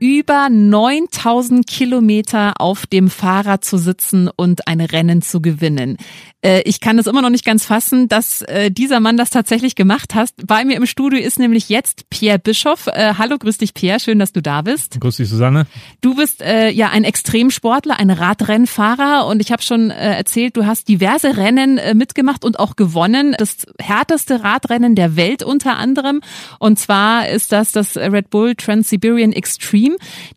über 0.00 0.48
9000 0.50 1.66
Kilometer 1.66 2.54
auf 2.58 2.86
dem 2.86 3.08
Fahrrad 3.08 3.64
zu 3.64 3.78
sitzen 3.78 4.28
und 4.34 4.66
ein 4.68 4.80
Rennen 4.80 5.22
zu 5.22 5.40
gewinnen? 5.40 5.96
Äh, 6.44 6.62
ich 6.66 6.80
kann 6.80 6.98
es 6.98 7.06
immer 7.06 7.22
noch 7.22 7.30
nicht 7.30 7.44
ganz 7.44 7.64
fassen, 7.64 8.08
dass 8.08 8.42
äh, 8.42 8.70
dieser 8.70 9.00
Mann 9.00 9.16
das 9.16 9.30
tatsächlich 9.30 9.74
gemacht 9.74 10.14
hat. 10.14 10.30
Bei 10.46 10.64
mir 10.64 10.76
im 10.76 10.86
Studio 10.86 11.18
ist 11.18 11.38
nämlich 11.38 11.68
jetzt 11.68 12.10
Pierre 12.10 12.38
Bischoff. 12.38 12.86
Äh, 12.88 13.14
hallo, 13.16 13.38
grüß 13.38 13.58
dich 13.58 13.72
Pierre, 13.72 13.98
schön, 13.98 14.18
dass 14.18 14.32
du 14.32 14.42
da 14.42 14.62
bist. 14.62 15.00
Grüß 15.00 15.16
dich 15.16 15.28
Susanne. 15.28 15.66
Du 16.00 16.14
bist 16.14 16.42
ja 16.44 16.90
ein 16.90 17.04
Extremsportler, 17.04 17.98
ein 17.98 18.10
Radrennfahrer 18.10 19.26
und 19.26 19.40
ich 19.40 19.52
habe 19.52 19.62
schon 19.62 19.90
äh, 19.90 20.16
erzählt, 20.16 20.56
du 20.56 20.66
hast 20.66 20.88
diverse 20.88 21.36
Rennen 21.36 21.80
mitgemacht 21.96 22.44
und 22.44 22.58
auch 22.58 22.76
gewonnen. 22.76 23.34
Das 23.38 23.66
härteste 23.80 24.42
Radrennen 24.42 24.94
der 24.94 25.16
Welt 25.16 25.42
unter 25.42 25.76
anderem 25.76 26.20
und 26.58 26.78
zwar 26.78 27.28
ist 27.28 27.52
das 27.52 27.72
das 27.72 27.96
Red 27.96 28.30
Bull 28.30 28.54
Trans-Siberian 28.54 29.32
Extreme. 29.32 29.83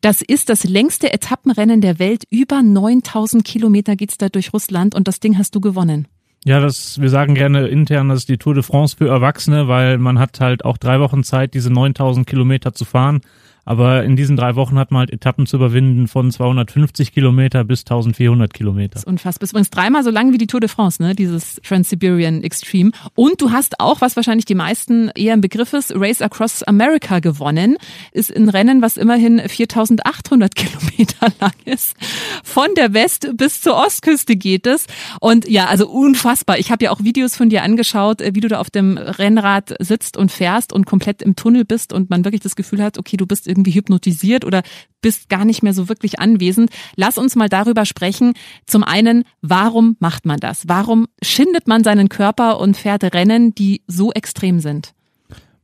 Das 0.01 0.21
ist 0.21 0.49
das 0.49 0.63
längste 0.63 1.11
Etappenrennen 1.13 1.81
der 1.81 1.99
Welt. 1.99 2.23
Über 2.29 2.61
9000 2.61 3.43
Kilometer 3.43 3.95
geht's 3.95 4.17
da 4.17 4.29
durch 4.29 4.53
Russland 4.53 4.95
und 4.95 5.07
das 5.07 5.19
Ding 5.19 5.37
hast 5.37 5.55
du 5.55 5.61
gewonnen. 5.61 6.07
Ja, 6.45 6.59
das, 6.59 7.01
wir 7.01 7.09
sagen 7.09 7.35
gerne 7.35 7.67
intern, 7.67 8.09
das 8.09 8.19
ist 8.19 8.29
die 8.29 8.37
Tour 8.37 8.53
de 8.53 8.63
France 8.63 8.95
für 8.97 9.09
Erwachsene, 9.09 9.67
weil 9.67 9.97
man 9.97 10.17
hat 10.17 10.39
halt 10.39 10.63
auch 10.63 10.77
drei 10.77 10.99
Wochen 10.99 11.23
Zeit, 11.23 11.53
diese 11.53 11.71
9000 11.71 12.25
Kilometer 12.25 12.73
zu 12.73 12.85
fahren. 12.85 13.21
Aber 13.67 14.05
in 14.05 14.15
diesen 14.15 14.37
drei 14.37 14.55
Wochen 14.55 14.79
hat 14.79 14.91
man 14.91 14.99
halt 14.99 15.11
Etappen 15.11 15.45
zu 15.45 15.57
überwinden 15.57 16.07
von 16.07 16.31
250 16.31 17.11
Kilometer 17.11 17.65
bis 17.65 17.81
1400 17.81 18.53
Kilometer. 18.53 18.93
Das 18.93 19.03
ist 19.03 19.07
unfassbar. 19.07 19.41
Das 19.41 19.49
ist 19.49 19.51
übrigens 19.51 19.69
dreimal 19.71 20.05
so 20.05 20.09
lang 20.09 20.31
wie 20.31 20.37
die 20.37 20.47
Tour 20.47 20.61
de 20.61 20.69
France, 20.69 21.03
ne? 21.03 21.13
Dieses 21.13 21.59
Trans-Siberian 21.63 22.43
Extreme. 22.43 22.91
Und 23.13 23.41
du 23.41 23.51
hast 23.51 23.81
auch, 23.81 23.99
was 23.99 24.15
wahrscheinlich 24.15 24.45
die 24.45 24.55
meisten 24.55 25.09
eher 25.15 25.33
im 25.33 25.41
Begriff 25.41 25.73
ist, 25.73 25.91
Race 25.93 26.21
Across 26.21 26.63
America 26.63 27.19
gewonnen. 27.19 27.75
Ist 28.13 28.33
ein 28.33 28.47
Rennen, 28.47 28.81
was 28.81 28.95
immerhin 28.95 29.41
4800 29.45 30.55
Kilometer 30.55 31.33
lang 31.41 31.51
ist. 31.65 31.97
Von 32.45 32.69
der 32.77 32.93
West- 32.93 33.31
bis 33.35 33.59
zur 33.59 33.75
Ostküste 33.75 34.37
geht 34.37 34.65
es. 34.65 34.87
Und 35.19 35.45
ja, 35.49 35.65
also 35.65 35.89
unfassbar. 35.89 36.57
Ich 36.57 36.71
habe 36.71 36.85
ja 36.85 36.91
auch 36.91 37.03
Videos 37.03 37.35
von 37.35 37.49
dir 37.49 37.63
angeschaut, 37.63 38.21
wie 38.31 38.39
du 38.39 38.47
da 38.47 38.59
auf 38.59 38.69
dem 38.69 38.97
Rennrad 38.97 39.75
sitzt 39.79 40.15
und 40.15 40.31
fährst 40.31 40.71
und 40.71 40.85
komplett 40.85 41.21
im 41.21 41.35
Tunnel 41.35 41.65
bist 41.65 41.91
und 41.91 42.09
man 42.09 42.23
wirklich 42.23 42.41
das 42.41 42.55
Gefühl 42.55 42.81
hat, 42.81 42.97
okay, 42.97 43.17
du 43.17 43.25
bist 43.25 43.45
irgendwie 43.45 43.56
hypnotisiert 43.65 44.45
oder 44.45 44.61
bist 45.01 45.29
gar 45.29 45.45
nicht 45.45 45.63
mehr 45.63 45.73
so 45.73 45.89
wirklich 45.89 46.19
anwesend. 46.19 46.69
Lass 46.95 47.17
uns 47.17 47.35
mal 47.35 47.49
darüber 47.49 47.85
sprechen. 47.85 48.33
Zum 48.65 48.83
einen, 48.83 49.23
warum 49.41 49.95
macht 49.99 50.25
man 50.25 50.39
das? 50.39 50.67
Warum 50.67 51.07
schindet 51.21 51.67
man 51.67 51.83
seinen 51.83 52.09
Körper 52.09 52.59
und 52.59 52.75
fährt 52.75 53.03
Rennen, 53.13 53.53
die 53.55 53.81
so 53.87 54.11
extrem 54.11 54.59
sind? 54.59 54.93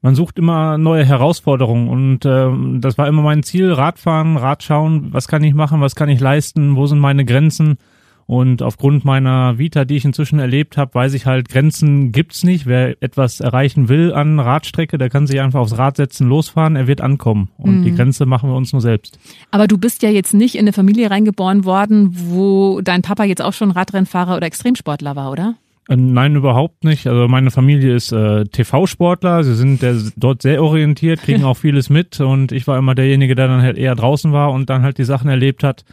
Man 0.01 0.15
sucht 0.15 0.37
immer 0.37 0.77
neue 0.77 1.05
Herausforderungen 1.05 1.87
und 1.87 2.25
äh, 2.25 2.79
das 2.79 2.97
war 2.97 3.07
immer 3.07 3.21
mein 3.21 3.41
Ziel, 3.41 3.71
Radfahren, 3.71 4.35
Radschauen, 4.35 5.13
was 5.13 5.29
kann 5.29 5.43
ich 5.45 5.53
machen, 5.53 5.79
was 5.79 5.95
kann 5.95 6.09
ich 6.09 6.19
leisten, 6.19 6.75
wo 6.75 6.85
sind 6.87 6.99
meine 6.99 7.23
Grenzen 7.23 7.77
und 8.25 8.61
aufgrund 8.61 9.05
meiner 9.05 9.57
Vita, 9.57 9.85
die 9.85 9.97
ich 9.97 10.05
inzwischen 10.05 10.39
erlebt 10.39 10.77
habe, 10.77 10.93
weiß 10.93 11.13
ich 11.13 11.25
halt, 11.25 11.49
Grenzen 11.49 12.11
gibt's 12.11 12.43
nicht. 12.43 12.65
Wer 12.65 13.01
etwas 13.01 13.39
erreichen 13.39 13.89
will 13.89 14.13
an 14.13 14.39
Radstrecke, 14.39 14.97
der 14.97 15.09
kann 15.09 15.27
sich 15.27 15.41
einfach 15.41 15.59
aufs 15.59 15.77
Rad 15.77 15.97
setzen, 15.97 16.27
losfahren, 16.29 16.75
er 16.75 16.87
wird 16.87 17.01
ankommen. 17.01 17.49
Und 17.57 17.79
mhm. 17.79 17.83
die 17.83 17.93
Grenze 17.93 18.25
machen 18.25 18.49
wir 18.49 18.55
uns 18.55 18.71
nur 18.71 18.81
selbst. 18.81 19.19
Aber 19.51 19.67
du 19.67 19.77
bist 19.77 20.03
ja 20.03 20.09
jetzt 20.09 20.33
nicht 20.33 20.55
in 20.55 20.61
eine 20.61 20.73
Familie 20.73 21.11
reingeboren 21.11 21.65
worden, 21.65 22.09
wo 22.13 22.81
dein 22.81 23.01
Papa 23.01 23.25
jetzt 23.25 23.41
auch 23.41 23.53
schon 23.53 23.71
Radrennfahrer 23.71 24.37
oder 24.37 24.47
Extremsportler 24.47 25.15
war, 25.15 25.31
oder? 25.31 25.55
Äh, 25.89 25.95
nein, 25.95 26.35
überhaupt 26.35 26.83
nicht. 26.83 27.07
Also 27.07 27.27
meine 27.27 27.51
Familie 27.51 27.95
ist 27.95 28.11
äh, 28.11 28.45
TV-Sportler. 28.45 29.43
Sie 29.43 29.55
sind 29.55 29.81
der, 29.81 29.97
dort 30.15 30.41
sehr 30.41 30.63
orientiert, 30.63 31.21
kriegen 31.21 31.43
auch 31.43 31.57
vieles 31.57 31.89
mit. 31.89 32.19
Und 32.19 32.51
ich 32.51 32.67
war 32.67 32.77
immer 32.77 32.95
derjenige, 32.95 33.35
der 33.35 33.47
dann 33.47 33.61
halt 33.61 33.77
eher 33.77 33.95
draußen 33.95 34.31
war 34.31 34.51
und 34.51 34.69
dann 34.69 34.83
halt 34.83 34.97
die 34.97 35.03
Sachen 35.03 35.29
erlebt 35.29 35.63
hat. 35.63 35.83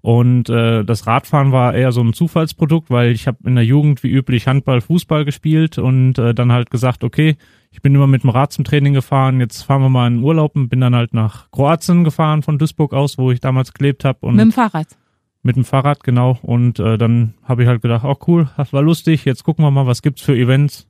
Und 0.00 0.48
äh, 0.48 0.84
das 0.84 1.06
Radfahren 1.06 1.52
war 1.52 1.74
eher 1.74 1.92
so 1.92 2.00
ein 2.00 2.12
Zufallsprodukt, 2.12 2.90
weil 2.90 3.10
ich 3.10 3.26
habe 3.26 3.38
in 3.44 3.56
der 3.56 3.64
Jugend 3.64 4.02
wie 4.02 4.10
üblich 4.10 4.46
Handball, 4.46 4.80
Fußball 4.80 5.24
gespielt 5.24 5.78
und 5.78 6.18
äh, 6.18 6.34
dann 6.34 6.52
halt 6.52 6.70
gesagt, 6.70 7.02
okay, 7.02 7.36
ich 7.70 7.82
bin 7.82 7.94
immer 7.94 8.06
mit 8.06 8.22
dem 8.22 8.30
Rad 8.30 8.52
zum 8.52 8.64
Training 8.64 8.94
gefahren, 8.94 9.40
jetzt 9.40 9.62
fahren 9.62 9.82
wir 9.82 9.88
mal 9.88 10.06
in 10.06 10.22
Urlaub 10.22 10.56
und 10.56 10.68
bin 10.68 10.80
dann 10.80 10.94
halt 10.94 11.14
nach 11.14 11.50
Kroatien 11.50 12.04
gefahren 12.04 12.42
von 12.42 12.58
Duisburg 12.58 12.94
aus, 12.94 13.18
wo 13.18 13.30
ich 13.30 13.40
damals 13.40 13.72
gelebt 13.72 14.04
habe. 14.04 14.30
Mit 14.30 14.40
dem 14.40 14.52
Fahrrad? 14.52 14.86
Mit 15.42 15.56
dem 15.56 15.64
Fahrrad, 15.64 16.02
genau. 16.02 16.38
Und 16.42 16.78
äh, 16.78 16.96
dann 16.96 17.34
habe 17.44 17.62
ich 17.62 17.68
halt 17.68 17.82
gedacht, 17.82 18.04
oh 18.04 18.16
cool, 18.26 18.48
das 18.56 18.72
war 18.72 18.82
lustig, 18.82 19.24
jetzt 19.24 19.44
gucken 19.44 19.64
wir 19.64 19.70
mal, 19.70 19.86
was 19.86 20.02
gibt's 20.02 20.22
für 20.22 20.36
Events. 20.36 20.88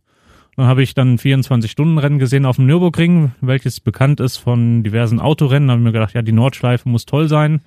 Dann 0.56 0.66
habe 0.66 0.82
ich 0.82 0.94
dann 0.94 1.18
24-Stunden-Rennen 1.18 2.18
gesehen 2.18 2.44
auf 2.44 2.56
dem 2.56 2.66
Nürburgring, 2.66 3.32
welches 3.40 3.78
bekannt 3.78 4.18
ist 4.18 4.38
von 4.38 4.82
diversen 4.82 5.20
Autorennen. 5.20 5.68
Da 5.68 5.72
habe 5.72 5.82
ich 5.82 5.84
mir 5.84 5.92
gedacht, 5.92 6.14
ja, 6.14 6.22
die 6.22 6.32
Nordschleife 6.32 6.88
muss 6.88 7.06
toll 7.06 7.28
sein. 7.28 7.60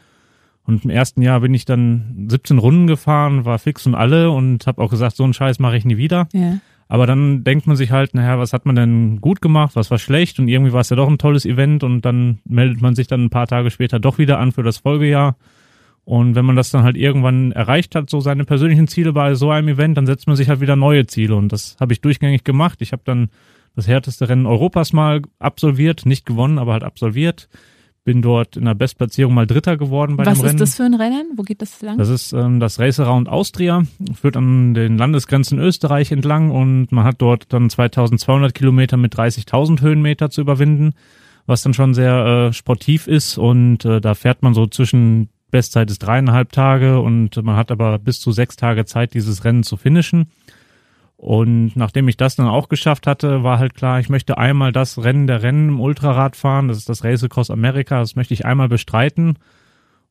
Und 0.64 0.86
im 0.86 0.90
ersten 0.90 1.22
Jahr 1.22 1.40
bin 1.40 1.54
ich 1.54 1.66
dann 1.66 2.28
17 2.30 2.58
Runden 2.58 2.88
gefahren, 2.88 3.46
war 3.46 3.60
fix 3.60 3.86
und 3.88 3.96
alle 3.96 4.30
und 4.32 4.68
habe 4.68 4.82
auch 4.82 4.90
gesagt, 4.90 5.16
so 5.16 5.24
einen 5.24 5.34
Scheiß 5.34 5.60
mache 5.60 5.78
ich 5.78 5.86
nie 5.86 5.98
wieder. 5.98 6.28
Ja. 6.34 6.60
Aber 6.88 7.08
dann 7.08 7.44
denkt 7.46 7.68
man 7.68 7.78
sich 7.78 7.92
halt, 7.92 8.14
naja, 8.14 8.38
was 8.38 8.52
hat 8.52 8.66
man 8.66 8.76
denn 8.76 9.22
gut 9.22 9.42
gemacht, 9.42 9.76
was 9.76 9.90
war 9.90 9.98
schlecht 9.98 10.40
und 10.40 10.50
irgendwie 10.50 10.74
war 10.74 10.82
es 10.82 10.90
ja 10.90 10.98
doch 10.98 11.08
ein 11.08 11.18
tolles 11.18 11.46
Event 11.46 11.84
und 11.84 12.02
dann 12.02 12.40
meldet 12.44 12.82
man 12.82 12.96
sich 12.96 13.08
dann 13.08 13.24
ein 13.24 13.30
paar 13.30 13.48
Tage 13.48 13.72
später 13.72 14.00
doch 14.00 14.18
wieder 14.18 14.40
an 14.40 14.52
für 14.52 14.62
das 14.62 14.80
Folgejahr. 14.80 15.38
Und 16.04 16.36
wenn 16.36 16.46
man 16.46 16.56
das 16.56 16.70
dann 16.70 16.84
halt 16.84 16.98
irgendwann 16.98 17.54
erreicht 17.54 17.96
hat, 17.96 18.10
so 18.10 18.20
seine 18.20 18.44
persönlichen 18.44 18.88
Ziele 18.88 19.14
bei 19.14 19.36
so 19.36 19.52
einem 19.52 19.70
Event, 19.70 19.98
dann 19.98 20.06
setzt 20.06 20.28
man 20.28 20.36
sich 20.36 20.50
halt 20.50 20.60
wieder 20.60 20.76
neue 20.76 21.08
Ziele 21.08 21.36
und 21.36 21.52
das 21.54 21.78
habe 21.80 21.94
ich 21.94 22.02
durchgängig 22.02 22.44
gemacht. 22.44 22.82
Ich 22.82 22.92
habe 22.92 23.04
dann 23.06 23.30
das 23.74 23.88
härteste 23.88 24.28
Rennen 24.28 24.46
Europas 24.46 24.92
mal 24.92 25.22
absolviert, 25.40 26.06
nicht 26.06 26.26
gewonnen, 26.26 26.60
aber 26.60 26.74
halt 26.74 26.84
absolviert 26.84 27.48
bin 28.04 28.22
dort 28.22 28.58
in 28.58 28.66
der 28.66 28.74
Bestplatzierung 28.74 29.34
mal 29.34 29.46
Dritter 29.46 29.78
geworden 29.78 30.18
bei 30.18 30.26
Was 30.26 30.40
dem 30.40 30.46
Rennen. 30.46 30.60
Was 30.60 30.70
ist 30.70 30.72
das 30.72 30.76
für 30.76 30.84
ein 30.84 30.94
Rennen? 30.96 31.34
Wo 31.36 31.44
geht 31.44 31.62
das 31.62 31.82
lang? 31.82 31.98
Das 31.98 32.10
ist 32.10 32.34
ähm, 32.34 32.60
das 32.60 32.80
Race 32.80 33.00
Around 33.00 33.30
Austria, 33.30 33.84
führt 34.20 34.38
an 34.38 34.74
den 34.74 34.98
Landesgrenzen 34.98 35.60
Österreich 35.60 36.12
entlang 36.12 36.50
und 36.50 36.92
man 36.92 37.04
hat 37.04 37.16
dort 37.20 37.54
dann 37.54 37.70
2200 37.70 38.54
Kilometer 38.54 38.98
mit 38.98 39.16
30.000 39.16 39.82
Höhenmeter 39.82 40.30
zu 40.30 40.42
überwinden, 40.42 40.94
was 41.46 41.62
dann 41.62 41.74
schon 41.74 41.94
sehr 41.94 42.50
äh, 42.50 42.54
sportiv 42.54 43.08
ist 43.08 43.38
und 43.38 43.86
äh, 43.86 44.02
da 44.02 44.16
fährt 44.16 44.42
man 44.42 44.54
so 44.54 44.66
zwischen 44.68 45.30
Bestzeit 45.52 45.92
ist 45.92 46.00
dreieinhalb 46.00 46.52
Tage 46.54 47.02
und 47.02 47.36
man 47.44 47.58
hat 47.58 47.72
aber 47.72 48.00
bis 48.00 48.22
zu 48.22 48.32
sechs 48.32 48.56
Tage 48.56 48.86
Zeit, 48.86 49.14
dieses 49.14 49.44
Rennen 49.44 49.64
zu 49.64 49.76
finishen. 49.76 50.32
Und 51.22 51.76
nachdem 51.76 52.08
ich 52.08 52.18
das 52.18 52.36
dann 52.36 52.48
auch 52.48 52.68
geschafft 52.68 53.06
hatte, 53.06 53.44
war 53.44 53.60
halt 53.60 53.76
klar, 53.76 54.00
ich 54.00 54.10
möchte 54.10 54.40
einmal 54.40 54.72
das 54.72 55.04
Rennen 55.04 55.28
der 55.28 55.44
Rennen 55.44 55.70
im 55.70 55.80
Ultrarad 55.80 56.36
fahren. 56.36 56.68
Das 56.68 56.78
ist 56.80 56.90
das 56.90 57.04
Race 57.04 57.24
Across 57.24 57.52
America. 57.52 58.00
Das 58.00 58.16
möchte 58.16 58.34
ich 58.34 58.44
einmal 58.44 58.70
bestreiten. 58.70 59.38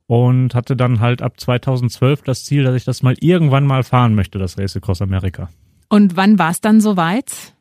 Und 0.06 0.54
hatte 0.54 0.76
dann 0.76 1.00
halt 1.00 1.20
ab 1.20 1.40
2012 1.40 2.22
das 2.22 2.44
Ziel, 2.44 2.62
dass 2.62 2.76
ich 2.76 2.84
das 2.84 3.02
mal 3.02 3.16
irgendwann 3.18 3.66
mal 3.66 3.82
fahren 3.82 4.14
möchte, 4.14 4.38
das 4.38 4.56
Race 4.56 4.76
Across 4.76 5.02
America. 5.02 5.50
Und 5.88 6.14
wann 6.14 6.38
war 6.38 6.52
es 6.52 6.60
dann 6.60 6.80
soweit? 6.80 7.54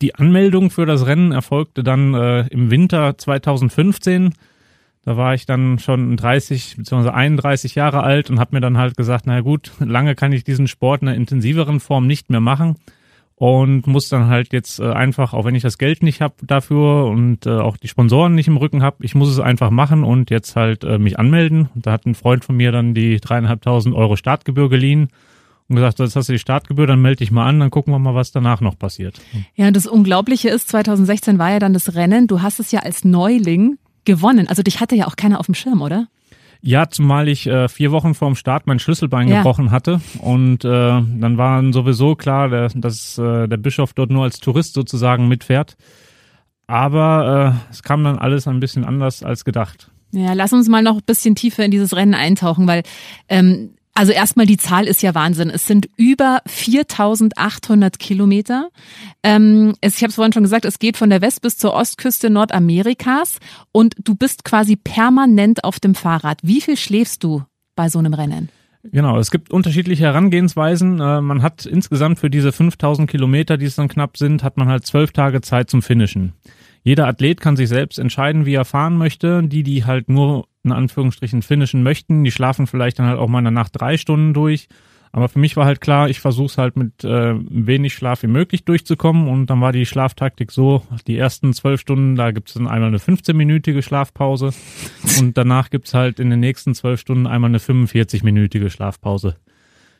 Die 0.00 0.16
Anmeldung 0.16 0.70
für 0.70 0.84
das 0.84 1.06
Rennen 1.06 1.30
erfolgte 1.30 1.84
dann 1.84 2.12
äh, 2.14 2.48
im 2.48 2.72
Winter 2.72 3.16
2015. 3.16 4.34
Da 5.04 5.16
war 5.16 5.34
ich 5.34 5.46
dann 5.46 5.78
schon 5.80 6.16
30 6.16 6.76
bzw. 6.76 7.10
31 7.10 7.74
Jahre 7.74 8.02
alt 8.02 8.30
und 8.30 8.38
habe 8.38 8.54
mir 8.54 8.60
dann 8.60 8.78
halt 8.78 8.96
gesagt, 8.96 9.26
naja 9.26 9.40
gut, 9.40 9.72
lange 9.80 10.14
kann 10.14 10.32
ich 10.32 10.44
diesen 10.44 10.68
Sport 10.68 11.02
in 11.02 11.08
einer 11.08 11.16
intensiveren 11.16 11.80
Form 11.80 12.06
nicht 12.06 12.30
mehr 12.30 12.40
machen. 12.40 12.76
und 13.34 13.88
muss 13.88 14.08
dann 14.08 14.28
halt 14.28 14.52
jetzt 14.52 14.78
äh, 14.78 14.92
einfach, 14.92 15.32
auch 15.32 15.44
wenn 15.44 15.56
ich 15.56 15.64
das 15.64 15.76
Geld 15.76 16.04
nicht 16.04 16.20
habe 16.20 16.34
dafür 16.42 17.06
und 17.06 17.46
äh, 17.46 17.50
auch 17.50 17.76
die 17.76 17.88
Sponsoren 17.88 18.36
nicht 18.36 18.46
im 18.46 18.56
Rücken 18.56 18.84
habe, 18.84 18.98
ich 19.00 19.16
muss 19.16 19.28
es 19.28 19.40
einfach 19.40 19.70
machen 19.70 20.04
und 20.04 20.30
jetzt 20.30 20.54
halt 20.54 20.84
äh, 20.84 20.98
mich 20.98 21.18
anmelden. 21.18 21.68
Und 21.74 21.84
da 21.84 21.90
hat 21.90 22.06
ein 22.06 22.14
Freund 22.14 22.44
von 22.44 22.56
mir 22.56 22.70
dann 22.70 22.94
die 22.94 23.18
dreieinhalbtausend 23.18 23.96
Euro 23.96 24.14
Startgebühr 24.14 24.68
geliehen 24.68 25.08
und 25.68 25.74
gesagt, 25.74 25.98
jetzt 25.98 26.14
hast 26.14 26.28
du 26.28 26.34
die 26.34 26.38
Startgebühr, 26.38 26.86
dann 26.86 27.02
melde 27.02 27.16
dich 27.18 27.32
mal 27.32 27.48
an, 27.48 27.58
dann 27.58 27.70
gucken 27.70 27.92
wir 27.92 27.98
mal, 27.98 28.14
was 28.14 28.30
danach 28.30 28.60
noch 28.60 28.78
passiert. 28.78 29.20
Ja, 29.56 29.72
das 29.72 29.88
Unglaubliche 29.88 30.48
ist, 30.48 30.68
2016 30.68 31.40
war 31.40 31.50
ja 31.50 31.58
dann 31.58 31.72
das 31.72 31.96
Rennen, 31.96 32.28
du 32.28 32.42
hast 32.42 32.60
es 32.60 32.70
ja 32.70 32.80
als 32.80 33.04
Neuling 33.04 33.78
gewonnen. 34.04 34.48
Also 34.48 34.62
dich 34.62 34.80
hatte 34.80 34.96
ja 34.96 35.06
auch 35.06 35.16
keiner 35.16 35.40
auf 35.40 35.46
dem 35.46 35.54
Schirm, 35.54 35.82
oder? 35.82 36.08
Ja, 36.64 36.88
zumal 36.88 37.28
ich 37.28 37.48
äh, 37.48 37.68
vier 37.68 37.90
Wochen 37.90 38.14
vorm 38.14 38.36
Start 38.36 38.68
mein 38.68 38.78
Schlüsselbein 38.78 39.26
ja. 39.26 39.38
gebrochen 39.38 39.72
hatte 39.72 40.00
und 40.20 40.64
äh, 40.64 40.68
dann 40.68 41.36
war 41.36 41.72
sowieso 41.72 42.14
klar, 42.14 42.48
der, 42.50 42.68
dass 42.68 43.18
äh, 43.18 43.48
der 43.48 43.56
Bischof 43.56 43.94
dort 43.94 44.10
nur 44.10 44.22
als 44.22 44.38
Tourist 44.38 44.74
sozusagen 44.74 45.26
mitfährt. 45.26 45.76
Aber 46.68 47.56
äh, 47.68 47.70
es 47.72 47.82
kam 47.82 48.04
dann 48.04 48.16
alles 48.16 48.46
ein 48.46 48.60
bisschen 48.60 48.84
anders 48.84 49.24
als 49.24 49.44
gedacht. 49.44 49.90
Ja, 50.12 50.34
lass 50.34 50.52
uns 50.52 50.68
mal 50.68 50.82
noch 50.82 50.96
ein 50.96 51.04
bisschen 51.04 51.34
tiefer 51.34 51.64
in 51.64 51.72
dieses 51.72 51.96
Rennen 51.96 52.14
eintauchen, 52.14 52.68
weil 52.68 52.84
ähm, 53.28 53.70
also 53.94 54.12
erstmal 54.12 54.46
die 54.46 54.56
Zahl 54.56 54.86
ist 54.86 55.02
ja 55.02 55.14
Wahnsinn. 55.14 55.50
Es 55.50 55.66
sind 55.66 55.88
über 55.96 56.40
4.800 56.48 57.98
Kilometer. 57.98 58.70
Ähm, 59.22 59.74
es, 59.80 59.96
ich 59.96 60.02
habe 60.02 60.10
es 60.10 60.14
vorhin 60.14 60.32
schon 60.32 60.42
gesagt, 60.42 60.64
es 60.64 60.78
geht 60.78 60.96
von 60.96 61.10
der 61.10 61.20
West- 61.20 61.42
bis 61.42 61.58
zur 61.58 61.74
Ostküste 61.74 62.30
Nordamerikas 62.30 63.38
und 63.70 63.94
du 64.02 64.14
bist 64.14 64.44
quasi 64.44 64.76
permanent 64.76 65.64
auf 65.64 65.78
dem 65.78 65.94
Fahrrad. 65.94 66.38
Wie 66.42 66.62
viel 66.62 66.76
schläfst 66.76 67.22
du 67.22 67.42
bei 67.76 67.90
so 67.90 67.98
einem 67.98 68.14
Rennen? 68.14 68.48
Genau, 68.84 69.18
es 69.18 69.30
gibt 69.30 69.50
unterschiedliche 69.50 70.04
Herangehensweisen. 70.04 70.98
Äh, 70.98 71.20
man 71.20 71.42
hat 71.42 71.66
insgesamt 71.66 72.18
für 72.18 72.30
diese 72.30 72.50
5000 72.50 73.08
Kilometer, 73.08 73.56
die 73.56 73.66
es 73.66 73.76
dann 73.76 73.88
knapp 73.88 74.16
sind, 74.16 74.42
hat 74.42 74.56
man 74.56 74.68
halt 74.68 74.86
zwölf 74.86 75.12
Tage 75.12 75.40
Zeit 75.40 75.70
zum 75.70 75.82
Finishen. 75.82 76.32
Jeder 76.82 77.06
Athlet 77.06 77.40
kann 77.40 77.56
sich 77.56 77.68
selbst 77.68 77.98
entscheiden, 77.98 78.44
wie 78.44 78.54
er 78.54 78.64
fahren 78.64 78.96
möchte. 78.96 79.42
Die, 79.44 79.62
die 79.62 79.84
halt 79.84 80.08
nur 80.08 80.48
in 80.64 80.72
Anführungsstrichen 80.72 81.42
finishen 81.42 81.82
möchten, 81.82 82.22
die 82.24 82.30
schlafen 82.30 82.66
vielleicht 82.66 82.98
dann 82.98 83.06
halt 83.06 83.18
auch 83.18 83.28
mal 83.28 83.38
in 83.38 83.44
der 83.44 83.52
Nacht 83.52 83.72
drei 83.74 83.96
Stunden 83.96 84.32
durch. 84.32 84.68
Aber 85.14 85.28
für 85.28 85.38
mich 85.38 85.56
war 85.56 85.66
halt 85.66 85.82
klar, 85.82 86.08
ich 86.08 86.20
versuche 86.20 86.46
es 86.46 86.58
halt 86.58 86.74
mit 86.74 87.04
äh, 87.04 87.34
wenig 87.36 87.92
Schlaf 87.92 88.22
wie 88.22 88.28
möglich 88.28 88.64
durchzukommen. 88.64 89.28
Und 89.28 89.46
dann 89.46 89.60
war 89.60 89.70
die 89.70 89.84
Schlaftaktik 89.84 90.50
so, 90.50 90.82
die 91.06 91.18
ersten 91.18 91.52
zwölf 91.52 91.80
Stunden, 91.80 92.16
da 92.16 92.30
gibt 92.30 92.48
es 92.48 92.54
dann 92.54 92.66
einmal 92.66 92.88
eine 92.88 92.96
15-minütige 92.96 93.82
Schlafpause. 93.82 94.54
Und 95.18 95.36
danach 95.36 95.68
gibt 95.68 95.88
es 95.88 95.94
halt 95.94 96.18
in 96.18 96.30
den 96.30 96.40
nächsten 96.40 96.74
zwölf 96.74 96.98
Stunden 96.98 97.26
einmal 97.26 97.50
eine 97.50 97.58
45-minütige 97.58 98.70
Schlafpause. 98.70 99.36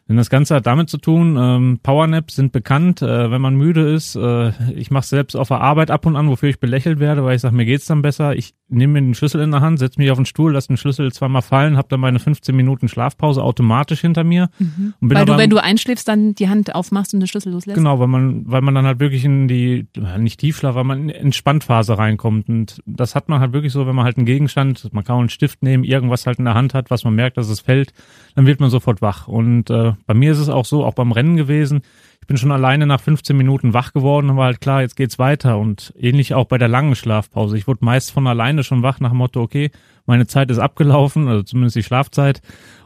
Denn 0.09 0.17
das 0.17 0.31
Ganze 0.31 0.57
hat 0.57 0.67
damit 0.67 0.91
zu 0.91 0.99
tun, 0.99 1.37
ähm, 1.39 1.79
Powernaps 1.83 2.35
sind 2.35 2.53
bekannt, 2.53 3.03
äh, 3.03 3.31
wenn 3.31 3.41
man 3.41 3.55
müde 3.55 3.93
ist. 3.93 4.17
Äh, 4.17 4.51
ich 4.75 4.91
mache 4.91 5.07
selbst 5.07 5.37
auf 5.37 5.49
der 5.49 5.61
Arbeit 5.61 5.91
ab 5.91 6.07
und 6.07 6.17
an, 6.17 6.29
wofür 6.29 6.49
ich 6.49 6.59
belächelt 6.59 6.99
werde, 6.99 7.25
weil 7.25 7.37
ich 7.37 7.43
sage, 7.43 7.55
mir 7.55 7.65
geht's 7.65 7.87
dann 7.87 8.03
besser. 8.03 8.35
Ich 8.35 8.55
nehme 8.69 8.95
mir 8.95 9.03
den 9.03 9.15
Schlüssel 9.15 9.41
in 9.41 9.53
der 9.53 9.61
Hand, 9.61 9.79
setze 9.79 10.01
mich 10.01 10.11
auf 10.11 10.19
den 10.19 10.27
Stuhl, 10.27 10.53
lasse 10.53 10.69
den 10.69 10.77
Schlüssel 10.77 11.13
zweimal 11.13 11.43
fallen, 11.43 11.77
habe 11.77 11.89
dann 11.89 12.01
meine 12.01 12.19
15 12.19 12.55
Minuten 12.55 12.89
Schlafpause 12.89 13.43
automatisch 13.43 14.01
hinter 14.01 14.25
mir. 14.25 14.51
Mhm. 14.59 14.95
Und 15.01 15.09
bin 15.09 15.19
weil 15.19 15.25
du, 15.25 15.37
wenn 15.37 15.51
du 15.51 15.63
einschläfst, 15.63 16.09
dann 16.09 16.35
die 16.35 16.49
Hand 16.49 16.75
aufmachst 16.75 17.15
und 17.15 17.21
den 17.21 17.29
Schlüssel 17.29 17.53
loslässt? 17.53 17.77
Genau, 17.77 18.01
weil 18.01 18.09
man, 18.09 18.43
weil 18.51 18.61
man 18.61 18.75
dann 18.75 18.87
halt 18.87 18.99
wirklich 18.99 19.25
in 19.25 19.47
die, 19.47 19.87
nicht 20.19 20.41
Tiefschlaf, 20.41 20.75
weil 20.75 20.85
man 20.85 21.03
in 21.03 21.09
die 21.09 21.15
Entspanntphase 21.15 21.97
reinkommt. 21.97 22.49
Und 22.49 22.83
das 22.87 23.15
hat 23.15 23.29
man 23.29 23.41
halt 23.41 23.53
wirklich 23.53 23.73
so, 23.73 23.87
wenn 23.87 23.95
man 23.95 24.05
halt 24.05 24.17
einen 24.17 24.27
Gegenstand, 24.27 24.93
man 24.93 25.05
kann 25.05 25.17
auch 25.17 25.21
einen 25.21 25.29
Stift 25.29 25.63
nehmen, 25.63 25.85
irgendwas 25.85 26.27
halt 26.27 26.39
in 26.39 26.45
der 26.45 26.55
Hand 26.55 26.75
hat, 26.75 26.91
was 26.91 27.05
man 27.05 27.15
merkt, 27.15 27.37
dass 27.37 27.49
es 27.49 27.61
fällt, 27.61 27.93
dann 28.35 28.47
wird 28.47 28.61
man 28.61 28.71
sofort 28.71 29.01
wach. 29.01 29.29
Und 29.29 29.71
äh, 29.71 29.93
bei 30.07 30.15
mir 30.15 30.33
ist 30.33 30.39
es 30.39 30.49
auch 30.49 30.65
so, 30.65 30.85
auch 30.85 30.95
beim 30.95 31.13
Rennen 31.13 31.37
gewesen, 31.37 31.83
ich 32.23 32.29
bin 32.29 32.37
schon 32.37 32.53
alleine 32.53 32.87
nach 32.87 33.01
15 33.01 33.37
Minuten 33.37 33.75
wach 33.75 33.93
geworden 33.93 34.31
und 34.31 34.37
war 34.37 34.47
halt 34.47 34.61
klar, 34.61 34.81
jetzt 34.81 34.95
geht's 34.95 35.19
weiter. 35.19 35.59
Und 35.59 35.93
ähnlich 35.99 36.35
auch 36.35 36.45
bei 36.45 36.57
der 36.57 36.69
langen 36.69 36.95
Schlafpause. 36.95 37.59
Ich 37.59 37.67
wurde 37.67 37.85
meist 37.85 38.13
von 38.13 38.29
alleine 38.29 38.63
schon 38.63 38.85
wach 38.85 39.01
nach 39.01 39.11
dem 39.11 39.19
Motto, 39.19 39.43
okay, 39.43 39.73
meine 40.07 40.29
Zeit 40.29 40.49
ist 40.49 40.59
abgelaufen, 40.59 41.27
also 41.27 41.43
zumindest 41.43 41.75
die 41.75 41.83
Schlafzeit, 41.83 42.41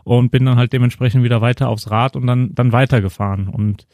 und 0.04 0.30
bin 0.30 0.46
dann 0.46 0.56
halt 0.56 0.72
dementsprechend 0.72 1.22
wieder 1.22 1.42
weiter 1.42 1.68
aufs 1.68 1.90
Rad 1.90 2.16
und 2.16 2.26
dann, 2.26 2.54
dann 2.54 2.72
weitergefahren. 2.72 3.48
Und 3.48 3.86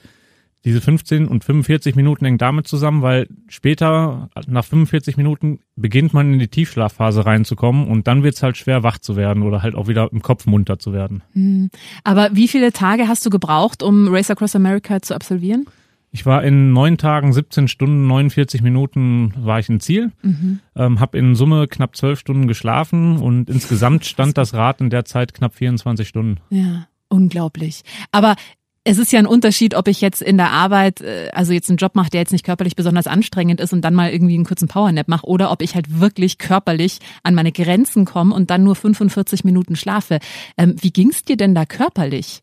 diese 0.65 0.81
15 0.81 1.27
und 1.27 1.45
45 1.45 1.97
Minuten 1.97 2.25
hängen 2.25 2.39
damit 2.39 2.69
zusammen, 2.69 3.03
weil 3.03 3.29
später, 3.49 4.31
nach 4.47 4.65
45 4.65 5.17
Minuten, 5.17 5.61
beginnt 5.77 6.15
man 6.15 6.33
in 6.33 6.39
die 6.39 6.49
Tiefschlafphase 6.49 7.27
reinzukommen 7.27 7.89
und 7.89 8.07
dann 8.07 8.23
wird 8.23 8.37
es 8.37 8.43
halt 8.43 8.57
schwer, 8.57 8.83
wach 8.83 8.99
zu 8.99 9.17
werden 9.17 9.43
oder 9.43 9.63
halt 9.63 9.75
auch 9.75 9.89
wieder 9.89 10.11
im 10.13 10.23
Kopf 10.23 10.47
munter 10.47 10.79
zu 10.79 10.93
werden. 10.93 11.23
Hm. 11.33 11.71
Aber 12.05 12.31
wie 12.33 12.49
viele 12.49 12.73
Tage 12.73 13.09
hast 13.09 13.27
du 13.27 13.31
gebraucht, 13.31 13.83
um 13.83 14.09
Race 14.09 14.31
Across 14.31 14.57
America 14.57 15.03
zu 15.03 15.15
absolvieren? 15.15 15.67
Ich 16.15 16.27
war 16.27 16.45
in 16.45 16.75
neun 16.75 16.99
Tagen, 16.99 17.33
17 17.33 17.69
Stunden, 17.69 18.07
49 18.07 18.61
Minuten 18.61 19.33
war 19.39 19.59
ich 19.59 19.71
im 19.71 19.81
Ziel, 19.81 20.13
mhm. 20.23 20.61
ähm, 20.77 21.01
habe 21.01 21.17
in 21.17 21.35
Summe 21.35 21.67
knapp 21.69 21.97
zwölf 21.97 22.19
Stunden 22.19 22.49
geschlafen 22.49 23.17
und 23.17 23.49
insgesamt 23.49 24.05
stand 24.05 24.37
das 24.37 24.53
Rad 24.53 24.83
in 24.83 24.91
der 24.91 25.07
Zeit 25.07 25.33
knapp 25.33 25.55
24 25.55 26.07
Stunden. 26.07 26.39
Ja. 26.51 26.87
Unglaublich. 27.13 27.83
Aber 28.11 28.37
es 28.85 28.99
ist 28.99 29.13
ja 29.13 29.21
ein 29.21 29.27
Unterschied, 29.27 29.75
ob 29.75 29.87
ich 29.87 30.01
jetzt 30.01 30.23
in 30.23 30.37
der 30.37 30.51
Arbeit, 30.51 31.01
äh, 31.01 31.31
also 31.33 31.53
jetzt 31.53 31.69
einen 31.69 31.77
Job 31.77 31.95
mache, 31.95 32.11
der 32.11 32.21
jetzt 32.21 32.33
nicht 32.33 32.45
körperlich 32.45 32.75
besonders 32.75 33.07
anstrengend 33.07 33.61
ist 33.61 33.73
und 33.73 33.83
dann 33.83 33.95
mal 33.95 34.11
irgendwie 34.11 34.35
einen 34.35 34.45
kurzen 34.45 34.69
Powernap 34.69 35.09
mache 35.09 35.27
oder 35.27 35.51
ob 35.53 35.63
ich 35.63 35.75
halt 35.75 36.01
wirklich 36.01 36.39
körperlich 36.39 36.99
an 37.23 37.35
meine 37.35 37.53
Grenzen 37.53 38.05
komme 38.05 38.35
und 38.35 38.51
dann 38.51 38.65
nur 38.65 38.75
45 38.75 39.45
Minuten 39.45 39.77
schlafe. 39.77 40.19
Ähm, 40.59 40.75
wie 40.81 40.91
ging's 40.91 41.23
dir 41.23 41.37
denn 41.37 41.55
da 41.55 41.65
körperlich? 41.65 42.43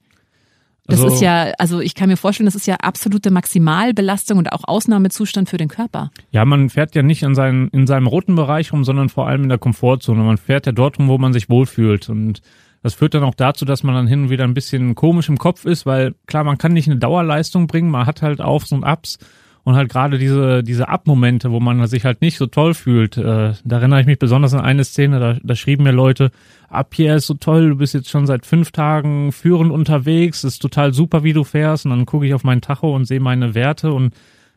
Das 0.86 1.02
also, 1.02 1.14
ist 1.14 1.22
ja, 1.22 1.52
also 1.60 1.82
ich 1.82 1.94
kann 1.94 2.10
mir 2.10 2.18
vorstellen, 2.18 2.46
das 2.46 2.56
ist 2.56 2.66
ja 2.66 2.76
absolute 2.76 3.30
Maximalbelastung 3.30 4.40
und 4.40 4.52
auch 4.52 4.64
Ausnahmezustand 4.64 5.48
für 5.48 5.58
den 5.58 5.68
Körper. 5.68 6.10
Ja, 6.32 6.46
man 6.46 6.70
fährt 6.70 6.96
ja 6.96 7.04
nicht 7.04 7.22
in, 7.22 7.36
seinen, 7.36 7.68
in 7.68 7.86
seinem 7.86 8.08
roten 8.08 8.36
Bereich 8.36 8.74
rum, 8.74 8.84
sondern 8.84 9.10
vor 9.10 9.28
allem 9.28 9.44
in 9.44 9.50
der 9.50 9.60
Komfortzone. 9.60 10.24
Man 10.24 10.38
fährt 10.38 10.66
ja 10.66 10.72
dort 10.72 10.98
rum, 10.98 11.08
wo 11.08 11.20
man 11.20 11.32
sich 11.32 11.48
wohlfühlt 11.48 12.10
und 12.10 12.42
das 12.82 12.94
führt 12.94 13.14
dann 13.14 13.24
auch 13.24 13.36
dazu, 13.36 13.66
dass 13.66 13.84
man 13.84 13.96
dann 13.96 14.08
hin 14.08 14.24
und 14.24 14.30
wieder 14.30 14.46
ein 14.46 14.54
bisschen 14.54 14.96
komisch 14.96 15.30
im 15.30 15.38
Kopf 15.38 15.66
ist, 15.66 15.86
weil 15.86 16.16
klar, 16.28 16.44
man 16.44 16.58
kann 16.58 16.74
nicht 16.74 16.88
eine 16.88 16.98
Dauerleistung 16.98 17.68
bringen, 17.68 17.92
man 17.92 18.06
hat 18.06 18.22
halt 18.22 18.42
Aufs 18.42 18.72
und 18.72 18.84
Ups 18.84 19.18
und 19.64 19.76
halt 19.76 19.90
gerade 19.90 20.18
diese, 20.18 20.64
diese 20.64 20.88
Abmomente, 20.88 21.52
wo 21.52 21.60
man 21.60 21.86
sich 21.88 22.06
halt 22.06 22.22
nicht 22.22 22.38
so 22.38 22.48
toll 22.48 22.74
fühlt. 22.74 23.18
Äh, 23.18 23.54
da 23.64 23.78
erinnere 23.78 24.02
ich 24.02 24.08
mich 24.08 24.20
besonders 24.20 24.54
an 24.54 24.62
eine 24.62 24.84
Szene, 24.84 25.20
da, 25.20 25.38
da 25.44 25.56
schrieben 25.56 25.84
mir 25.84 25.92
Leute, 25.92 26.32
ab 26.70 26.94
hier 26.96 27.16
ist 27.16 27.28
so 27.28 27.34
toll, 27.34 27.70
du 27.70 27.76
bist 27.76 27.94
jetzt 27.94 28.10
schon 28.10 28.26
seit 28.26 28.46
fünf 28.46 28.72
Tagen 28.72 29.32
führend 29.32 29.72
unterwegs, 29.72 30.44
ist 30.44 30.60
total 30.60 30.94
super, 30.94 31.24
wie 31.24 31.34
du 31.34 31.44
fährst 31.44 31.86
und 31.86 31.92
dann 31.92 32.06
gucke 32.06 32.26
ich 32.26 32.34
auf 32.34 32.44
meinen 32.44 32.62
Tacho 32.62 32.96
und 32.96 33.06
sehe 33.06 33.20
meine 33.20 33.54
Werte 33.56 33.92
und 33.92 34.14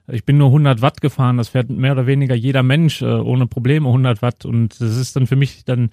ich 0.09 0.25
bin 0.25 0.37
nur 0.37 0.49
100 0.49 0.83
Watt 0.83 1.01
gefahren, 1.01 1.37
das 1.37 1.51
fährt 1.51 1.71
mehr 1.71 1.93
oder 1.93 2.07
weniger 2.07 2.35
jeder 2.35 2.63
Mensch 2.63 3.03
äh, 3.03 3.07
ohne 3.07 3.47
Probleme 3.47 3.89
100 3.89 4.23
Watt 4.23 4.45
und 4.45 4.81
das 4.81 4.97
ist 4.97 5.17
dann 5.17 5.27
für 5.27 5.37
mich 5.37 5.65
dann 5.65 5.91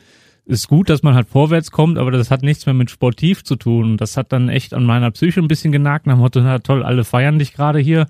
ist 0.50 0.68
gut, 0.68 0.90
dass 0.90 1.04
man 1.04 1.14
halt 1.14 1.30
vorwärts 1.30 1.70
kommt, 1.70 2.00
aber 2.00 2.10
das 2.10 2.32
hat 2.32 2.42
nichts 2.42 2.66
mehr 2.66 2.74
mit 2.74 2.90
sportiv 2.90 3.44
zu 3.44 3.56
tun. 3.56 3.98
Das 3.98 4.18
hat 4.18 4.34
dann 4.34 4.50
echt 4.50 4.74
an 4.74 4.84
meiner 4.84 5.12
Psyche 5.12 5.40
ein 5.40 5.48
bisschen 5.48 5.72
genagt, 5.72 6.08
nach 6.08 6.16
dem 6.16 6.22
Motto, 6.22 6.42
na 6.42 6.58
toll, 6.58 6.82
alle 6.82 7.04
feiern 7.04 7.38
dich 7.38 7.54
gerade 7.54 7.78
hier, 7.78 8.08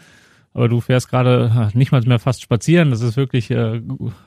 aber 0.53 0.69
du 0.69 0.79
fährst 0.79 1.09
gerade 1.09 1.69
nicht 1.73 1.91
mal 1.91 2.01
mehr 2.01 2.17
fast 2.17 2.41
spazieren, 2.41 2.91
das 2.91 3.01
ist 3.01 3.17
wirklich 3.17 3.51
äh, 3.51 3.81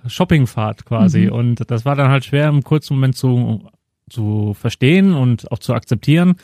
Shoppingfahrt 0.06 0.84
quasi. 0.84 1.22
Mhm. 1.26 1.32
Und 1.32 1.70
das 1.70 1.86
war 1.86 1.96
dann 1.96 2.10
halt 2.10 2.26
schwer 2.26 2.48
im 2.48 2.62
kurzen 2.62 2.94
Moment 2.94 3.16
zu, 3.16 3.66
zu 4.10 4.52
verstehen 4.54 5.14
und 5.14 5.50
auch 5.50 5.58
zu 5.58 5.72
akzeptieren. 5.72 6.34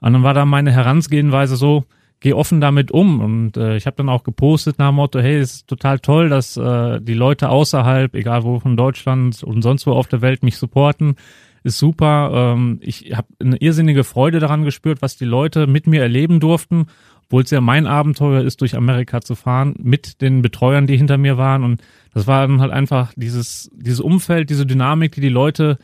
Und 0.00 0.12
dann 0.12 0.22
war 0.22 0.34
da 0.34 0.44
meine 0.44 0.70
Herangehensweise 0.70 1.56
so, 1.56 1.84
geh 2.20 2.32
offen 2.32 2.60
damit 2.60 2.90
um. 2.90 3.20
Und 3.20 3.56
äh, 3.56 3.76
ich 3.76 3.86
habe 3.86 3.96
dann 3.96 4.08
auch 4.08 4.24
gepostet 4.24 4.78
nach 4.78 4.90
dem 4.90 4.96
Motto, 4.96 5.20
hey, 5.20 5.36
es 5.36 5.54
ist 5.54 5.68
total 5.68 5.98
toll, 5.98 6.28
dass 6.28 6.56
äh, 6.56 7.00
die 7.00 7.14
Leute 7.14 7.48
außerhalb, 7.48 8.14
egal 8.14 8.44
wo 8.44 8.58
von 8.60 8.76
Deutschland 8.76 9.42
und 9.42 9.62
sonst 9.62 9.86
wo 9.86 9.92
auf 9.92 10.08
der 10.08 10.22
Welt 10.22 10.42
mich 10.42 10.56
supporten. 10.56 11.16
Ist 11.64 11.78
super. 11.78 12.54
Ähm, 12.54 12.78
ich 12.82 13.16
habe 13.16 13.28
eine 13.40 13.56
irrsinnige 13.56 14.04
Freude 14.04 14.38
daran 14.38 14.64
gespürt, 14.64 15.02
was 15.02 15.16
die 15.16 15.24
Leute 15.24 15.66
mit 15.66 15.86
mir 15.86 16.02
erleben 16.02 16.40
durften, 16.40 16.86
obwohl 17.24 17.42
es 17.42 17.50
ja 17.50 17.60
mein 17.60 17.86
Abenteuer 17.86 18.42
ist, 18.42 18.60
durch 18.60 18.76
Amerika 18.76 19.20
zu 19.20 19.34
fahren, 19.34 19.74
mit 19.82 20.20
den 20.22 20.40
Betreuern, 20.40 20.86
die 20.86 20.96
hinter 20.96 21.18
mir 21.18 21.36
waren. 21.36 21.64
Und 21.64 21.82
das 22.14 22.26
war 22.26 22.46
dann 22.46 22.60
halt 22.60 22.72
einfach 22.72 23.12
dieses, 23.16 23.70
dieses 23.74 24.00
Umfeld, 24.00 24.50
diese 24.50 24.66
Dynamik, 24.66 25.12
die 25.12 25.20
die 25.20 25.28
Leute 25.28 25.78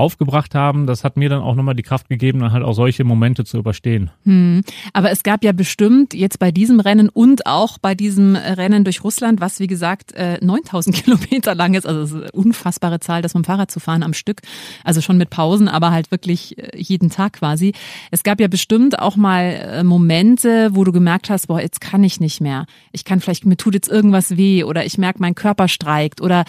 aufgebracht 0.00 0.54
haben, 0.54 0.86
das 0.86 1.04
hat 1.04 1.16
mir 1.16 1.28
dann 1.28 1.42
auch 1.42 1.54
nochmal 1.54 1.74
die 1.74 1.82
Kraft 1.82 2.08
gegeben, 2.08 2.40
dann 2.40 2.52
halt 2.52 2.64
auch 2.64 2.72
solche 2.72 3.04
Momente 3.04 3.44
zu 3.44 3.58
überstehen. 3.58 4.10
Hm. 4.24 4.62
Aber 4.92 5.10
es 5.10 5.22
gab 5.22 5.44
ja 5.44 5.52
bestimmt 5.52 6.14
jetzt 6.14 6.38
bei 6.38 6.50
diesem 6.50 6.80
Rennen 6.80 7.08
und 7.08 7.46
auch 7.46 7.78
bei 7.78 7.94
diesem 7.94 8.34
Rennen 8.34 8.84
durch 8.84 9.04
Russland, 9.04 9.40
was 9.40 9.60
wie 9.60 9.66
gesagt 9.66 10.14
9000 10.16 10.96
äh, 10.96 11.00
Kilometer 11.02 11.54
lang 11.54 11.74
ist, 11.74 11.86
also 11.86 12.16
eine 12.16 12.32
unfassbare 12.32 13.00
Zahl, 13.00 13.22
das 13.22 13.34
mit 13.34 13.44
dem 13.44 13.46
Fahrrad 13.46 13.70
zu 13.70 13.78
fahren 13.78 14.02
am 14.02 14.14
Stück, 14.14 14.40
also 14.84 15.00
schon 15.00 15.18
mit 15.18 15.30
Pausen, 15.30 15.68
aber 15.68 15.90
halt 15.90 16.10
wirklich 16.10 16.58
äh, 16.58 16.76
jeden 16.76 17.10
Tag 17.10 17.34
quasi. 17.34 17.72
Es 18.10 18.22
gab 18.22 18.40
ja 18.40 18.48
bestimmt 18.48 18.98
auch 18.98 19.16
mal 19.16 19.42
äh, 19.42 19.84
Momente, 19.84 20.70
wo 20.72 20.84
du 20.84 20.92
gemerkt 20.92 21.30
hast, 21.30 21.48
boah, 21.48 21.60
jetzt 21.60 21.80
kann 21.80 22.02
ich 22.02 22.20
nicht 22.20 22.40
mehr. 22.40 22.66
Ich 22.92 23.04
kann 23.04 23.20
vielleicht, 23.20 23.44
mir 23.44 23.56
tut 23.56 23.74
jetzt 23.74 23.88
irgendwas 23.88 24.36
weh 24.36 24.64
oder 24.64 24.86
ich 24.86 24.98
merke, 24.98 25.20
mein 25.20 25.34
Körper 25.34 25.68
streikt 25.68 26.20
oder 26.20 26.44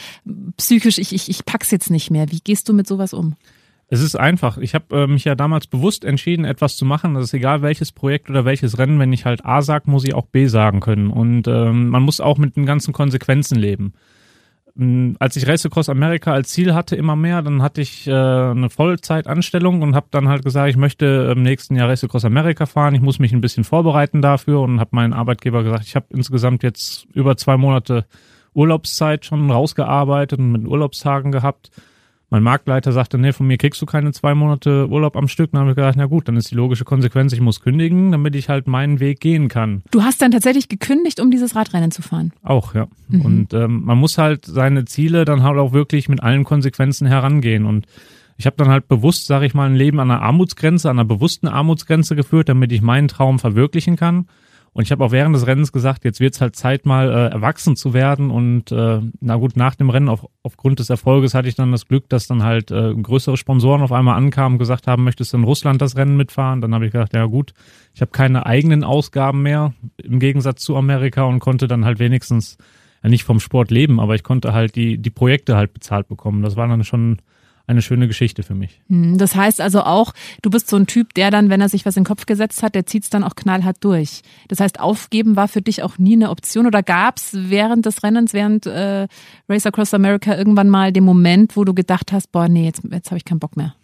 psychisch, 0.57 0.97
ich, 0.97 1.13
ich, 1.13 1.29
ich 1.29 1.45
pack's 1.45 1.71
jetzt 1.71 1.89
nicht 1.89 2.11
mehr. 2.11 2.31
Wie 2.31 2.39
gehst 2.39 2.69
du 2.69 2.73
mit 2.73 2.87
sowas 2.87 3.13
um? 3.13 3.35
Es 3.93 3.99
ist 4.01 4.15
einfach. 4.15 4.57
Ich 4.57 4.73
habe 4.73 5.01
äh, 5.01 5.05
mich 5.05 5.25
ja 5.25 5.35
damals 5.35 5.67
bewusst 5.67 6.05
entschieden, 6.05 6.45
etwas 6.45 6.77
zu 6.77 6.85
machen. 6.85 7.13
Das 7.13 7.25
ist 7.25 7.33
egal 7.33 7.61
welches 7.61 7.91
Projekt 7.91 8.29
oder 8.29 8.45
welches 8.45 8.77
Rennen. 8.77 8.99
Wenn 8.99 9.11
ich 9.11 9.25
halt 9.25 9.45
A 9.45 9.61
sage, 9.61 9.91
muss 9.91 10.05
ich 10.05 10.13
auch 10.13 10.27
B 10.27 10.45
sagen 10.45 10.79
können. 10.79 11.09
Und 11.09 11.45
ähm, 11.49 11.89
man 11.89 12.01
muss 12.01 12.21
auch 12.21 12.37
mit 12.37 12.55
den 12.55 12.65
ganzen 12.65 12.93
Konsequenzen 12.93 13.59
leben. 13.59 13.91
Ähm, 14.79 15.17
als 15.19 15.35
ich 15.35 15.45
Race 15.45 15.65
Across 15.65 15.89
America 15.89 16.31
als 16.31 16.51
Ziel 16.51 16.73
hatte, 16.73 16.95
immer 16.95 17.17
mehr, 17.17 17.41
dann 17.41 17.61
hatte 17.61 17.81
ich 17.81 18.07
äh, 18.07 18.13
eine 18.13 18.69
Vollzeitanstellung 18.69 19.81
und 19.81 19.93
habe 19.93 20.07
dann 20.09 20.29
halt 20.29 20.45
gesagt, 20.45 20.69
ich 20.69 20.77
möchte 20.77 21.33
im 21.35 21.43
nächsten 21.43 21.75
Jahr 21.75 21.89
Race 21.89 22.05
Across 22.05 22.23
America 22.23 22.67
fahren. 22.67 22.95
Ich 22.95 23.01
muss 23.01 23.19
mich 23.19 23.33
ein 23.33 23.41
bisschen 23.41 23.65
vorbereiten 23.65 24.21
dafür 24.21 24.61
und 24.61 24.79
habe 24.79 24.91
meinen 24.95 25.11
Arbeitgeber 25.11 25.63
gesagt, 25.63 25.83
ich 25.85 25.97
habe 25.97 26.05
insgesamt 26.11 26.63
jetzt 26.63 27.07
über 27.13 27.35
zwei 27.35 27.57
Monate 27.57 28.05
Urlaubszeit 28.53 29.25
schon 29.25 29.51
rausgearbeitet 29.51 30.39
und 30.39 30.53
mit 30.53 30.65
Urlaubstagen 30.65 31.33
gehabt 31.33 31.71
mein 32.31 32.43
Marktleiter 32.43 32.93
sagte, 32.93 33.17
nee, 33.17 33.33
von 33.33 33.45
mir 33.45 33.57
kriegst 33.57 33.81
du 33.81 33.85
keine 33.85 34.13
zwei 34.13 34.33
Monate 34.33 34.87
Urlaub 34.87 35.17
am 35.17 35.27
Stück. 35.27 35.51
Dann 35.51 35.59
habe 35.61 35.71
ich 35.71 35.75
gedacht, 35.75 35.95
na 35.97 36.05
gut, 36.05 36.29
dann 36.29 36.37
ist 36.37 36.49
die 36.49 36.55
logische 36.55 36.85
Konsequenz, 36.85 37.33
ich 37.33 37.41
muss 37.41 37.59
kündigen, 37.59 38.13
damit 38.13 38.35
ich 38.35 38.47
halt 38.47 38.67
meinen 38.67 39.01
Weg 39.01 39.19
gehen 39.19 39.49
kann. 39.49 39.83
Du 39.91 40.01
hast 40.01 40.21
dann 40.21 40.31
tatsächlich 40.31 40.69
gekündigt, 40.69 41.19
um 41.19 41.29
dieses 41.29 41.57
Radrennen 41.57 41.91
zu 41.91 42.01
fahren? 42.01 42.31
Auch, 42.41 42.73
ja. 42.73 42.87
Mhm. 43.09 43.21
Und 43.21 43.53
ähm, 43.53 43.83
man 43.83 43.97
muss 43.97 44.17
halt 44.17 44.45
seine 44.45 44.85
Ziele 44.85 45.25
dann 45.25 45.43
halt 45.43 45.57
auch 45.57 45.73
wirklich 45.73 46.07
mit 46.07 46.23
allen 46.23 46.45
Konsequenzen 46.45 47.05
herangehen. 47.05 47.65
Und 47.65 47.85
ich 48.37 48.45
habe 48.45 48.55
dann 48.55 48.69
halt 48.69 48.87
bewusst, 48.87 49.27
sage 49.27 49.45
ich 49.45 49.53
mal, 49.53 49.69
ein 49.69 49.75
Leben 49.75 49.99
an 49.99 50.09
einer 50.09 50.21
Armutsgrenze, 50.21 50.89
an 50.89 50.99
einer 50.99 51.07
bewussten 51.07 51.49
Armutsgrenze 51.49 52.15
geführt, 52.15 52.47
damit 52.47 52.71
ich 52.71 52.81
meinen 52.81 53.09
Traum 53.09 53.39
verwirklichen 53.39 53.97
kann. 53.97 54.27
Und 54.73 54.83
ich 54.83 54.91
habe 54.91 55.03
auch 55.03 55.11
während 55.11 55.35
des 55.35 55.47
Rennens 55.47 55.73
gesagt, 55.73 56.05
jetzt 56.05 56.21
wird 56.21 56.33
es 56.33 56.39
halt 56.39 56.55
Zeit, 56.55 56.85
mal 56.85 57.09
äh, 57.09 57.27
erwachsen 57.27 57.75
zu 57.75 57.93
werden. 57.93 58.31
Und 58.31 58.71
äh, 58.71 59.01
na 59.19 59.35
gut, 59.35 59.57
nach 59.57 59.75
dem 59.75 59.89
Rennen, 59.89 60.07
auf, 60.07 60.25
aufgrund 60.43 60.79
des 60.79 60.89
Erfolges, 60.89 61.33
hatte 61.33 61.49
ich 61.49 61.55
dann 61.55 61.73
das 61.73 61.87
Glück, 61.87 62.07
dass 62.07 62.27
dann 62.27 62.43
halt 62.43 62.71
äh, 62.71 62.93
größere 62.93 63.35
Sponsoren 63.35 63.81
auf 63.81 63.91
einmal 63.91 64.15
ankamen 64.15 64.53
und 64.53 64.59
gesagt 64.59 64.87
haben, 64.87 65.03
möchtest 65.03 65.33
du 65.33 65.37
in 65.37 65.43
Russland 65.43 65.81
das 65.81 65.97
Rennen 65.97 66.15
mitfahren? 66.15 66.61
Dann 66.61 66.73
habe 66.73 66.85
ich 66.85 66.93
gedacht, 66.93 67.13
ja 67.13 67.25
gut, 67.25 67.53
ich 67.93 67.99
habe 67.99 68.11
keine 68.11 68.45
eigenen 68.45 68.85
Ausgaben 68.85 69.41
mehr, 69.41 69.73
im 70.01 70.19
Gegensatz 70.19 70.63
zu 70.63 70.77
Amerika 70.77 71.23
und 71.23 71.39
konnte 71.39 71.67
dann 71.67 71.83
halt 71.83 71.99
wenigstens 71.99 72.57
ja 73.03 73.09
nicht 73.09 73.25
vom 73.25 73.41
Sport 73.41 73.71
leben, 73.71 73.99
aber 73.99 74.15
ich 74.15 74.23
konnte 74.23 74.53
halt 74.53 74.77
die, 74.77 74.97
die 74.97 75.09
Projekte 75.09 75.57
halt 75.57 75.73
bezahlt 75.73 76.07
bekommen. 76.07 76.43
Das 76.43 76.55
war 76.55 76.67
dann 76.69 76.85
schon 76.85 77.17
eine 77.67 77.81
schöne 77.81 78.07
Geschichte 78.07 78.43
für 78.43 78.55
mich. 78.55 78.81
Hm, 78.89 79.17
das 79.17 79.35
heißt 79.35 79.61
also 79.61 79.81
auch, 79.81 80.13
du 80.41 80.49
bist 80.49 80.69
so 80.69 80.77
ein 80.77 80.87
Typ, 80.87 81.13
der 81.13 81.31
dann, 81.31 81.49
wenn 81.49 81.61
er 81.61 81.69
sich 81.69 81.85
was 81.85 81.97
in 81.97 82.03
den 82.03 82.07
Kopf 82.07 82.25
gesetzt 82.25 82.63
hat, 82.63 82.75
der 82.75 82.85
zieht 82.85 83.03
es 83.03 83.09
dann 83.09 83.23
auch 83.23 83.35
knallhart 83.35 83.77
durch. 83.81 84.21
Das 84.47 84.59
heißt, 84.59 84.79
aufgeben 84.79 85.35
war 85.35 85.47
für 85.47 85.61
dich 85.61 85.83
auch 85.83 85.97
nie 85.97 86.13
eine 86.13 86.29
Option 86.29 86.67
oder 86.67 86.83
gab 86.83 87.17
es 87.17 87.29
während 87.33 87.85
des 87.85 88.03
Rennens, 88.03 88.33
während 88.33 88.65
äh, 88.65 89.07
Race 89.49 89.65
Across 89.65 89.93
America 89.93 90.35
irgendwann 90.35 90.69
mal 90.69 90.91
den 90.91 91.03
Moment, 91.03 91.55
wo 91.55 91.63
du 91.63 91.73
gedacht 91.73 92.11
hast, 92.11 92.31
boah, 92.31 92.47
nee, 92.47 92.65
jetzt, 92.65 92.81
jetzt 92.91 93.11
habe 93.11 93.17
ich 93.17 93.25
keinen 93.25 93.39
Bock 93.39 93.57
mehr? 93.57 93.75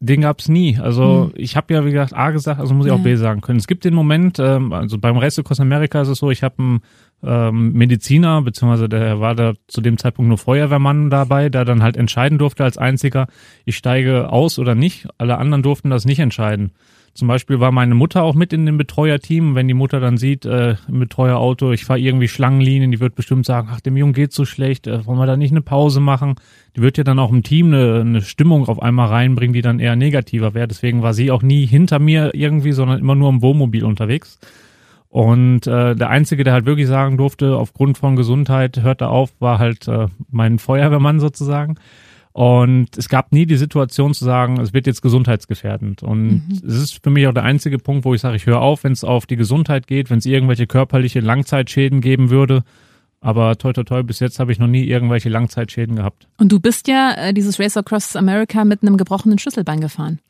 Den 0.00 0.20
gab's 0.22 0.48
nie. 0.48 0.78
Also 0.78 1.26
hm. 1.26 1.32
ich 1.36 1.56
habe 1.56 1.74
ja, 1.74 1.84
wie 1.84 1.90
gesagt, 1.92 2.14
A 2.14 2.30
gesagt, 2.30 2.60
also 2.60 2.74
muss 2.74 2.86
ich 2.86 2.92
ja. 2.92 2.98
auch 2.98 3.02
B 3.02 3.14
sagen 3.16 3.40
können. 3.40 3.58
Es 3.58 3.66
gibt 3.66 3.84
den 3.84 3.94
Moment, 3.94 4.38
ähm, 4.38 4.72
also 4.72 4.98
beim 4.98 5.18
Race 5.18 5.38
Across 5.38 5.60
America 5.60 6.00
ist 6.00 6.08
es 6.08 6.18
so, 6.18 6.30
ich 6.30 6.42
habe 6.42 6.54
einen 6.58 6.80
ähm, 7.22 7.72
Mediziner, 7.72 8.40
beziehungsweise 8.42 8.88
der 8.88 9.20
war 9.20 9.34
da 9.34 9.52
zu 9.66 9.80
dem 9.80 9.98
Zeitpunkt 9.98 10.28
nur 10.28 10.38
Feuerwehrmann 10.38 11.10
dabei, 11.10 11.48
der 11.48 11.64
dann 11.64 11.82
halt 11.82 11.96
entscheiden 11.96 12.38
durfte 12.38 12.64
als 12.64 12.78
einziger, 12.78 13.26
ich 13.64 13.76
steige 13.76 14.30
aus 14.30 14.58
oder 14.58 14.74
nicht. 14.74 15.06
Alle 15.18 15.38
anderen 15.38 15.62
durften 15.62 15.90
das 15.90 16.04
nicht 16.04 16.20
entscheiden. 16.20 16.72
Zum 17.18 17.26
Beispiel 17.26 17.58
war 17.58 17.72
meine 17.72 17.96
Mutter 17.96 18.22
auch 18.22 18.36
mit 18.36 18.52
in 18.52 18.64
dem 18.64 18.78
Betreuerteam. 18.78 19.56
Wenn 19.56 19.66
die 19.66 19.74
Mutter 19.74 19.98
dann 19.98 20.18
sieht, 20.18 20.46
äh, 20.46 20.76
im 20.86 21.00
Betreuerauto, 21.00 21.72
ich 21.72 21.84
fahre 21.84 21.98
irgendwie 21.98 22.28
Schlangenlinien, 22.28 22.92
die 22.92 23.00
wird 23.00 23.16
bestimmt 23.16 23.44
sagen, 23.44 23.70
ach, 23.72 23.80
dem 23.80 23.96
Jungen 23.96 24.12
geht's 24.12 24.36
so 24.36 24.44
schlecht, 24.44 24.86
äh, 24.86 25.04
wollen 25.04 25.18
wir 25.18 25.26
da 25.26 25.36
nicht 25.36 25.50
eine 25.50 25.60
Pause 25.60 25.98
machen? 25.98 26.36
Die 26.76 26.80
wird 26.80 26.96
ja 26.96 27.02
dann 27.02 27.18
auch 27.18 27.32
im 27.32 27.42
Team 27.42 27.74
eine, 27.74 28.02
eine 28.02 28.22
Stimmung 28.22 28.68
auf 28.68 28.80
einmal 28.80 29.08
reinbringen, 29.08 29.52
die 29.52 29.62
dann 29.62 29.80
eher 29.80 29.96
negativer 29.96 30.54
wäre. 30.54 30.68
Deswegen 30.68 31.02
war 31.02 31.12
sie 31.12 31.32
auch 31.32 31.42
nie 31.42 31.66
hinter 31.66 31.98
mir 31.98 32.36
irgendwie, 32.36 32.70
sondern 32.70 33.00
immer 33.00 33.16
nur 33.16 33.30
im 33.30 33.42
Wohnmobil 33.42 33.84
unterwegs. 33.84 34.38
Und 35.08 35.66
äh, 35.66 35.96
der 35.96 36.10
Einzige, 36.10 36.44
der 36.44 36.52
halt 36.52 36.66
wirklich 36.66 36.86
sagen 36.86 37.16
durfte, 37.16 37.56
aufgrund 37.56 37.98
von 37.98 38.14
Gesundheit 38.14 38.80
hört 38.80 39.00
er 39.00 39.10
auf, 39.10 39.32
war 39.40 39.58
halt 39.58 39.88
äh, 39.88 40.06
mein 40.30 40.60
Feuerwehrmann 40.60 41.18
sozusagen. 41.18 41.78
Und 42.32 42.96
es 42.96 43.08
gab 43.08 43.32
nie 43.32 43.46
die 43.46 43.56
Situation 43.56 44.14
zu 44.14 44.24
sagen, 44.24 44.60
es 44.60 44.72
wird 44.72 44.86
jetzt 44.86 45.02
gesundheitsgefährdend. 45.02 46.02
Und 46.02 46.48
mhm. 46.48 46.60
es 46.66 46.74
ist 46.74 47.02
für 47.02 47.10
mich 47.10 47.26
auch 47.26 47.34
der 47.34 47.42
einzige 47.42 47.78
Punkt, 47.78 48.04
wo 48.04 48.14
ich 48.14 48.20
sage, 48.20 48.36
ich 48.36 48.46
höre 48.46 48.60
auf, 48.60 48.84
wenn 48.84 48.92
es 48.92 49.04
auf 49.04 49.26
die 49.26 49.36
Gesundheit 49.36 49.86
geht, 49.86 50.10
wenn 50.10 50.18
es 50.18 50.26
irgendwelche 50.26 50.66
körperliche 50.66 51.20
Langzeitschäden 51.20 52.00
geben 52.00 52.30
würde. 52.30 52.62
Aber 53.20 53.56
toi 53.58 53.72
toi 53.72 53.82
toi, 53.82 54.02
bis 54.02 54.20
jetzt 54.20 54.38
habe 54.38 54.52
ich 54.52 54.60
noch 54.60 54.68
nie 54.68 54.84
irgendwelche 54.84 55.28
Langzeitschäden 55.28 55.96
gehabt. 55.96 56.28
Und 56.38 56.52
du 56.52 56.60
bist 56.60 56.86
ja 56.86 57.14
äh, 57.16 57.34
dieses 57.34 57.58
Race 57.58 57.76
Across 57.76 58.14
America 58.14 58.64
mit 58.64 58.82
einem 58.82 58.96
gebrochenen 58.96 59.38
Schlüsselbein 59.38 59.80
gefahren. 59.80 60.20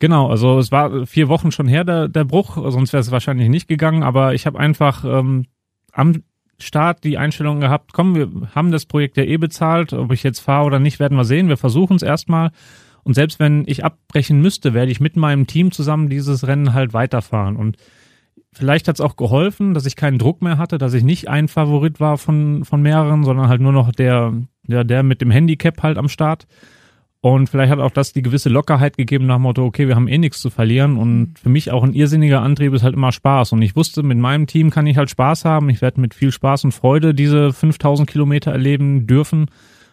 Genau, 0.00 0.28
also 0.28 0.58
es 0.58 0.72
war 0.72 1.06
vier 1.06 1.28
Wochen 1.28 1.52
schon 1.52 1.68
her, 1.68 1.84
der, 1.84 2.08
der 2.08 2.24
Bruch, 2.24 2.56
sonst 2.56 2.92
wäre 2.92 3.02
es 3.02 3.12
wahrscheinlich 3.12 3.48
nicht 3.48 3.68
gegangen, 3.68 4.02
aber 4.02 4.34
ich 4.34 4.46
habe 4.46 4.58
einfach 4.58 5.04
ähm, 5.04 5.46
am 5.92 6.24
Start 6.62 7.04
die 7.04 7.18
Einstellung 7.18 7.60
gehabt, 7.60 7.92
komm, 7.92 8.14
wir 8.14 8.30
haben 8.54 8.72
das 8.72 8.86
Projekt 8.86 9.16
ja 9.16 9.24
eh 9.24 9.36
bezahlt, 9.36 9.92
ob 9.92 10.12
ich 10.12 10.22
jetzt 10.22 10.40
fahre 10.40 10.66
oder 10.66 10.78
nicht, 10.78 11.00
werden 11.00 11.16
wir 11.16 11.24
sehen, 11.24 11.48
wir 11.48 11.56
versuchen 11.56 11.96
es 11.96 12.02
erstmal. 12.02 12.50
Und 13.04 13.14
selbst 13.14 13.40
wenn 13.40 13.64
ich 13.66 13.84
abbrechen 13.84 14.40
müsste, 14.40 14.74
werde 14.74 14.92
ich 14.92 15.00
mit 15.00 15.16
meinem 15.16 15.46
Team 15.46 15.72
zusammen 15.72 16.08
dieses 16.08 16.46
Rennen 16.46 16.72
halt 16.72 16.92
weiterfahren. 16.94 17.56
Und 17.56 17.76
vielleicht 18.52 18.88
hat 18.88 18.96
es 18.96 19.00
auch 19.00 19.16
geholfen, 19.16 19.74
dass 19.74 19.86
ich 19.86 19.96
keinen 19.96 20.18
Druck 20.18 20.42
mehr 20.42 20.58
hatte, 20.58 20.78
dass 20.78 20.94
ich 20.94 21.02
nicht 21.02 21.28
ein 21.28 21.48
Favorit 21.48 22.00
war 22.00 22.18
von, 22.18 22.64
von 22.64 22.80
mehreren, 22.82 23.24
sondern 23.24 23.48
halt 23.48 23.60
nur 23.60 23.72
noch 23.72 23.90
der, 23.92 24.32
der, 24.62 24.84
der 24.84 25.02
mit 25.02 25.20
dem 25.20 25.30
Handicap 25.30 25.82
halt 25.82 25.98
am 25.98 26.08
Start. 26.08 26.46
Und 27.24 27.48
vielleicht 27.48 27.70
hat 27.70 27.78
auch 27.78 27.92
das 27.92 28.12
die 28.12 28.20
gewisse 28.20 28.48
Lockerheit 28.48 28.96
gegeben 28.96 29.26
nach 29.26 29.36
dem 29.36 29.42
Motto, 29.42 29.64
okay, 29.64 29.86
wir 29.86 29.94
haben 29.94 30.08
eh 30.08 30.18
nichts 30.18 30.40
zu 30.40 30.50
verlieren. 30.50 30.96
Und 30.96 31.18
mhm. 31.18 31.34
für 31.40 31.48
mich 31.50 31.70
auch 31.70 31.84
ein 31.84 31.94
irrsinniger 31.94 32.42
Antrieb 32.42 32.74
ist 32.74 32.82
halt 32.82 32.94
immer 32.94 33.12
Spaß. 33.12 33.52
Und 33.52 33.62
ich 33.62 33.76
wusste, 33.76 34.02
mit 34.02 34.18
meinem 34.18 34.48
Team 34.48 34.70
kann 34.70 34.88
ich 34.88 34.96
halt 34.96 35.08
Spaß 35.08 35.44
haben. 35.44 35.70
Ich 35.70 35.80
werde 35.80 36.00
mit 36.00 36.14
viel 36.14 36.32
Spaß 36.32 36.64
und 36.64 36.72
Freude 36.72 37.14
diese 37.14 37.52
5000 37.52 38.10
Kilometer 38.10 38.50
erleben 38.50 39.06
dürfen. 39.06 39.46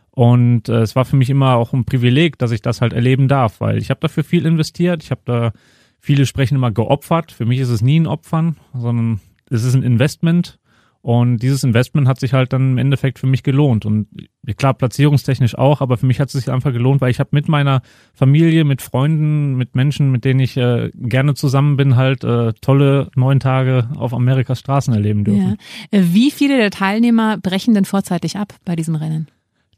Und 0.09 0.69
äh, 0.69 0.81
es 0.81 0.95
war 0.95 1.05
für 1.05 1.17
mich 1.17 1.29
immer 1.29 1.55
auch 1.55 1.71
ein 1.71 1.85
Privileg, 1.85 2.39
dass 2.39 2.49
ich 2.49 2.63
das 2.63 2.81
halt 2.81 2.93
erleben 2.93 3.27
darf, 3.27 3.61
weil 3.61 3.77
ich 3.77 3.91
habe 3.91 3.99
dafür 3.99 4.23
viel 4.23 4.47
investiert. 4.47 5.03
Ich 5.03 5.11
habe 5.11 5.21
da, 5.25 5.51
viele 5.99 6.25
sprechen 6.25 6.55
immer 6.55 6.71
geopfert. 6.71 7.31
Für 7.31 7.45
mich 7.45 7.59
ist 7.59 7.69
es 7.69 7.83
nie 7.83 7.99
ein 7.99 8.07
Opfern, 8.07 8.57
sondern 8.73 9.19
es 9.51 9.63
ist 9.63 9.75
ein 9.75 9.83
Investment. 9.83 10.58
Und 11.01 11.37
dieses 11.37 11.63
Investment 11.63 12.07
hat 12.09 12.19
sich 12.19 12.33
halt 12.33 12.51
dann 12.51 12.71
im 12.71 12.77
Endeffekt 12.77 13.19
für 13.19 13.27
mich 13.27 13.43
gelohnt. 13.43 13.85
Und 13.85 14.07
klar, 14.57 14.73
platzierungstechnisch 14.73 15.57
auch, 15.57 15.79
aber 15.79 15.97
für 15.97 16.05
mich 16.05 16.19
hat 16.19 16.27
es 16.27 16.33
sich 16.33 16.51
einfach 16.51 16.73
gelohnt, 16.73 16.99
weil 16.99 17.09
ich 17.09 17.19
habe 17.21 17.29
mit 17.31 17.47
meiner 17.47 17.81
Familie, 18.13 18.65
mit 18.65 18.81
Freunden, 18.81 19.55
mit 19.55 19.75
Menschen, 19.75 20.11
mit 20.11 20.25
denen 20.25 20.41
ich 20.41 20.57
äh, 20.57 20.91
gerne 20.93 21.35
zusammen 21.35 21.77
bin, 21.77 21.95
halt 21.95 22.25
äh, 22.25 22.51
tolle 22.59 23.09
neun 23.15 23.39
Tage 23.39 23.87
auf 23.95 24.13
Amerikas 24.13 24.59
Straßen 24.59 24.93
erleben 24.93 25.23
dürfen. 25.23 25.57
Ja. 25.91 25.99
Äh, 25.99 26.03
wie 26.11 26.31
viele 26.31 26.57
der 26.57 26.71
Teilnehmer 26.71 27.37
brechen 27.37 27.73
denn 27.73 27.85
vorzeitig 27.85 28.35
ab 28.35 28.53
bei 28.65 28.75
diesem 28.75 28.95
Rennen? 28.95 29.27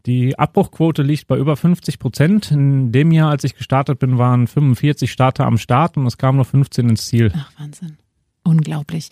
Die 0.08 0.40
Abbruchquote 0.40 1.04
liegt 1.04 1.28
bei 1.28 1.38
über 1.38 1.56
50 1.56 2.00
Prozent. 2.00 2.50
In 2.50 2.92
dem 2.92 3.12
Jahr, 3.12 3.30
als 3.30 3.44
ich 3.44 3.56
gestartet 3.56 4.00
bin, 4.00 4.18
waren 4.18 4.48
45 4.48 5.12
Starter 5.12 5.46
am 5.46 5.60
Start 5.60 5.98
und 5.98 6.08
es 6.08 6.18
kamen 6.18 6.38
nur 6.38 6.46
15 6.46 6.90
ins 6.90 7.06
Ziel. 7.06 7.32
Ach, 7.36 7.52
Wahnsinn. 7.60 7.98
Unglaublich. 8.44 9.10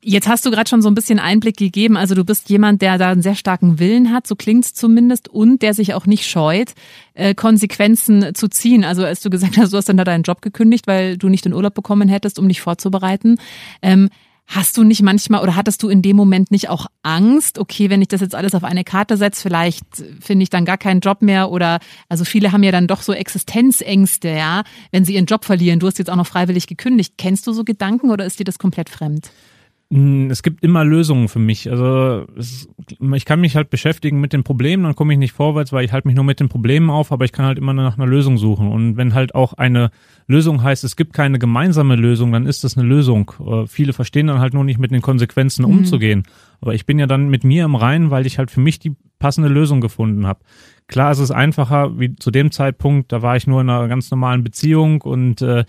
Jetzt 0.00 0.28
hast 0.28 0.46
du 0.46 0.52
gerade 0.52 0.70
schon 0.70 0.82
so 0.82 0.88
ein 0.88 0.94
bisschen 0.94 1.18
Einblick 1.18 1.56
gegeben. 1.56 1.96
Also 1.96 2.14
du 2.14 2.24
bist 2.24 2.48
jemand, 2.48 2.80
der 2.80 2.96
da 2.96 3.10
einen 3.10 3.22
sehr 3.22 3.34
starken 3.34 3.80
Willen 3.80 4.12
hat, 4.12 4.28
so 4.28 4.36
klingt's 4.36 4.72
zumindest, 4.72 5.26
und 5.28 5.62
der 5.62 5.74
sich 5.74 5.94
auch 5.94 6.06
nicht 6.06 6.28
scheut, 6.28 6.74
äh, 7.14 7.34
Konsequenzen 7.34 8.34
zu 8.36 8.48
ziehen. 8.48 8.84
Also 8.84 9.04
als 9.04 9.20
du 9.20 9.30
gesagt 9.30 9.58
hast, 9.58 9.72
du 9.72 9.76
hast 9.76 9.88
dann 9.88 9.96
da 9.96 10.04
deinen 10.04 10.22
Job 10.22 10.42
gekündigt, 10.42 10.86
weil 10.86 11.18
du 11.18 11.28
nicht 11.28 11.44
den 11.44 11.54
Urlaub 11.54 11.74
bekommen 11.74 12.08
hättest, 12.08 12.38
um 12.38 12.46
dich 12.46 12.60
vorzubereiten. 12.60 13.38
Ähm, 13.82 14.10
Hast 14.50 14.78
du 14.78 14.82
nicht 14.82 15.02
manchmal 15.02 15.42
oder 15.42 15.56
hattest 15.56 15.82
du 15.82 15.90
in 15.90 16.00
dem 16.00 16.16
Moment 16.16 16.50
nicht 16.50 16.70
auch 16.70 16.86
Angst, 17.02 17.58
okay, 17.58 17.90
wenn 17.90 18.00
ich 18.00 18.08
das 18.08 18.22
jetzt 18.22 18.34
alles 18.34 18.54
auf 18.54 18.64
eine 18.64 18.82
Karte 18.82 19.18
setze, 19.18 19.42
vielleicht 19.42 19.84
finde 20.20 20.42
ich 20.42 20.48
dann 20.48 20.64
gar 20.64 20.78
keinen 20.78 21.00
Job 21.00 21.20
mehr 21.20 21.50
oder 21.50 21.80
also 22.08 22.24
viele 22.24 22.50
haben 22.50 22.62
ja 22.62 22.72
dann 22.72 22.86
doch 22.86 23.02
so 23.02 23.12
Existenzängste, 23.12 24.30
ja, 24.30 24.62
wenn 24.90 25.04
sie 25.04 25.16
ihren 25.16 25.26
Job 25.26 25.44
verlieren. 25.44 25.80
Du 25.80 25.86
hast 25.86 25.98
jetzt 25.98 26.08
auch 26.08 26.16
noch 26.16 26.26
freiwillig 26.26 26.66
gekündigt. 26.66 27.14
Kennst 27.18 27.46
du 27.46 27.52
so 27.52 27.62
Gedanken 27.62 28.10
oder 28.10 28.24
ist 28.24 28.38
dir 28.38 28.44
das 28.44 28.58
komplett 28.58 28.88
fremd? 28.88 29.30
Hm, 29.90 30.30
es 30.30 30.42
gibt 30.42 30.62
immer 30.62 30.84
Lösungen 30.84 31.28
für 31.28 31.38
mich. 31.38 31.70
Also 31.70 32.26
es, 32.36 32.68
ich 33.14 33.24
kann 33.24 33.40
mich 33.40 33.56
halt 33.56 33.70
beschäftigen 33.70 34.20
mit 34.20 34.34
den 34.34 34.44
Problemen, 34.44 34.84
dann 34.84 34.94
komme 34.94 35.14
ich 35.14 35.18
nicht 35.18 35.32
vorwärts, 35.32 35.72
weil 35.72 35.84
ich 35.84 35.92
halte 35.92 36.06
mich 36.06 36.14
nur 36.14 36.26
mit 36.26 36.40
den 36.40 36.50
Problemen 36.50 36.90
auf, 36.90 37.10
aber 37.10 37.24
ich 37.24 37.32
kann 37.32 37.46
halt 37.46 37.56
immer 37.56 37.72
nach 37.72 37.96
einer 37.96 38.06
Lösung 38.06 38.36
suchen. 38.36 38.68
Und 38.68 38.98
wenn 38.98 39.14
halt 39.14 39.34
auch 39.34 39.54
eine 39.54 39.90
Lösung 40.26 40.62
heißt, 40.62 40.84
es 40.84 40.94
gibt 40.94 41.14
keine 41.14 41.38
gemeinsame 41.38 41.96
Lösung, 41.96 42.32
dann 42.32 42.44
ist 42.44 42.64
das 42.64 42.76
eine 42.76 42.86
Lösung. 42.86 43.32
Äh, 43.40 43.66
viele 43.66 43.94
verstehen 43.94 44.26
dann 44.26 44.40
halt 44.40 44.52
nur 44.52 44.64
nicht 44.64 44.78
mit 44.78 44.90
den 44.90 45.00
Konsequenzen 45.00 45.64
mhm. 45.64 45.78
umzugehen. 45.78 46.24
Aber 46.60 46.74
ich 46.74 46.84
bin 46.84 46.98
ja 46.98 47.06
dann 47.06 47.30
mit 47.30 47.44
mir 47.44 47.64
im 47.64 47.74
Reinen, 47.74 48.10
weil 48.10 48.26
ich 48.26 48.38
halt 48.38 48.50
für 48.50 48.60
mich 48.60 48.78
die 48.78 48.94
passende 49.18 49.48
Lösung 49.48 49.80
gefunden 49.80 50.26
habe. 50.26 50.40
Klar 50.86 51.12
ist 51.12 51.18
es 51.18 51.30
einfacher, 51.30 51.98
wie 51.98 52.14
zu 52.14 52.30
dem 52.30 52.50
Zeitpunkt, 52.50 53.10
da 53.10 53.22
war 53.22 53.36
ich 53.36 53.46
nur 53.46 53.62
in 53.62 53.70
einer 53.70 53.88
ganz 53.88 54.10
normalen 54.10 54.44
Beziehung 54.44 55.00
und 55.00 55.40
äh, 55.40 55.64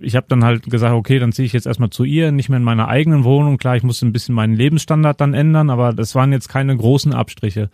ich 0.00 0.16
habe 0.16 0.26
dann 0.28 0.44
halt 0.44 0.64
gesagt, 0.64 0.94
okay, 0.94 1.18
dann 1.18 1.32
ziehe 1.32 1.46
ich 1.46 1.52
jetzt 1.52 1.66
erstmal 1.66 1.90
zu 1.90 2.04
ihr, 2.04 2.32
nicht 2.32 2.48
mehr 2.48 2.58
in 2.58 2.64
meiner 2.64 2.88
eigenen 2.88 3.24
Wohnung. 3.24 3.58
Klar, 3.58 3.76
ich 3.76 3.82
musste 3.82 4.06
ein 4.06 4.12
bisschen 4.12 4.34
meinen 4.34 4.54
Lebensstandard 4.54 5.20
dann 5.20 5.34
ändern, 5.34 5.70
aber 5.70 5.92
das 5.92 6.14
waren 6.14 6.32
jetzt 6.32 6.48
keine 6.48 6.76
großen 6.76 7.14
Abstriche. 7.14 7.70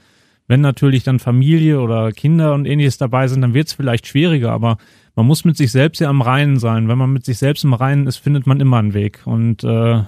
Wenn 0.46 0.60
natürlich 0.60 1.04
dann 1.04 1.18
Familie 1.18 1.80
oder 1.80 2.12
Kinder 2.12 2.52
und 2.52 2.66
ähnliches 2.66 2.98
dabei 2.98 3.28
sind, 3.28 3.40
dann 3.40 3.54
wird 3.54 3.68
es 3.68 3.72
vielleicht 3.72 4.06
schwieriger, 4.06 4.52
aber 4.52 4.76
man 5.16 5.26
muss 5.26 5.44
mit 5.44 5.56
sich 5.56 5.72
selbst 5.72 6.00
ja 6.00 6.10
am 6.10 6.20
Reinen 6.20 6.58
sein. 6.58 6.88
Wenn 6.88 6.98
man 6.98 7.12
mit 7.12 7.24
sich 7.24 7.38
selbst 7.38 7.64
im 7.64 7.72
Reinen 7.72 8.06
ist, 8.06 8.18
findet 8.18 8.46
man 8.46 8.60
immer 8.60 8.78
einen 8.78 8.92
Weg. 8.92 9.22
Und 9.24 9.64
äh, 9.64 10.02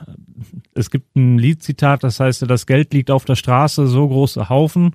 es 0.74 0.90
gibt 0.90 1.16
ein 1.16 1.38
Liedzitat, 1.38 2.04
das 2.04 2.20
heißt, 2.20 2.42
das 2.50 2.66
Geld 2.66 2.92
liegt 2.92 3.10
auf 3.10 3.24
der 3.24 3.36
Straße, 3.36 3.86
so 3.86 4.06
große 4.06 4.50
Haufen. 4.50 4.92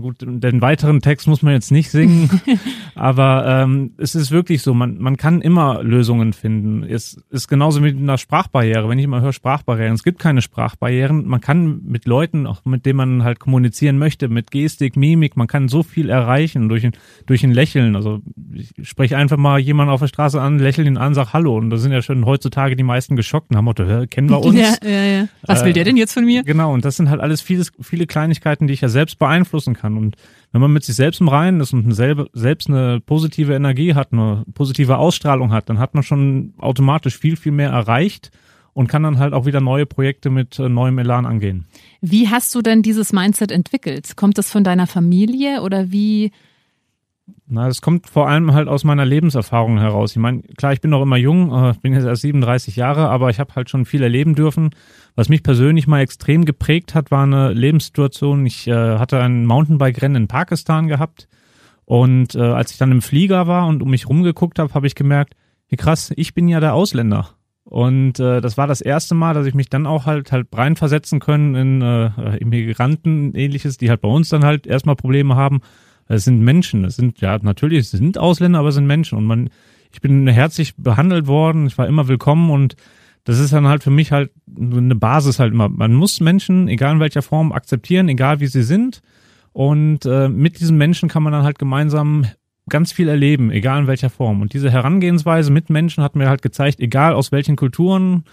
Gut, 0.00 0.18
den 0.20 0.62
weiteren 0.62 1.00
Text 1.00 1.26
muss 1.26 1.42
man 1.42 1.54
jetzt 1.54 1.72
nicht 1.72 1.90
singen, 1.90 2.30
aber 2.94 3.62
ähm, 3.64 3.94
es 3.98 4.14
ist 4.14 4.30
wirklich 4.30 4.62
so, 4.62 4.72
man, 4.72 4.98
man 4.98 5.16
kann 5.16 5.40
immer 5.40 5.82
Lösungen 5.82 6.32
finden. 6.32 6.84
Es 6.84 7.20
ist 7.30 7.48
genauso 7.48 7.80
mit 7.80 7.96
einer 7.96 8.16
Sprachbarriere. 8.16 8.88
Wenn 8.88 9.00
ich 9.00 9.06
immer 9.06 9.20
höre 9.22 9.32
Sprachbarrieren, 9.32 9.94
es 9.94 10.04
gibt 10.04 10.20
keine 10.20 10.40
Sprachbarrieren. 10.40 11.26
Man 11.26 11.40
kann 11.40 11.80
mit 11.84 12.06
Leuten, 12.06 12.46
auch 12.46 12.64
mit 12.64 12.86
denen 12.86 12.96
man 12.96 13.24
halt 13.24 13.40
kommunizieren 13.40 13.98
möchte, 13.98 14.28
mit 14.28 14.52
Gestik, 14.52 14.96
Mimik, 14.96 15.36
man 15.36 15.48
kann 15.48 15.66
so 15.66 15.82
viel 15.82 16.10
erreichen 16.10 16.68
durch 16.68 16.86
ein, 16.86 16.92
durch 17.26 17.42
ein 17.42 17.50
Lächeln. 17.50 17.96
Also 17.96 18.20
ich 18.52 18.72
spreche 18.88 19.16
einfach 19.16 19.36
mal 19.36 19.58
jemanden 19.58 19.92
auf 19.92 20.00
der 20.00 20.06
Straße 20.06 20.40
an, 20.40 20.60
lächle 20.60 20.84
ihn 20.84 20.96
an, 20.96 21.14
sag 21.14 21.32
Hallo. 21.32 21.56
Und 21.56 21.70
da 21.70 21.76
sind 21.76 21.90
ja 21.90 22.02
schon 22.02 22.24
heutzutage 22.24 22.76
die 22.76 22.84
meisten 22.84 23.16
geschockt 23.16 23.50
und 23.50 23.56
haben 23.56 23.64
Motto, 23.64 23.84
kennen 24.08 24.30
wir 24.30 24.40
uns? 24.44 24.56
Ja, 24.56 24.74
ja, 24.88 25.04
ja. 25.04 25.28
Was 25.42 25.64
will 25.64 25.72
der 25.72 25.82
denn 25.82 25.96
jetzt 25.96 26.12
von 26.12 26.24
mir? 26.24 26.44
Genau, 26.44 26.72
und 26.72 26.84
das 26.84 26.96
sind 26.96 27.10
halt 27.10 27.20
alles 27.20 27.40
vieles, 27.40 27.72
viele 27.80 28.06
Kleinigkeiten, 28.06 28.68
die 28.68 28.74
ich 28.74 28.80
ja 28.80 28.88
selbst 28.88 29.18
beeinflussen 29.18 29.74
kann 29.74 29.87
kann. 29.88 29.96
Und 29.96 30.16
wenn 30.52 30.60
man 30.60 30.72
mit 30.72 30.84
sich 30.84 30.96
selbst 30.96 31.20
im 31.20 31.28
Reinen 31.28 31.60
ist 31.60 31.72
und 31.72 31.90
selbe, 31.92 32.28
selbst 32.32 32.68
eine 32.68 33.00
positive 33.00 33.54
Energie 33.54 33.94
hat, 33.94 34.12
eine 34.12 34.44
positive 34.54 34.98
Ausstrahlung 34.98 35.52
hat, 35.52 35.68
dann 35.68 35.78
hat 35.78 35.94
man 35.94 36.02
schon 36.02 36.54
automatisch 36.58 37.18
viel, 37.18 37.36
viel 37.36 37.52
mehr 37.52 37.70
erreicht 37.70 38.30
und 38.74 38.86
kann 38.86 39.02
dann 39.02 39.18
halt 39.18 39.34
auch 39.34 39.46
wieder 39.46 39.60
neue 39.60 39.86
Projekte 39.86 40.30
mit 40.30 40.58
äh, 40.58 40.68
neuem 40.68 40.98
Elan 40.98 41.26
angehen. 41.26 41.66
Wie 42.00 42.28
hast 42.28 42.54
du 42.54 42.62
denn 42.62 42.82
dieses 42.82 43.12
Mindset 43.12 43.50
entwickelt? 43.50 44.16
Kommt 44.16 44.38
das 44.38 44.50
von 44.50 44.64
deiner 44.64 44.86
Familie 44.86 45.62
oder 45.62 45.90
wie 45.90 46.30
na, 47.50 47.66
das 47.66 47.80
kommt 47.80 48.08
vor 48.08 48.28
allem 48.28 48.52
halt 48.52 48.68
aus 48.68 48.84
meiner 48.84 49.06
Lebenserfahrung 49.06 49.78
heraus. 49.78 50.12
Ich 50.12 50.18
meine, 50.18 50.42
klar, 50.42 50.72
ich 50.72 50.80
bin 50.82 50.90
noch 50.90 51.02
immer 51.02 51.16
jung, 51.16 51.50
äh, 51.52 51.74
bin 51.80 51.94
jetzt 51.94 52.04
erst 52.04 52.22
37 52.22 52.76
Jahre, 52.76 53.08
aber 53.08 53.30
ich 53.30 53.40
habe 53.40 53.54
halt 53.54 53.70
schon 53.70 53.86
viel 53.86 54.02
erleben 54.02 54.34
dürfen. 54.34 54.70
Was 55.14 55.30
mich 55.30 55.42
persönlich 55.42 55.86
mal 55.86 56.00
extrem 56.00 56.44
geprägt 56.44 56.94
hat, 56.94 57.10
war 57.10 57.22
eine 57.22 57.52
Lebenssituation. 57.52 58.44
Ich 58.44 58.66
äh, 58.68 58.98
hatte 58.98 59.20
ein 59.20 59.46
Mountainbike-Rennen 59.46 60.24
in 60.24 60.28
Pakistan 60.28 60.88
gehabt 60.88 61.26
und 61.84 62.34
äh, 62.34 62.40
als 62.40 62.72
ich 62.72 62.78
dann 62.78 62.92
im 62.92 63.00
Flieger 63.00 63.46
war 63.46 63.66
und 63.66 63.82
um 63.82 63.90
mich 63.90 64.08
rumgeguckt 64.08 64.58
habe, 64.58 64.74
habe 64.74 64.86
ich 64.86 64.94
gemerkt, 64.94 65.34
wie 65.68 65.76
krass, 65.76 66.12
ich 66.16 66.34
bin 66.34 66.48
ja 66.48 66.60
der 66.60 66.74
Ausländer. 66.74 67.30
Und 67.64 68.20
äh, 68.20 68.42
das 68.42 68.58
war 68.58 68.66
das 68.66 68.82
erste 68.82 69.14
Mal, 69.14 69.32
dass 69.34 69.46
ich 69.46 69.54
mich 69.54 69.70
dann 69.70 69.86
auch 69.86 70.04
halt 70.04 70.32
halt 70.32 70.48
reinversetzen 70.52 71.18
können 71.18 71.54
in 71.54 71.82
äh, 71.82 72.36
Immigranten 72.38 73.34
ähnliches, 73.34 73.78
die 73.78 73.88
halt 73.88 74.02
bei 74.02 74.08
uns 74.08 74.28
dann 74.28 74.44
halt 74.44 74.66
erstmal 74.66 74.96
Probleme 74.96 75.34
haben 75.34 75.60
es 76.08 76.24
sind 76.24 76.40
Menschen. 76.40 76.84
Es 76.84 76.96
sind, 76.96 77.20
ja, 77.20 77.38
natürlich, 77.40 77.80
es 77.80 77.90
sind 77.90 78.18
Ausländer, 78.18 78.60
aber 78.60 78.68
es 78.68 78.74
sind 78.74 78.86
Menschen. 78.86 79.18
Und 79.18 79.26
man, 79.26 79.50
ich 79.92 80.00
bin 80.00 80.26
herzlich 80.26 80.74
behandelt 80.76 81.26
worden. 81.26 81.66
Ich 81.66 81.78
war 81.78 81.86
immer 81.86 82.08
willkommen 82.08 82.50
und 82.50 82.76
das 83.24 83.38
ist 83.38 83.52
dann 83.52 83.68
halt 83.68 83.82
für 83.82 83.90
mich 83.90 84.10
halt 84.10 84.30
eine 84.56 84.94
Basis 84.94 85.38
halt 85.38 85.52
immer. 85.52 85.68
Man 85.68 85.92
muss 85.94 86.20
Menschen, 86.20 86.66
egal 86.68 86.94
in 86.94 87.00
welcher 87.00 87.20
Form, 87.20 87.52
akzeptieren, 87.52 88.08
egal 88.08 88.40
wie 88.40 88.46
sie 88.46 88.62
sind. 88.62 89.02
Und 89.52 90.06
äh, 90.06 90.28
mit 90.28 90.60
diesen 90.60 90.78
Menschen 90.78 91.08
kann 91.10 91.22
man 91.22 91.32
dann 91.32 91.42
halt 91.42 91.58
gemeinsam 91.58 92.26
ganz 92.70 92.92
viel 92.92 93.08
erleben, 93.08 93.50
egal 93.50 93.80
in 93.80 93.86
welcher 93.86 94.08
Form. 94.08 94.40
Und 94.40 94.54
diese 94.54 94.70
Herangehensweise 94.70 95.50
mit 95.50 95.68
Menschen 95.68 96.02
hat 96.02 96.16
mir 96.16 96.28
halt 96.28 96.42
gezeigt, 96.42 96.80
egal 96.80 97.12
aus 97.12 97.32
welchen 97.32 97.56
Kulturen 97.56 98.24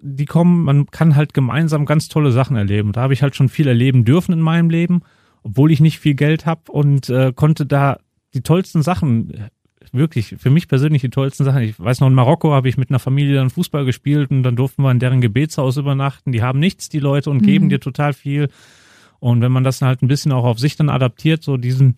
die 0.00 0.26
kommen, 0.26 0.64
man 0.64 0.86
kann 0.90 1.16
halt 1.16 1.32
gemeinsam 1.32 1.86
ganz 1.86 2.08
tolle 2.08 2.30
Sachen 2.30 2.56
erleben. 2.56 2.92
Da 2.92 3.00
habe 3.00 3.14
ich 3.14 3.22
halt 3.22 3.34
schon 3.34 3.48
viel 3.48 3.66
erleben 3.66 4.04
dürfen 4.04 4.32
in 4.32 4.40
meinem 4.40 4.68
Leben 4.68 5.00
obwohl 5.44 5.70
ich 5.70 5.80
nicht 5.80 6.00
viel 6.00 6.14
Geld 6.14 6.46
habe 6.46 6.72
und 6.72 7.08
äh, 7.08 7.32
konnte 7.34 7.66
da 7.66 7.98
die 8.34 8.40
tollsten 8.40 8.82
Sachen 8.82 9.50
wirklich, 9.92 10.34
für 10.38 10.50
mich 10.50 10.66
persönlich 10.66 11.02
die 11.02 11.10
tollsten 11.10 11.44
Sachen. 11.44 11.62
Ich 11.62 11.78
weiß 11.78 12.00
noch, 12.00 12.08
in 12.08 12.14
Marokko 12.14 12.52
habe 12.52 12.68
ich 12.68 12.76
mit 12.76 12.90
einer 12.90 12.98
Familie 12.98 13.36
dann 13.36 13.50
Fußball 13.50 13.84
gespielt 13.84 14.30
und 14.30 14.42
dann 14.42 14.56
durften 14.56 14.82
wir 14.82 14.90
in 14.90 14.98
deren 14.98 15.20
Gebetshaus 15.20 15.76
übernachten. 15.76 16.32
Die 16.32 16.42
haben 16.42 16.58
nichts, 16.58 16.88
die 16.88 16.98
Leute, 16.98 17.30
und 17.30 17.42
mhm. 17.42 17.46
geben 17.46 17.68
dir 17.68 17.78
total 17.78 18.12
viel. 18.12 18.48
Und 19.20 19.40
wenn 19.40 19.52
man 19.52 19.62
das 19.62 19.80
halt 19.82 20.02
ein 20.02 20.08
bisschen 20.08 20.32
auch 20.32 20.44
auf 20.44 20.58
sich 20.58 20.76
dann 20.76 20.88
adaptiert, 20.88 21.42
so 21.42 21.56
diesen 21.56 21.96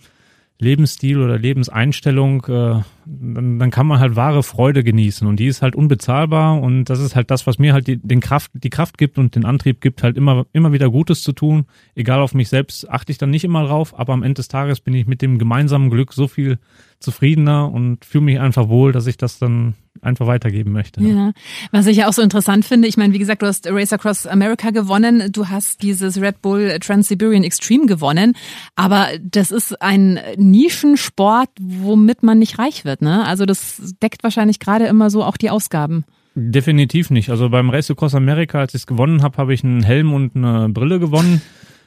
Lebensstil 0.58 1.20
oder 1.20 1.38
Lebenseinstellung, 1.38 2.44
äh, 2.46 2.82
dann, 3.04 3.58
dann 3.58 3.70
kann 3.70 3.86
man 3.86 4.00
halt 4.00 4.16
wahre 4.16 4.42
Freude 4.42 4.82
genießen 4.82 5.26
und 5.26 5.38
die 5.38 5.46
ist 5.46 5.60
halt 5.60 5.76
unbezahlbar 5.76 6.60
und 6.60 6.84
das 6.84 6.98
ist 6.98 7.14
halt 7.14 7.30
das, 7.30 7.46
was 7.46 7.58
mir 7.58 7.74
halt 7.74 7.86
die, 7.86 7.98
den 7.98 8.20
Kraft, 8.20 8.50
die 8.54 8.70
Kraft 8.70 8.96
gibt 8.96 9.18
und 9.18 9.34
den 9.34 9.44
Antrieb 9.44 9.82
gibt, 9.82 10.02
halt 10.02 10.16
immer, 10.16 10.46
immer 10.54 10.72
wieder 10.72 10.90
Gutes 10.90 11.22
zu 11.22 11.32
tun. 11.32 11.66
Egal 11.94 12.20
auf 12.20 12.32
mich 12.32 12.48
selbst 12.48 12.88
achte 12.88 13.12
ich 13.12 13.18
dann 13.18 13.30
nicht 13.30 13.44
immer 13.44 13.66
drauf, 13.66 13.98
aber 13.98 14.14
am 14.14 14.22
Ende 14.22 14.34
des 14.34 14.48
Tages 14.48 14.80
bin 14.80 14.94
ich 14.94 15.06
mit 15.06 15.20
dem 15.20 15.38
gemeinsamen 15.38 15.90
Glück 15.90 16.14
so 16.14 16.26
viel 16.26 16.58
zufriedener 16.98 17.70
und 17.70 18.04
fühle 18.04 18.24
mich 18.24 18.40
einfach 18.40 18.68
wohl, 18.68 18.92
dass 18.92 19.06
ich 19.06 19.16
das 19.16 19.38
dann 19.38 19.74
einfach 20.02 20.26
weitergeben 20.26 20.72
möchte. 20.72 21.02
Ja, 21.02 21.32
was 21.72 21.86
ich 21.86 21.98
ja 21.98 22.08
auch 22.08 22.12
so 22.12 22.22
interessant 22.22 22.64
finde, 22.64 22.88
ich 22.88 22.96
meine, 22.96 23.12
wie 23.14 23.18
gesagt, 23.18 23.42
du 23.42 23.46
hast 23.46 23.66
Race 23.70 23.92
Across 23.92 24.26
America 24.26 24.70
gewonnen, 24.70 25.30
du 25.32 25.48
hast 25.48 25.82
dieses 25.82 26.20
Red 26.20 26.42
Bull 26.42 26.78
Trans-Siberian 26.80 27.44
Extreme 27.44 27.86
gewonnen, 27.86 28.34
aber 28.74 29.08
das 29.22 29.50
ist 29.50 29.80
ein 29.82 30.20
Nischensport, 30.36 31.50
womit 31.60 32.22
man 32.22 32.38
nicht 32.38 32.58
reich 32.58 32.84
wird, 32.84 33.02
ne? 33.02 33.24
Also 33.24 33.46
das 33.46 33.94
deckt 34.02 34.22
wahrscheinlich 34.22 34.58
gerade 34.58 34.86
immer 34.86 35.10
so 35.10 35.24
auch 35.24 35.36
die 35.36 35.50
Ausgaben. 35.50 36.04
Definitiv 36.34 37.10
nicht. 37.10 37.30
Also 37.30 37.48
beim 37.48 37.70
Race 37.70 37.90
Across 37.90 38.14
America, 38.14 38.60
als 38.60 38.74
ich 38.74 38.82
es 38.82 38.86
gewonnen 38.86 39.22
habe, 39.22 39.38
habe 39.38 39.54
ich 39.54 39.64
einen 39.64 39.82
Helm 39.82 40.12
und 40.12 40.36
eine 40.36 40.68
Brille 40.68 40.98
gewonnen. 41.00 41.40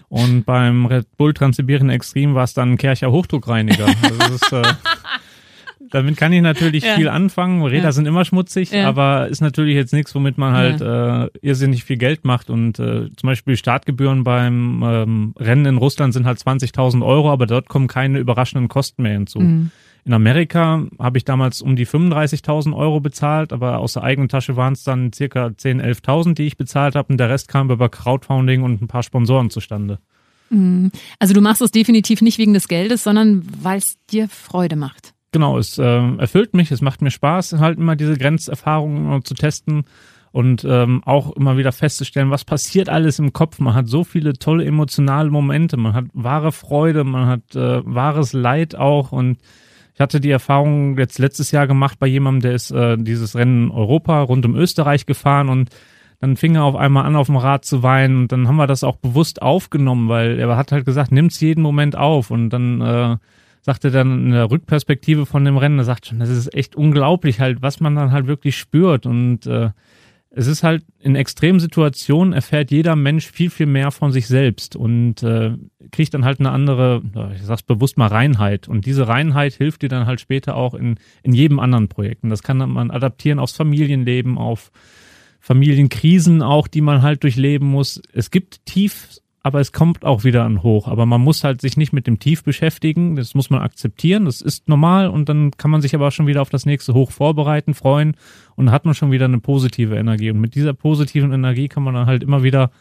Und 0.09 0.43
beim 0.43 0.87
Red 0.87 1.05
Bull 1.17 1.33
Transsibirien 1.33 1.89
Extreme 1.89 2.33
war 2.33 2.43
es 2.43 2.53
dann 2.53 2.73
ein 2.73 2.77
Kercher 2.77 3.11
Hochdruckreiniger. 3.11 3.85
Also 4.19 4.35
ist, 4.35 4.51
äh, 4.51 4.73
damit 5.91 6.17
kann 6.17 6.33
ich 6.33 6.41
natürlich 6.41 6.83
ja. 6.83 6.95
viel 6.95 7.07
anfangen. 7.07 7.63
Räder 7.63 7.85
ja. 7.85 7.91
sind 7.91 8.07
immer 8.07 8.25
schmutzig, 8.25 8.71
ja. 8.71 8.87
aber 8.87 9.27
ist 9.27 9.41
natürlich 9.41 9.75
jetzt 9.75 9.93
nichts, 9.93 10.13
womit 10.13 10.37
man 10.37 10.53
halt 10.53 10.81
äh, 10.81 11.29
irrsinnig 11.41 11.83
viel 11.83 11.97
Geld 11.97 12.25
macht. 12.25 12.49
Und 12.49 12.79
äh, 12.79 13.09
zum 13.15 13.27
Beispiel 13.27 13.55
Startgebühren 13.55 14.23
beim 14.23 14.83
ähm, 14.83 15.33
Rennen 15.37 15.65
in 15.65 15.77
Russland 15.77 16.13
sind 16.13 16.25
halt 16.25 16.39
20.000 16.39 17.05
Euro, 17.05 17.31
aber 17.31 17.45
dort 17.45 17.69
kommen 17.69 17.87
keine 17.87 18.19
überraschenden 18.19 18.67
Kosten 18.67 19.03
mehr 19.03 19.13
hinzu. 19.13 19.39
Mhm. 19.39 19.71
In 20.05 20.13
Amerika 20.13 20.85
habe 20.97 21.17
ich 21.17 21.25
damals 21.25 21.61
um 21.61 21.75
die 21.75 21.85
35.000 21.85 22.75
Euro 22.75 22.99
bezahlt, 22.99 23.53
aber 23.53 23.79
aus 23.79 23.93
der 23.93 24.03
eigenen 24.03 24.29
Tasche 24.29 24.55
waren 24.55 24.73
es 24.73 24.83
dann 24.83 25.13
circa 25.13 25.47
10.000, 25.47 25.83
11.000, 26.03 26.33
die 26.35 26.47
ich 26.47 26.57
bezahlt 26.57 26.95
habe 26.95 27.11
und 27.11 27.17
der 27.17 27.29
Rest 27.29 27.47
kam 27.47 27.69
über 27.69 27.89
Crowdfunding 27.89 28.63
und 28.63 28.81
ein 28.81 28.87
paar 28.87 29.03
Sponsoren 29.03 29.49
zustande. 29.49 29.99
Mhm. 30.49 30.91
Also 31.19 31.33
du 31.33 31.41
machst 31.41 31.61
es 31.61 31.71
definitiv 31.71 32.21
nicht 32.21 32.37
wegen 32.37 32.53
des 32.53 32.67
Geldes, 32.67 33.03
sondern 33.03 33.43
weil 33.61 33.77
es 33.77 33.97
dir 34.07 34.27
Freude 34.29 34.75
macht. 34.75 35.13
Genau, 35.31 35.57
es 35.59 35.77
äh, 35.77 35.83
erfüllt 35.83 36.55
mich, 36.55 36.71
es 36.71 36.81
macht 36.81 37.01
mir 37.01 37.11
Spaß, 37.11 37.53
halt 37.53 37.77
immer 37.77 37.95
diese 37.95 38.17
Grenzerfahrungen 38.17 39.23
zu 39.23 39.35
testen 39.35 39.83
und 40.31 40.65
ähm, 40.67 41.03
auch 41.05 41.35
immer 41.35 41.57
wieder 41.57 41.71
festzustellen, 41.71 42.31
was 42.31 42.45
passiert 42.45 42.89
alles 42.89 43.19
im 43.19 43.33
Kopf. 43.33 43.59
Man 43.59 43.75
hat 43.75 43.87
so 43.87 44.03
viele 44.03 44.33
tolle 44.33 44.65
emotionale 44.65 45.29
Momente, 45.29 45.77
man 45.77 45.93
hat 45.93 46.05
wahre 46.13 46.51
Freude, 46.51 47.03
man 47.03 47.27
hat 47.27 47.55
äh, 47.55 47.81
wahres 47.85 48.33
Leid 48.33 48.75
auch 48.75 49.11
und 49.11 49.37
ich 49.99 50.01
hatte 50.01 50.21
die 50.21 50.31
Erfahrung 50.31 50.97
jetzt 50.97 51.19
letztes 51.19 51.51
Jahr 51.51 51.67
gemacht 51.67 51.99
bei 51.99 52.07
jemandem, 52.07 52.39
der 52.39 52.53
ist 52.53 52.71
äh, 52.71 52.95
dieses 52.97 53.35
Rennen 53.35 53.69
Europa 53.69 54.21
rund 54.21 54.45
um 54.45 54.55
Österreich 54.55 55.05
gefahren 55.05 55.49
und 55.49 55.71
dann 56.21 56.37
fing 56.37 56.55
er 56.55 56.63
auf 56.63 56.77
einmal 56.77 57.03
an, 57.03 57.17
auf 57.17 57.25
dem 57.25 57.35
Rad 57.35 57.65
zu 57.65 57.83
weinen 57.83 58.21
und 58.21 58.31
dann 58.31 58.47
haben 58.47 58.55
wir 58.55 58.65
das 58.65 58.85
auch 58.85 58.95
bewusst 58.95 59.41
aufgenommen, 59.41 60.07
weil 60.07 60.39
er 60.39 60.55
hat 60.55 60.71
halt 60.71 60.85
gesagt, 60.85 61.11
nimm's 61.11 61.41
jeden 61.41 61.61
Moment 61.61 61.97
auf 61.97 62.31
und 62.31 62.49
dann 62.49 62.79
äh, 62.79 63.17
sagte 63.59 63.91
dann 63.91 64.27
in 64.27 64.31
der 64.31 64.49
Rückperspektive 64.49 65.25
von 65.25 65.43
dem 65.43 65.57
Rennen, 65.57 65.79
er 65.79 65.83
sagt 65.83 66.05
schon, 66.05 66.19
das 66.19 66.29
ist 66.29 66.53
echt 66.55 66.77
unglaublich 66.77 67.41
halt, 67.41 67.61
was 67.61 67.81
man 67.81 67.95
dann 67.95 68.13
halt 68.13 68.25
wirklich 68.25 68.55
spürt 68.55 69.05
und 69.05 69.47
äh, 69.47 69.71
es 70.31 70.45
ist 70.45 70.61
halt 70.61 70.83
in 70.99 71.15
extremen 71.15 71.59
Situationen 71.59 72.33
erfährt 72.33 72.69
jeder 72.69 72.95
Mensch 72.95 73.29
viel, 73.31 73.49
viel 73.49 73.65
mehr 73.65 73.89
von 73.91 74.11
sich 74.11 74.27
selbst 74.27 74.75
und 74.75 75.23
äh, 75.23 75.57
kriegt 75.91 76.13
dann 76.13 76.23
halt 76.23 76.39
eine 76.39 76.51
andere, 76.51 77.01
ich 77.33 77.41
sag's 77.41 77.63
bewusst 77.63 77.97
mal, 77.97 78.07
Reinheit. 78.07 78.67
Und 78.67 78.85
diese 78.85 79.07
Reinheit 79.07 79.53
hilft 79.53 79.81
dir 79.81 79.89
dann 79.89 80.05
halt 80.05 80.21
später 80.21 80.55
auch 80.55 80.75
in, 80.75 80.95
in 81.23 81.33
jedem 81.33 81.59
anderen 81.59 81.87
Projekt. 81.87 82.23
Und 82.23 82.29
das 82.29 82.43
kann 82.43 82.57
man 82.57 82.91
adaptieren 82.91 83.39
aufs 83.39 83.55
Familienleben, 83.55 84.37
auf 84.37 84.71
Familienkrisen 85.39 86.43
auch, 86.43 86.67
die 86.67 86.81
man 86.81 87.01
halt 87.01 87.23
durchleben 87.23 87.67
muss. 87.67 88.01
Es 88.13 88.29
gibt 88.29 88.65
tief 88.65 89.19
aber 89.41 89.59
es 89.59 89.71
kommt 89.71 90.03
auch 90.03 90.23
wieder 90.23 90.45
ein 90.45 90.63
Hoch. 90.63 90.87
Aber 90.87 91.05
man 91.05 91.21
muss 91.21 91.43
halt 91.43 91.61
sich 91.61 91.77
nicht 91.77 91.93
mit 91.93 92.07
dem 92.07 92.19
Tief 92.19 92.43
beschäftigen. 92.43 93.15
Das 93.15 93.35
muss 93.35 93.49
man 93.49 93.61
akzeptieren. 93.61 94.25
Das 94.25 94.41
ist 94.41 94.67
normal. 94.67 95.07
Und 95.07 95.29
dann 95.29 95.51
kann 95.51 95.71
man 95.71 95.81
sich 95.81 95.95
aber 95.95 96.07
auch 96.07 96.11
schon 96.11 96.27
wieder 96.27 96.41
auf 96.41 96.49
das 96.49 96.65
nächste 96.65 96.93
Hoch 96.93 97.11
vorbereiten, 97.11 97.73
freuen. 97.73 98.15
Und 98.55 98.65
dann 98.65 98.73
hat 98.73 98.85
man 98.85 98.95
schon 98.95 99.11
wieder 99.11 99.25
eine 99.25 99.39
positive 99.39 99.95
Energie. 99.95 100.31
Und 100.31 100.41
mit 100.41 100.55
dieser 100.55 100.73
positiven 100.73 101.31
Energie 101.31 101.69
kann 101.69 101.83
man 101.83 101.93
dann 101.93 102.05
halt 102.05 102.23
immer 102.23 102.43
wieder 102.43 102.71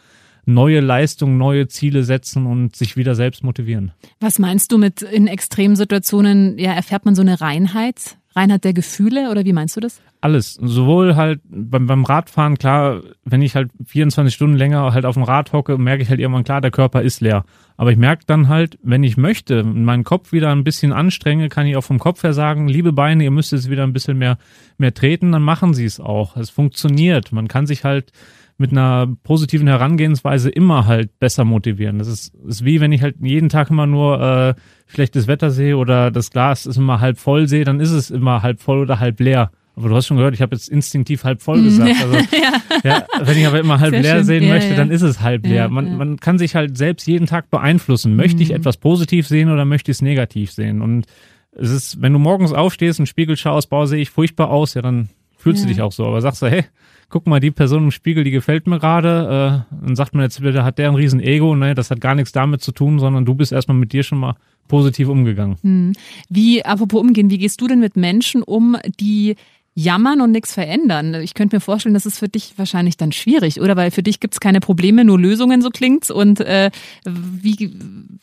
neue 0.45 0.79
Leistungen, 0.81 1.37
neue 1.37 1.67
Ziele 1.67 2.03
setzen 2.03 2.45
und 2.45 2.75
sich 2.75 2.97
wieder 2.97 3.15
selbst 3.15 3.43
motivieren. 3.43 3.91
Was 4.19 4.39
meinst 4.39 4.71
du 4.71 4.77
mit 4.77 5.01
in 5.01 5.27
Extremsituationen, 5.27 6.57
ja, 6.57 6.73
erfährt 6.73 7.05
man 7.05 7.15
so 7.15 7.21
eine 7.21 7.39
Reinheit? 7.39 8.17
Reinhard 8.35 8.63
der 8.63 8.73
Gefühle 8.73 9.31
oder 9.31 9.43
wie 9.43 9.53
meinst 9.53 9.75
du 9.75 9.79
das? 9.79 10.01
Alles. 10.21 10.53
Sowohl 10.53 11.15
halt 11.15 11.41
beim, 11.45 11.87
beim 11.87 12.05
Radfahren, 12.05 12.57
klar, 12.57 13.01
wenn 13.25 13.41
ich 13.41 13.55
halt 13.55 13.71
24 13.85 14.33
Stunden 14.33 14.55
länger 14.55 14.93
halt 14.93 15.05
auf 15.05 15.15
dem 15.15 15.23
Rad 15.23 15.51
hocke, 15.53 15.77
merke 15.77 16.03
ich 16.03 16.09
halt 16.09 16.19
irgendwann, 16.19 16.43
klar, 16.43 16.61
der 16.61 16.71
Körper 16.71 17.01
ist 17.01 17.21
leer. 17.21 17.45
Aber 17.77 17.91
ich 17.91 17.97
merke 17.97 18.23
dann 18.27 18.49
halt, 18.49 18.77
wenn 18.83 19.03
ich 19.03 19.17
möchte, 19.17 19.63
meinen 19.63 20.03
Kopf 20.03 20.31
wieder 20.31 20.51
ein 20.51 20.63
bisschen 20.63 20.91
anstrenge, 20.91 21.49
kann 21.49 21.65
ich 21.65 21.77
auch 21.77 21.83
vom 21.83 21.99
Kopf 21.99 22.23
her 22.23 22.33
sagen, 22.33 22.67
liebe 22.67 22.91
Beine, 22.91 23.23
ihr 23.23 23.31
müsst 23.31 23.51
jetzt 23.51 23.69
wieder 23.69 23.83
ein 23.83 23.93
bisschen 23.93 24.17
mehr, 24.17 24.37
mehr 24.77 24.93
treten, 24.93 25.31
dann 25.31 25.41
machen 25.41 25.73
sie 25.73 25.85
es 25.85 25.99
auch. 25.99 26.35
Es 26.35 26.49
funktioniert. 26.49 27.31
Man 27.31 27.47
kann 27.47 27.65
sich 27.65 27.83
halt 27.83 28.11
mit 28.59 28.71
einer 28.71 29.07
positiven 29.23 29.67
Herangehensweise 29.67 30.49
immer 30.49 30.85
halt 30.85 31.17
besser 31.19 31.45
motivieren. 31.45 31.97
Das 31.97 32.07
ist, 32.07 32.35
ist 32.45 32.65
wie 32.65 32.81
wenn 32.81 32.91
ich 32.91 33.01
halt 33.01 33.15
jeden 33.21 33.49
Tag 33.49 33.69
immer 33.69 33.87
nur 33.87 34.21
äh, 34.21 34.53
schlechtes 34.87 35.27
Wetter 35.27 35.49
sehe 35.49 35.77
oder 35.77 36.11
das 36.11 36.29
Glas 36.29 36.65
ist 36.65 36.77
immer 36.77 36.99
halb 36.99 37.17
voll 37.17 37.47
sehe, 37.47 37.63
dann 37.63 37.79
ist 37.79 37.91
es 37.91 38.11
immer 38.11 38.43
halb 38.43 38.59
voll 38.59 38.79
oder 38.79 38.99
halb 38.99 39.19
leer. 39.19 39.51
Aber 39.75 39.87
du 39.87 39.95
hast 39.95 40.07
schon 40.07 40.17
gehört, 40.17 40.33
ich 40.33 40.41
habe 40.41 40.53
jetzt 40.53 40.67
instinktiv 40.67 41.23
halb 41.23 41.41
voll 41.41 41.63
gesagt. 41.63 41.95
Also, 42.01 42.15
ja. 42.35 42.53
ja. 42.83 43.05
wenn 43.21 43.37
ich 43.37 43.47
aber 43.47 43.61
immer 43.61 43.79
halb 43.79 43.91
Sehr 43.91 44.01
leer 44.01 44.15
schön. 44.17 44.23
sehen 44.25 44.43
ja, 44.43 44.53
möchte, 44.53 44.71
ja. 44.71 44.75
dann 44.75 44.91
ist 44.91 45.03
es 45.03 45.21
halb 45.21 45.45
leer. 45.45 45.69
Man, 45.69 45.95
man 45.95 46.17
kann 46.17 46.37
sich 46.37 46.55
halt 46.55 46.77
selbst 46.77 47.07
jeden 47.07 47.27
Tag 47.27 47.49
beeinflussen. 47.49 48.17
Möchte 48.17 48.43
ich 48.43 48.49
mhm. 48.49 48.55
etwas 48.55 48.75
positiv 48.75 49.25
sehen 49.25 49.49
oder 49.49 49.63
möchte 49.63 49.89
ich 49.89 49.97
es 49.97 50.01
negativ 50.01 50.51
sehen? 50.51 50.81
Und 50.81 51.05
es 51.53 51.71
ist, 51.71 52.01
wenn 52.01 52.11
du 52.11 52.19
morgens 52.19 52.51
aufstehst 52.51 52.99
und 52.99 53.05
Spiegel 53.05 53.37
schaust, 53.37 53.69
boah, 53.69 53.87
sehe 53.87 54.01
ich 54.01 54.09
furchtbar 54.09 54.49
aus, 54.49 54.73
ja, 54.73 54.81
dann 54.81 55.07
fühlst 55.39 55.63
du 55.63 55.67
dich 55.67 55.81
auch 55.81 55.91
so. 55.91 56.05
Aber 56.05 56.21
sagst 56.21 56.41
du, 56.41 56.47
hey, 56.47 56.65
guck 57.07 57.25
mal, 57.25 57.39
die 57.39 57.51
Person 57.51 57.85
im 57.85 57.91
Spiegel, 57.91 58.23
die 58.23 58.31
gefällt 58.31 58.67
mir 58.67 58.77
gerade. 58.77 59.65
Äh, 59.71 59.85
dann 59.85 59.95
sagt 59.95 60.13
man 60.13 60.23
jetzt 60.23 60.43
wieder, 60.43 60.63
hat 60.63 60.77
der 60.77 60.89
ein 60.89 60.95
riesen 60.95 61.19
Ego. 61.19 61.55
Ne, 61.55 61.73
das 61.73 61.89
hat 61.89 62.01
gar 62.01 62.13
nichts 62.13 62.31
damit 62.31 62.61
zu 62.61 62.71
tun, 62.71 62.99
sondern 62.99 63.25
du 63.25 63.33
bist 63.33 63.51
erstmal 63.51 63.77
mit 63.77 63.93
dir 63.93 64.03
schon 64.03 64.19
mal 64.19 64.35
positiv 64.67 65.07
umgegangen. 65.07 65.57
Hm. 65.61 65.93
Wie, 66.29 66.63
apropos 66.63 67.01
umgehen, 67.01 67.29
wie 67.29 67.39
gehst 67.39 67.59
du 67.61 67.67
denn 67.67 67.79
mit 67.79 67.95
Menschen 67.95 68.43
um, 68.43 68.77
die 68.99 69.35
jammern 69.75 70.21
und 70.21 70.31
nichts 70.31 70.53
verändern. 70.53 71.13
Ich 71.15 71.33
könnte 71.33 71.55
mir 71.55 71.61
vorstellen, 71.61 71.93
das 71.93 72.05
ist 72.05 72.19
für 72.19 72.27
dich 72.27 72.53
wahrscheinlich 72.57 72.97
dann 72.97 73.11
schwierig, 73.11 73.61
oder? 73.61 73.75
Weil 73.75 73.91
für 73.91 74.03
dich 74.03 74.19
gibt's 74.19 74.39
keine 74.39 74.59
Probleme, 74.59 75.05
nur 75.05 75.19
Lösungen, 75.19 75.61
so 75.61 75.69
klingt's. 75.69 76.11
Und 76.11 76.41
äh, 76.41 76.71
wie 77.05 77.77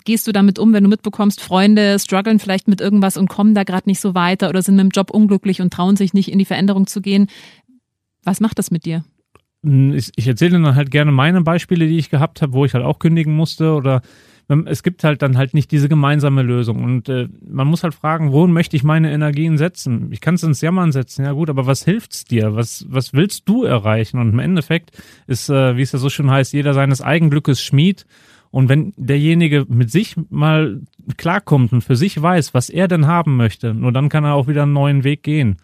gehst 0.04 0.26
du 0.26 0.32
damit 0.32 0.58
um, 0.58 0.72
wenn 0.72 0.84
du 0.84 0.90
mitbekommst, 0.90 1.40
Freunde 1.40 1.98
strugglen 1.98 2.38
vielleicht 2.38 2.68
mit 2.68 2.80
irgendwas 2.80 3.16
und 3.16 3.28
kommen 3.28 3.54
da 3.54 3.64
gerade 3.64 3.88
nicht 3.88 4.00
so 4.00 4.14
weiter 4.14 4.48
oder 4.48 4.62
sind 4.62 4.76
mit 4.76 4.84
dem 4.84 4.90
Job 4.90 5.10
unglücklich 5.10 5.60
und 5.60 5.72
trauen 5.72 5.96
sich 5.96 6.14
nicht 6.14 6.30
in 6.30 6.38
die 6.38 6.44
Veränderung 6.44 6.86
zu 6.86 7.00
gehen? 7.00 7.28
Was 8.22 8.40
macht 8.40 8.58
das 8.58 8.70
mit 8.70 8.84
dir? 8.84 9.04
Hm, 9.66 9.94
ich, 9.94 10.12
ich 10.14 10.28
erzähle 10.28 10.60
dann 10.60 10.74
halt 10.76 10.90
gerne 10.90 11.10
meine 11.10 11.42
Beispiele, 11.42 11.86
die 11.88 11.98
ich 11.98 12.08
gehabt 12.08 12.40
habe, 12.40 12.52
wo 12.52 12.64
ich 12.64 12.74
halt 12.74 12.84
auch 12.84 13.00
kündigen 13.00 13.34
musste 13.34 13.72
oder 13.72 14.00
es 14.66 14.84
gibt 14.84 15.02
halt 15.02 15.22
dann 15.22 15.36
halt 15.36 15.54
nicht 15.54 15.72
diese 15.72 15.88
gemeinsame 15.88 16.42
Lösung 16.42 16.84
und 16.84 17.08
äh, 17.08 17.28
man 17.44 17.66
muss 17.66 17.82
halt 17.82 17.94
fragen, 17.94 18.30
wo 18.30 18.46
möchte 18.46 18.76
ich 18.76 18.84
meine 18.84 19.10
Energien 19.10 19.58
setzen? 19.58 20.06
Ich 20.12 20.20
kann 20.20 20.36
es 20.36 20.44
ins 20.44 20.60
Jammern 20.60 20.92
setzen, 20.92 21.24
ja 21.24 21.32
gut, 21.32 21.50
aber 21.50 21.66
was 21.66 21.84
hilft's 21.84 22.24
dir? 22.24 22.54
Was 22.54 22.86
was 22.88 23.12
willst 23.12 23.48
du 23.48 23.64
erreichen? 23.64 24.20
Und 24.20 24.28
im 24.28 24.38
Endeffekt 24.38 24.92
ist, 25.26 25.50
äh, 25.50 25.76
wie 25.76 25.82
es 25.82 25.90
ja 25.90 25.98
so 25.98 26.10
schön 26.10 26.30
heißt, 26.30 26.52
jeder 26.52 26.74
seines 26.74 27.02
Eigenglückes 27.02 27.60
Schmied. 27.60 28.06
Und 28.52 28.68
wenn 28.68 28.92
derjenige 28.96 29.66
mit 29.68 29.90
sich 29.90 30.14
mal 30.30 30.80
klarkommt 31.16 31.72
und 31.72 31.82
für 31.82 31.96
sich 31.96 32.22
weiß, 32.22 32.54
was 32.54 32.70
er 32.70 32.86
denn 32.86 33.08
haben 33.08 33.36
möchte, 33.36 33.74
nur 33.74 33.90
dann 33.90 34.08
kann 34.08 34.22
er 34.22 34.34
auch 34.34 34.46
wieder 34.46 34.62
einen 34.62 34.72
neuen 34.72 35.02
Weg 35.02 35.24
gehen. 35.24 35.56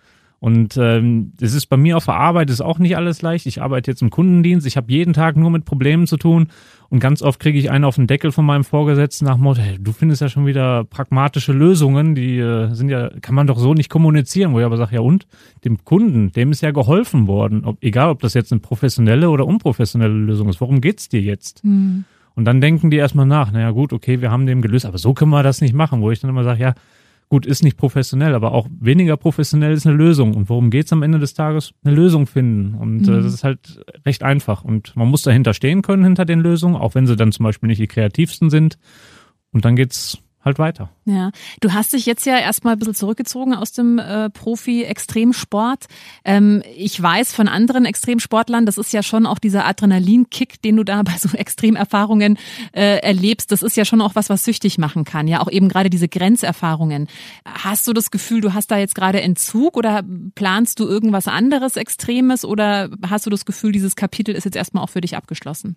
Und 0.43 0.77
ähm, 0.77 1.35
es 1.41 1.55
ist 1.55 1.67
bei 1.67 1.77
mir 1.77 1.97
auf 1.97 2.07
der 2.07 2.17
Arbeit 2.17 2.51
ist 2.51 2.61
auch 2.61 2.81
nicht 2.81 2.97
alles 2.97 3.23
leicht. 3.23 3.47
Ich 3.47 3.63
arbeite 3.63 3.93
jetzt 3.93 4.03
im 4.03 4.11
Kundendienst, 4.11 4.67
ich 4.67 4.77
habe 4.77 4.91
jeden 4.91 5.13
Tag 5.13 5.37
nur 5.37 5.51
mit 5.51 5.65
Problemen 5.65 6.09
zu 6.09 6.17
tun 6.17 6.49
und 6.89 6.99
ganz 6.99 7.23
oft 7.23 7.39
kriege 7.39 7.61
ich 7.61 7.71
einen 7.71 7.85
auf 7.85 7.95
den 7.95 8.09
Deckel 8.09 8.33
von 8.33 8.45
meinem 8.45 8.65
Vorgesetzten 8.65 9.25
nach 9.25 9.37
dem 9.37 9.45
Motto, 9.45 9.61
hey, 9.61 9.79
du 9.81 9.93
findest 9.93 10.21
ja 10.21 10.29
schon 10.29 10.45
wieder 10.45 10.83
pragmatische 10.83 11.53
Lösungen, 11.53 12.17
die 12.17 12.39
äh, 12.39 12.75
sind 12.75 12.89
ja, 12.89 13.11
kann 13.21 13.37
man 13.37 13.47
doch 13.47 13.57
so 13.57 13.73
nicht 13.73 13.89
kommunizieren, 13.89 14.53
wo 14.53 14.59
ich 14.59 14.67
aber 14.67 14.77
sage, 14.79 14.97
ja 14.97 15.01
und? 15.01 15.29
Dem 15.65 15.85
Kunden, 15.85 16.33
dem 16.33 16.51
ist 16.51 16.61
ja 16.61 16.73
geholfen 16.73 17.29
worden, 17.29 17.65
ob, 17.65 17.81
egal 17.81 18.11
ob 18.11 18.19
das 18.19 18.35
jetzt 18.35 18.51
eine 18.51 18.61
professionelle 18.61 19.31
oder 19.31 19.47
unprofessionelle 19.47 20.13
Lösung 20.13 20.49
ist. 20.49 20.61
Worum 20.61 20.81
geht's 20.81 21.09
dir 21.09 21.21
jetzt? 21.21 21.65
Mhm. 21.65 22.05
Und 22.35 22.47
dann 22.47 22.61
denken 22.61 22.91
die 22.91 22.97
erstmal 22.97 23.27
nach, 23.27 23.53
naja 23.53 23.71
gut, 23.71 23.93
okay, 23.93 24.21
wir 24.21 24.33
haben 24.33 24.47
dem 24.47 24.61
gelöst, 24.61 24.87
aber 24.87 24.99
so 24.99 25.15
können 25.15 25.31
wir 25.31 25.45
das 25.45 25.61
nicht 25.61 25.75
machen, 25.75 26.01
wo 26.01 26.11
ich 26.11 26.19
dann 26.19 26.31
immer 26.31 26.43
sage, 26.43 26.61
ja, 26.61 26.75
Gut, 27.33 27.47
ist 27.47 27.63
nicht 27.63 27.79
professionell, 27.79 28.35
aber 28.35 28.53
auch 28.53 28.69
weniger 28.79 29.17
professionell 29.17 29.73
ist 29.73 29.87
eine 29.87 29.97
Lösung. 29.97 30.35
Und 30.35 30.51
worum 30.51 30.69
geht's 30.69 30.93
am 30.93 31.03
Ende 31.03 31.19
des 31.19 31.33
Tages? 31.33 31.73
Eine 31.83 31.95
Lösung 31.95 32.27
finden. 32.27 32.75
Und 32.75 33.09
äh, 33.09 33.11
mhm. 33.11 33.21
äh, 33.21 33.23
das 33.23 33.33
ist 33.33 33.43
halt 33.43 33.83
recht 34.05 34.23
einfach. 34.23 34.65
Und 34.65 34.95
man 34.97 35.09
muss 35.09 35.23
dahinter 35.23 35.55
stehen 35.55 35.81
können, 35.81 36.05
hinter 36.05 36.27
den 36.27 36.41
Lösungen, 36.41 36.77
auch 36.77 36.95
wenn 36.95 37.07
sie 37.07 37.17
dann 37.17 37.33
zum 37.33 37.45
Beispiel 37.45 37.69
nicht 37.69 37.81
die 37.81 37.87
kreativsten 37.87 38.51
sind. 38.51 38.77
Und 39.51 39.65
dann 39.65 39.77
geht's 39.77 40.19
halt 40.45 40.59
weiter. 40.59 40.91
Ja, 41.05 41.31
du 41.61 41.73
hast 41.73 41.93
dich 41.93 42.07
jetzt 42.07 42.27
ja 42.27 42.39
erstmal 42.39 42.75
ein 42.75 42.79
bisschen 42.79 42.95
zurückgezogen 42.95 43.55
aus 43.55 43.73
dem 43.73 43.99
äh, 43.99 44.31
Profi-Extremsport. 44.31 45.87
Ähm, 46.25 46.63
ich 46.77 47.01
weiß 47.01 47.33
von 47.33 47.49
anderen 47.49 47.85
Extremsportlern, 47.85 48.67
das 48.67 48.79
ist 48.79 48.93
ja 48.93 49.03
schon 49.03 49.27
auch 49.27 49.39
dieser 49.39 49.67
Adrenalinkick, 49.67 50.61
den 50.63 50.77
du 50.77 50.85
da 50.85 51.03
bei 51.03 51.17
so 51.19 51.37
Extremerfahrungen 51.37 52.39
äh, 52.73 52.99
erlebst. 52.99 53.53
Das 53.53 53.63
ist 53.63 53.77
ja 53.77 53.85
schon 53.85 54.01
auch 54.01 54.15
was, 54.15 54.29
was 54.29 54.45
süchtig 54.45 54.79
machen 54.79 55.05
kann. 55.05 55.29
Ja, 55.29 55.41
auch 55.41 55.51
eben 55.51 55.69
gerade 55.69 55.91
diese 55.91 56.09
Grenzerfahrungen. 56.09 57.09
Hast 57.45 57.87
du 57.87 57.93
das 57.93 58.11
Gefühl, 58.11 58.41
du 58.41 58.55
hast 58.55 58.71
da 58.71 58.79
jetzt 58.79 58.95
gerade 58.95 59.21
Entzug 59.21 59.77
oder 59.77 60.03
planst 60.35 60.81
du 60.81 60.87
irgendwas 60.87 61.29
anderes 61.29 61.77
Extremes 61.77 62.45
oder 62.45 62.91
hast 63.09 63.27
du 63.27 63.31
das 63.31 63.45
Gefühl, 63.45 63.73
dieses 63.73 63.97
Kapitel 63.97 64.35
ist 64.35 64.45
jetzt 64.45 64.57
erstmal 64.57 64.85
auch 64.85 64.91
für 64.91 65.01
dich 65.01 65.17
abgeschlossen? 65.17 65.77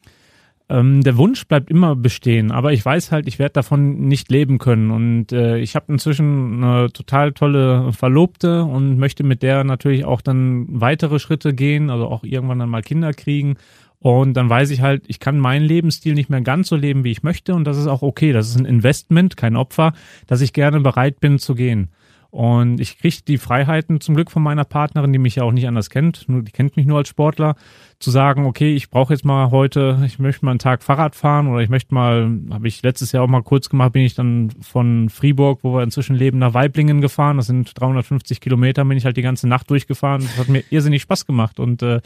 Ähm, 0.68 1.02
der 1.04 1.16
Wunsch 1.18 1.48
bleibt 1.48 1.70
immer 1.70 1.96
bestehen, 1.96 2.52
aber 2.52 2.74
ich 2.74 2.84
weiß 2.84 3.12
halt, 3.12 3.28
ich 3.28 3.38
werde 3.38 3.54
davon 3.54 4.08
nicht 4.08 4.32
leben 4.32 4.58
können. 4.58 4.90
Und 4.90 5.32
äh, 5.32 5.60
ich 5.60 5.76
habe 5.76 5.94
inzwischen 5.94 6.64
eine 6.64 6.92
total 6.92 7.34
tolle 7.34 7.94
Verlobte 7.94 8.64
und 8.64 8.98
möchte 8.98 9.24
mit 9.24 9.44
der 9.44 9.64
natürlich 9.64 10.06
auch 10.06 10.22
dann 10.22 10.66
weitere 10.70 11.20
Schritte 11.20 11.54
gehen, 11.54 11.92
also 11.92 12.08
auch 12.08 12.24
irgendwann 12.24 12.60
dann 12.60 12.70
mal 12.70 12.82
Kinder 12.82 13.14
kriegen. 13.14 13.58
Und 14.00 14.34
dann 14.34 14.50
weiß 14.50 14.72
ich 14.72 14.82
halt, 14.82 15.04
ich 15.08 15.20
kann 15.20 15.40
meinen 15.40 15.66
Lebensstil 15.66 16.16
nicht 16.16 16.30
mehr 16.30 16.42
ganz 16.42 16.68
so 16.68 16.76
leben, 16.76 17.04
wie 17.04 17.12
ich 17.12 17.24
möchte. 17.24 17.54
Und 17.54 17.66
das 17.66 17.78
ist 17.78 17.88
auch 17.88 18.02
okay. 18.02 18.34
Das 18.34 18.48
ist 18.48 18.58
ein 18.58 18.66
Investment, 18.66 19.38
kein 19.38 19.56
Opfer, 19.56 19.94
dass 20.28 20.42
ich 20.42 20.54
gerne 20.54 20.80
bereit 20.80 21.20
bin 21.20 21.40
zu 21.40 21.56
gehen. 21.56 21.90
Und 22.36 22.82
ich 22.82 23.00
kriege 23.00 23.16
die 23.26 23.38
Freiheiten 23.38 24.02
zum 24.02 24.14
Glück 24.14 24.30
von 24.30 24.44
meiner 24.44 24.66
Partnerin, 24.66 25.14
die 25.14 25.20
mich 25.20 25.36
ja 25.36 25.44
auch 25.44 25.54
nicht 25.54 25.70
anders 25.70 25.90
kennt, 25.90 26.28
nur 26.28 26.44
die 26.44 26.52
kennt 26.52 26.76
mich 26.76 26.86
nur 26.86 26.98
als 26.98 27.08
Sportler, 27.08 27.56
zu 28.00 28.12
sagen, 28.12 28.46
okay, 28.46 28.76
ich 28.76 28.90
brauche 28.90 29.14
jetzt 29.14 29.24
mal 29.24 29.52
heute, 29.52 30.04
ich 30.06 30.20
möchte 30.20 30.44
mal 30.44 30.52
einen 30.52 30.60
Tag 30.60 30.84
Fahrrad 30.84 31.16
fahren 31.16 31.48
oder 31.48 31.62
ich 31.62 31.70
möchte 31.70 31.94
mal, 31.94 32.30
habe 32.52 32.68
ich 32.68 32.84
letztes 32.84 33.14
Jahr 33.14 33.24
auch 33.24 33.30
mal 33.30 33.42
kurz 33.42 33.70
gemacht, 33.70 33.94
bin 33.94 34.02
ich 34.02 34.16
dann 34.16 34.52
von 34.60 35.08
Fribourg, 35.08 35.60
wo 35.64 35.76
wir 35.76 35.84
inzwischen 35.84 36.18
leben, 36.18 36.38
nach 36.40 36.54
Weiblingen 36.54 37.00
gefahren. 37.00 37.38
Das 37.38 37.46
sind 37.46 37.72
350 37.80 38.42
Kilometer, 38.42 38.84
bin 38.84 38.98
ich 38.98 39.06
halt 39.06 39.16
die 39.16 39.22
ganze 39.22 39.48
Nacht 39.48 39.70
durchgefahren. 39.70 40.24
Das 40.24 40.38
hat 40.38 40.50
mir 40.50 40.62
irrsinnig 40.70 41.04
Spaß 41.04 41.26
gemacht 41.26 41.62
und 41.62 41.84
äh, 41.84 42.02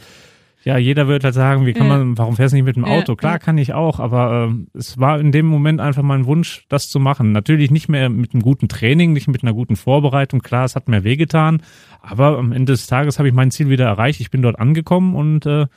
ja, 0.63 0.77
jeder 0.77 1.07
wird 1.07 1.23
halt 1.23 1.33
sagen, 1.33 1.65
wie 1.65 1.73
kann 1.73 1.87
man, 1.87 2.17
warum 2.17 2.35
fährst 2.35 2.51
du 2.51 2.57
nicht 2.57 2.65
mit 2.65 2.75
dem 2.75 2.83
Auto? 2.83 3.15
Klar 3.15 3.39
kann 3.39 3.57
ich 3.57 3.73
auch, 3.73 3.99
aber 3.99 4.49
äh, 4.51 4.77
es 4.77 4.99
war 4.99 5.19
in 5.19 5.31
dem 5.31 5.45
Moment 5.45 5.79
einfach 5.79 6.03
mein 6.03 6.25
Wunsch, 6.25 6.65
das 6.67 6.89
zu 6.89 6.99
machen. 6.99 7.31
Natürlich 7.31 7.71
nicht 7.71 7.87
mehr 7.87 8.09
mit 8.09 8.33
einem 8.33 8.43
guten 8.43 8.67
Training, 8.67 9.13
nicht 9.13 9.29
mit 9.29 9.41
einer 9.41 9.53
guten 9.53 9.77
Vorbereitung. 9.77 10.41
Klar, 10.41 10.65
es 10.65 10.75
hat 10.75 10.89
mir 10.89 11.05
wehgetan, 11.05 11.61
aber 12.01 12.37
am 12.37 12.51
Ende 12.51 12.73
des 12.73 12.87
Tages 12.87 13.19
habe 13.19 13.29
ich 13.29 13.33
mein 13.33 13.51
Ziel 13.51 13.69
wieder 13.69 13.85
erreicht. 13.85 14.19
Ich 14.19 14.31
bin 14.31 14.41
dort 14.41 14.59
angekommen 14.59 15.15
und 15.15 15.45
äh, 15.45 15.67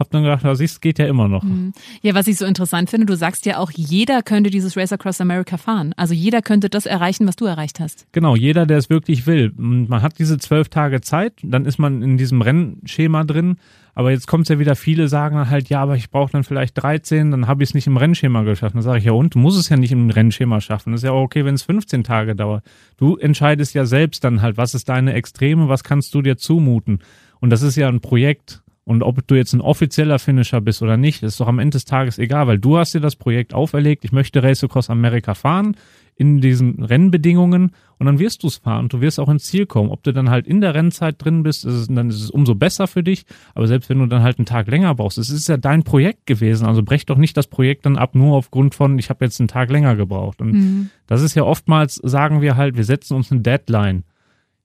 hab 0.00 0.10
dann 0.10 0.22
gedacht, 0.22 0.42
ja, 0.44 0.54
siehst, 0.54 0.80
geht 0.80 0.98
ja 0.98 1.06
immer 1.06 1.28
noch. 1.28 1.42
Mhm. 1.42 1.72
Ja, 2.00 2.14
was 2.14 2.26
ich 2.26 2.38
so 2.38 2.46
interessant 2.46 2.88
finde, 2.88 3.04
du 3.04 3.14
sagst 3.16 3.44
ja 3.44 3.58
auch, 3.58 3.70
jeder 3.70 4.22
könnte 4.22 4.48
dieses 4.48 4.76
Race 4.76 4.92
Across 4.92 5.20
America 5.20 5.58
fahren. 5.58 5.92
Also 5.96 6.14
jeder 6.14 6.40
könnte 6.40 6.70
das 6.70 6.86
erreichen, 6.86 7.28
was 7.28 7.36
du 7.36 7.44
erreicht 7.44 7.80
hast. 7.80 8.06
Genau, 8.12 8.34
jeder, 8.34 8.64
der 8.64 8.78
es 8.78 8.88
wirklich 8.88 9.26
will. 9.26 9.52
Man 9.56 10.00
hat 10.00 10.18
diese 10.18 10.38
zwölf 10.38 10.70
Tage 10.70 11.02
Zeit, 11.02 11.34
dann 11.42 11.66
ist 11.66 11.78
man 11.78 12.02
in 12.02 12.16
diesem 12.16 12.40
Rennschema 12.40 13.24
drin. 13.24 13.58
Aber 13.94 14.10
jetzt 14.10 14.26
kommt 14.26 14.44
es 14.44 14.48
ja 14.48 14.58
wieder, 14.58 14.76
viele 14.76 15.08
sagen 15.08 15.36
dann 15.36 15.50
halt, 15.50 15.68
ja, 15.68 15.82
aber 15.82 15.96
ich 15.96 16.08
brauche 16.08 16.32
dann 16.32 16.44
vielleicht 16.44 16.80
13, 16.82 17.30
dann 17.30 17.46
habe 17.46 17.62
ich 17.62 17.70
es 17.70 17.74
nicht 17.74 17.86
im 17.86 17.98
Rennschema 17.98 18.42
geschafft. 18.42 18.74
Dann 18.74 18.82
sage 18.82 18.98
ich, 18.98 19.04
ja 19.04 19.12
und, 19.12 19.34
du 19.34 19.38
musst 19.38 19.58
es 19.58 19.68
ja 19.68 19.76
nicht 19.76 19.92
im 19.92 20.08
Rennschema 20.08 20.62
schaffen. 20.62 20.92
Das 20.92 21.00
ist 21.00 21.04
ja 21.04 21.12
auch 21.12 21.24
okay, 21.24 21.44
wenn 21.44 21.56
es 21.56 21.64
15 21.64 22.04
Tage 22.04 22.34
dauert. 22.34 22.64
Du 22.96 23.16
entscheidest 23.16 23.74
ja 23.74 23.84
selbst 23.84 24.24
dann 24.24 24.40
halt, 24.40 24.56
was 24.56 24.74
ist 24.74 24.88
deine 24.88 25.12
Extreme, 25.12 25.68
was 25.68 25.84
kannst 25.84 26.14
du 26.14 26.22
dir 26.22 26.38
zumuten. 26.38 27.00
Und 27.40 27.50
das 27.50 27.60
ist 27.60 27.76
ja 27.76 27.88
ein 27.88 28.00
Projekt. 28.00 28.62
Und 28.90 29.04
ob 29.04 29.24
du 29.24 29.36
jetzt 29.36 29.52
ein 29.52 29.60
offizieller 29.60 30.18
Finisher 30.18 30.60
bist 30.60 30.82
oder 30.82 30.96
nicht, 30.96 31.22
ist 31.22 31.38
doch 31.38 31.46
am 31.46 31.60
Ende 31.60 31.76
des 31.76 31.84
Tages 31.84 32.18
egal, 32.18 32.48
weil 32.48 32.58
du 32.58 32.76
hast 32.76 32.92
dir 32.92 32.98
das 32.98 33.14
Projekt 33.14 33.54
auferlegt, 33.54 34.04
ich 34.04 34.10
möchte 34.10 34.42
Race 34.42 34.64
Across 34.64 34.90
America 34.90 35.34
fahren 35.34 35.76
in 36.16 36.40
diesen 36.40 36.82
Rennbedingungen 36.82 37.70
und 38.00 38.06
dann 38.06 38.18
wirst 38.18 38.42
du 38.42 38.48
es 38.48 38.56
fahren 38.56 38.86
und 38.86 38.92
du 38.92 39.00
wirst 39.00 39.20
auch 39.20 39.28
ins 39.28 39.44
Ziel 39.44 39.66
kommen. 39.66 39.90
Ob 39.90 40.02
du 40.02 40.12
dann 40.12 40.28
halt 40.28 40.48
in 40.48 40.60
der 40.60 40.74
Rennzeit 40.74 41.24
drin 41.24 41.44
bist, 41.44 41.64
ist 41.64 41.74
es, 41.74 41.86
dann 41.86 42.08
ist 42.08 42.20
es 42.20 42.32
umso 42.32 42.56
besser 42.56 42.88
für 42.88 43.04
dich, 43.04 43.26
aber 43.54 43.68
selbst 43.68 43.90
wenn 43.90 44.00
du 44.00 44.06
dann 44.06 44.24
halt 44.24 44.40
einen 44.40 44.46
Tag 44.46 44.66
länger 44.66 44.92
brauchst, 44.96 45.18
es 45.18 45.30
ist 45.30 45.48
ja 45.48 45.56
dein 45.56 45.84
Projekt 45.84 46.26
gewesen, 46.26 46.66
also 46.66 46.82
brech 46.82 47.06
doch 47.06 47.16
nicht 47.16 47.36
das 47.36 47.46
Projekt 47.46 47.86
dann 47.86 47.96
ab 47.96 48.16
nur 48.16 48.36
aufgrund 48.36 48.74
von, 48.74 48.98
ich 48.98 49.08
habe 49.08 49.24
jetzt 49.24 49.38
einen 49.38 49.46
Tag 49.46 49.70
länger 49.70 49.94
gebraucht. 49.94 50.40
Und 50.40 50.52
mhm. 50.52 50.90
das 51.06 51.22
ist 51.22 51.36
ja 51.36 51.44
oftmals, 51.44 51.94
sagen 51.94 52.40
wir 52.40 52.56
halt, 52.56 52.76
wir 52.76 52.82
setzen 52.82 53.14
uns 53.14 53.30
eine 53.30 53.40
Deadline 53.40 54.02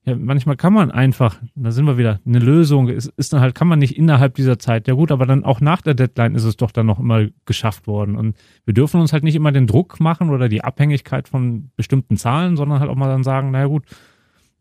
ja, 0.05 0.15
manchmal 0.15 0.55
kann 0.55 0.73
man 0.73 0.91
einfach, 0.91 1.41
da 1.55 1.71
sind 1.71 1.85
wir 1.85 1.97
wieder, 1.97 2.19
eine 2.25 2.39
Lösung 2.39 2.89
ist, 2.89 3.11
ist 3.17 3.33
dann 3.33 3.41
halt, 3.41 3.55
kann 3.55 3.67
man 3.67 3.79
nicht 3.79 3.97
innerhalb 3.97 4.35
dieser 4.35 4.59
Zeit. 4.59 4.87
Ja 4.87 4.93
gut, 4.93 5.11
aber 5.11 5.25
dann 5.25 5.43
auch 5.43 5.61
nach 5.61 5.81
der 5.81 5.95
Deadline 5.95 6.35
ist 6.35 6.43
es 6.43 6.57
doch 6.57 6.71
dann 6.71 6.85
noch 6.85 6.99
immer 6.99 7.25
geschafft 7.45 7.87
worden. 7.87 8.15
Und 8.15 8.37
wir 8.65 8.75
dürfen 8.75 9.01
uns 9.01 9.13
halt 9.13 9.23
nicht 9.23 9.35
immer 9.35 9.51
den 9.51 9.65
Druck 9.65 9.99
machen 9.99 10.29
oder 10.29 10.47
die 10.47 10.63
Abhängigkeit 10.63 11.27
von 11.27 11.71
bestimmten 11.75 12.17
Zahlen, 12.17 12.55
sondern 12.55 12.79
halt 12.79 12.91
auch 12.91 12.95
mal 12.95 13.07
dann 13.07 13.23
sagen, 13.23 13.49
naja 13.49 13.65
gut, 13.65 13.85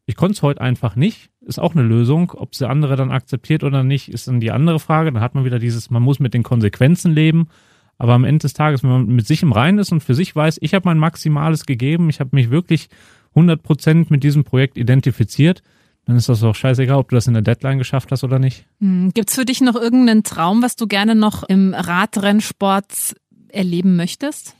Ich 0.06 0.16
konnte 0.16 0.34
es 0.34 0.42
heute 0.42 0.60
einfach 0.60 0.96
nicht. 0.96 1.30
Ist 1.40 1.58
auch 1.58 1.74
eine 1.74 1.82
Lösung. 1.82 2.32
Ob 2.32 2.54
sie 2.54 2.68
andere 2.68 2.96
dann 2.96 3.10
akzeptiert 3.10 3.64
oder 3.64 3.82
nicht, 3.82 4.08
ist 4.08 4.28
dann 4.28 4.40
die 4.40 4.50
andere 4.50 4.78
Frage. 4.78 5.12
Dann 5.12 5.22
hat 5.22 5.34
man 5.34 5.44
wieder 5.44 5.58
dieses, 5.58 5.90
man 5.90 6.02
muss 6.02 6.20
mit 6.20 6.34
den 6.34 6.42
Konsequenzen 6.42 7.12
leben. 7.12 7.48
Aber 7.96 8.12
am 8.12 8.24
Ende 8.24 8.40
des 8.40 8.52
Tages, 8.54 8.82
wenn 8.82 8.90
man 8.90 9.06
mit 9.06 9.26
sich 9.26 9.42
im 9.42 9.52
Reinen 9.52 9.78
ist 9.78 9.92
und 9.92 10.02
für 10.02 10.14
sich 10.14 10.34
weiß, 10.34 10.58
ich 10.60 10.74
habe 10.74 10.86
mein 10.86 10.98
Maximales 10.98 11.64
gegeben, 11.64 12.10
ich 12.10 12.20
habe 12.20 12.30
mich 12.32 12.50
wirklich 12.50 12.88
100 13.34 13.62
Prozent 13.62 14.10
mit 14.10 14.22
diesem 14.22 14.44
Projekt 14.44 14.76
identifiziert, 14.78 15.62
dann 16.06 16.16
ist 16.16 16.28
das 16.28 16.42
auch 16.42 16.54
scheißegal, 16.54 16.98
ob 16.98 17.08
du 17.08 17.16
das 17.16 17.26
in 17.26 17.34
der 17.34 17.42
Deadline 17.42 17.78
geschafft 17.78 18.12
hast 18.12 18.24
oder 18.24 18.38
nicht. 18.38 18.66
Hm, 18.80 19.12
gibt's 19.14 19.34
für 19.34 19.44
dich 19.44 19.60
noch 19.60 19.74
irgendeinen 19.74 20.22
Traum, 20.22 20.62
was 20.62 20.76
du 20.76 20.86
gerne 20.86 21.14
noch 21.14 21.42
im 21.42 21.74
Radrennsport 21.74 23.14
erleben 23.48 23.96
möchtest? 23.96 24.54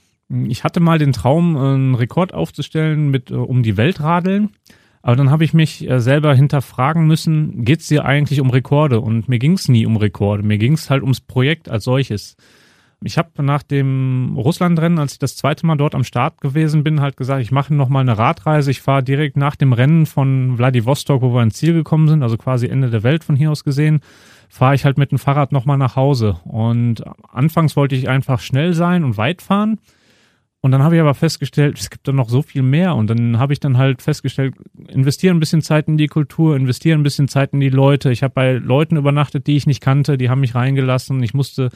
Ich 0.49 0.65
hatte 0.65 0.81
mal 0.81 0.99
den 0.99 1.13
Traum, 1.13 1.57
einen 1.57 1.95
Rekord 1.95 2.33
aufzustellen 2.33 3.11
mit 3.11 3.31
äh, 3.31 3.35
um 3.35 3.63
die 3.63 3.77
Welt 3.77 4.01
radeln. 4.01 4.51
Aber 5.03 5.17
dann 5.17 5.31
habe 5.31 5.45
ich 5.45 5.53
mich 5.53 5.89
äh, 5.89 6.01
selber 6.01 6.35
hinterfragen 6.35 7.07
müssen, 7.07 7.65
geht's 7.67 7.89
dir 7.89 8.07
eigentlich 8.07 8.41
um 8.41 8.49
Rekorde? 8.49 9.01
Und 9.01 9.29
mir 9.29 9.39
ging's 9.39 9.69
nie 9.69 9.85
um 9.85 9.99
Rekorde. 9.99 10.43
Mir 10.43 10.57
ging's 10.57 10.89
halt 10.89 11.03
ums 11.03 11.21
Projekt 11.21 11.69
als 11.69 11.85
solches. 11.85 12.37
Ich 13.03 13.19
habe 13.19 13.43
nach 13.43 13.63
dem 13.63 14.35
Russlandrennen, 14.37 14.99
als 14.99 15.13
ich 15.15 15.19
das 15.19 15.37
zweite 15.37 15.67
Mal 15.67 15.77
dort 15.77 15.95
am 15.95 16.05
Start 16.05 16.41
gewesen 16.41 16.85
bin, 16.85 17.01
halt 17.01 17.17
gesagt, 17.17 17.43
ich 17.43 17.51
mache 17.51 17.75
noch 17.75 17.89
mal 17.89 18.01
eine 18.01 18.17
Radreise. 18.17 18.71
Ich 18.71 18.81
fahre 18.81 19.03
direkt 19.03 19.37
nach 19.37 19.57
dem 19.57 19.73
Rennen 19.73 20.07
von 20.07 20.57
Vladivostok, 20.57 21.23
wo 21.23 21.35
wir 21.35 21.43
ins 21.43 21.57
Ziel 21.57 21.73
gekommen 21.73 22.09
sind, 22.09 22.23
also 22.23 22.37
quasi 22.37 22.67
Ende 22.67 22.91
der 22.91 23.03
Welt 23.03 23.25
von 23.25 23.37
hier 23.37 23.51
aus 23.51 23.65
gesehen, 23.65 24.01
fahre 24.49 24.75
ich 24.75 24.85
halt 24.85 24.99
mit 24.99 25.11
dem 25.11 25.19
Fahrrad 25.19 25.53
noch 25.53 25.65
mal 25.65 25.77
nach 25.77 25.97
Hause. 25.97 26.39
Und 26.45 27.03
anfangs 27.31 27.77
wollte 27.77 27.95
ich 27.97 28.09
einfach 28.09 28.41
schnell 28.41 28.75
sein 28.75 29.05
und 29.05 29.17
weit 29.17 29.43
fahren. 29.43 29.79
Und 30.65 30.71
dann 30.71 30.83
habe 30.83 30.95
ich 30.95 31.01
aber 31.03 31.13
festgestellt, 31.13 31.79
es 31.79 31.91
gibt 31.91 32.09
da 32.09 32.13
noch 32.13 32.31
so 32.31 32.41
viel 32.41 32.63
mehr. 32.63 32.97
Und 32.97 33.11
dann 33.11 33.39
habe 33.39 33.53
ich 33.53 33.61
dann 33.61 33.77
halt 33.77 34.01
festgestellt, 34.01 34.55
investiere 34.89 35.35
ein 35.35 35.39
bisschen 35.39 35.61
Zeit 35.61 35.89
in 35.89 35.99
die 35.99 36.07
Kultur, 36.07 36.57
investiere 36.57 36.97
ein 36.97 37.03
bisschen 37.03 37.29
Zeit 37.29 37.53
in 37.53 37.61
die 37.61 37.69
Leute. 37.69 38.11
Ich 38.11 38.23
habe 38.23 38.33
bei 38.33 38.53
Leuten 38.53 38.97
übernachtet, 38.97 39.47
die 39.47 39.57
ich 39.57 39.67
nicht 39.67 39.83
kannte, 39.83 40.17
die 40.17 40.31
haben 40.31 40.41
mich 40.41 40.55
reingelassen. 40.55 41.23
Ich 41.23 41.35
musste 41.35 41.69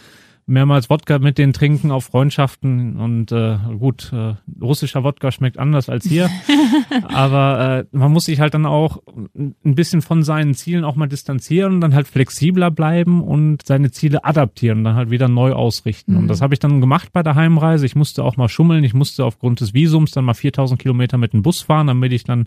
mehrmals 0.48 0.90
Wodka 0.90 1.18
mit 1.18 1.38
denen 1.38 1.52
trinken 1.52 1.90
auf 1.90 2.06
Freundschaften 2.06 2.96
und 2.96 3.30
äh, 3.32 3.58
gut, 3.78 4.12
äh, 4.12 4.34
russischer 4.60 5.04
Wodka 5.04 5.30
schmeckt 5.30 5.58
anders 5.58 5.88
als 5.88 6.06
hier, 6.06 6.30
aber 7.08 7.86
äh, 7.92 7.96
man 7.96 8.12
muss 8.12 8.24
sich 8.24 8.40
halt 8.40 8.54
dann 8.54 8.66
auch 8.66 9.02
ein 9.36 9.54
bisschen 9.74 10.02
von 10.02 10.22
seinen 10.22 10.54
Zielen 10.54 10.84
auch 10.84 10.96
mal 10.96 11.06
distanzieren 11.06 11.74
und 11.74 11.80
dann 11.80 11.94
halt 11.94 12.08
flexibler 12.08 12.70
bleiben 12.70 13.22
und 13.22 13.66
seine 13.66 13.90
Ziele 13.90 14.24
adaptieren 14.24 14.78
und 14.78 14.84
dann 14.84 14.96
halt 14.96 15.10
wieder 15.10 15.28
neu 15.28 15.52
ausrichten. 15.52 16.12
Mhm. 16.12 16.18
Und 16.18 16.28
das 16.28 16.40
habe 16.40 16.54
ich 16.54 16.60
dann 16.60 16.80
gemacht 16.80 17.12
bei 17.12 17.22
der 17.22 17.34
Heimreise. 17.34 17.86
Ich 17.86 17.94
musste 17.94 18.24
auch 18.24 18.36
mal 18.36 18.48
schummeln, 18.48 18.84
ich 18.84 18.94
musste 18.94 19.24
aufgrund 19.24 19.60
des 19.60 19.74
Visums 19.74 20.12
dann 20.12 20.24
mal 20.24 20.34
4000 20.34 20.80
Kilometer 20.80 21.18
mit 21.18 21.32
dem 21.32 21.42
Bus 21.42 21.60
fahren, 21.60 21.88
damit 21.88 22.12
ich 22.12 22.24
dann 22.24 22.46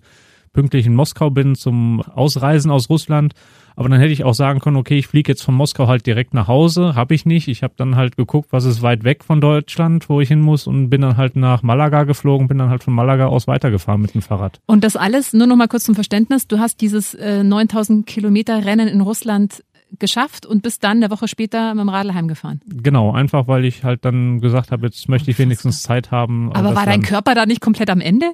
pünktlich 0.54 0.86
in 0.86 0.96
Moskau 0.96 1.30
bin 1.30 1.56
zum 1.56 2.02
Ausreisen 2.02 2.72
aus 2.72 2.90
Russland. 2.90 3.34
Aber 3.76 3.90
dann 3.90 4.00
hätte 4.00 4.12
ich 4.12 4.24
auch 4.24 4.34
sagen 4.34 4.60
können, 4.60 4.76
okay, 4.76 4.98
ich 4.98 5.08
fliege 5.08 5.32
jetzt 5.32 5.44
von 5.44 5.56
Moskau 5.56 5.88
halt 5.88 6.06
direkt 6.06 6.34
nach 6.34 6.48
Hause. 6.48 6.96
Habe 6.96 7.16
ich 7.16 7.26
nicht. 7.26 7.48
Ich 7.48 7.64
habe 7.64 7.74
dann 7.78 7.96
halt 7.96 8.18
geguckt, 8.18 8.50
was 8.52 8.66
ist 8.66 8.82
weit 8.82 9.04
weg 9.04 9.24
von 9.24 9.40
Deutschland, 9.40 10.10
wo 10.10 10.20
ich 10.22 10.28
hin 10.28 10.42
muss 10.42 10.68
und 10.68 10.90
bin 10.90 11.02
dann 11.02 11.18
halt 11.18 11.36
nach 11.36 11.64
Malaga 11.64 12.04
geflogen, 12.04 12.48
bin 12.48 12.58
dann 12.58 12.70
halt 12.70 12.84
von 12.84 12.94
Malaga 12.94 13.28
aus 13.28 13.48
weitergefahren 13.48 14.02
mit 14.02 14.14
dem 14.14 14.22
Fahrrad. 14.22 14.60
Und 14.66 14.84
das 14.84 14.96
alles, 14.96 15.34
nur 15.34 15.48
noch 15.48 15.56
mal 15.56 15.68
kurz 15.68 15.84
zum 15.84 15.96
Verständnis, 15.96 16.48
du 16.48 16.60
hast 16.60 16.82
dieses 16.82 17.14
äh, 17.14 17.44
9000 17.44 18.06
Kilometer 18.06 18.66
Rennen 18.66 18.88
in 18.88 19.02
Russland 19.02 19.64
geschafft 20.00 20.46
und 20.46 20.64
bist 20.64 20.84
dann 20.84 20.98
eine 20.98 21.12
Woche 21.12 21.28
später 21.28 21.74
mit 21.74 21.82
dem 21.82 21.90
Radl 21.90 22.14
heimgefahren. 22.14 22.62
Genau, 22.66 23.12
einfach 23.12 23.48
weil 23.48 23.66
ich 23.66 23.84
halt 23.84 24.06
dann 24.06 24.40
gesagt 24.40 24.72
habe, 24.72 24.88
jetzt 24.88 25.10
möchte 25.10 25.32
ich 25.32 25.40
wenigstens 25.40 25.84
Zeit 25.84 26.12
haben. 26.12 26.52
Aber 26.54 26.76
war 26.76 26.86
dein 26.86 27.02
Körper 27.02 27.36
da 27.36 27.46
nicht 27.46 27.62
komplett 27.62 27.90
am 27.90 28.02
Ende? 28.02 28.32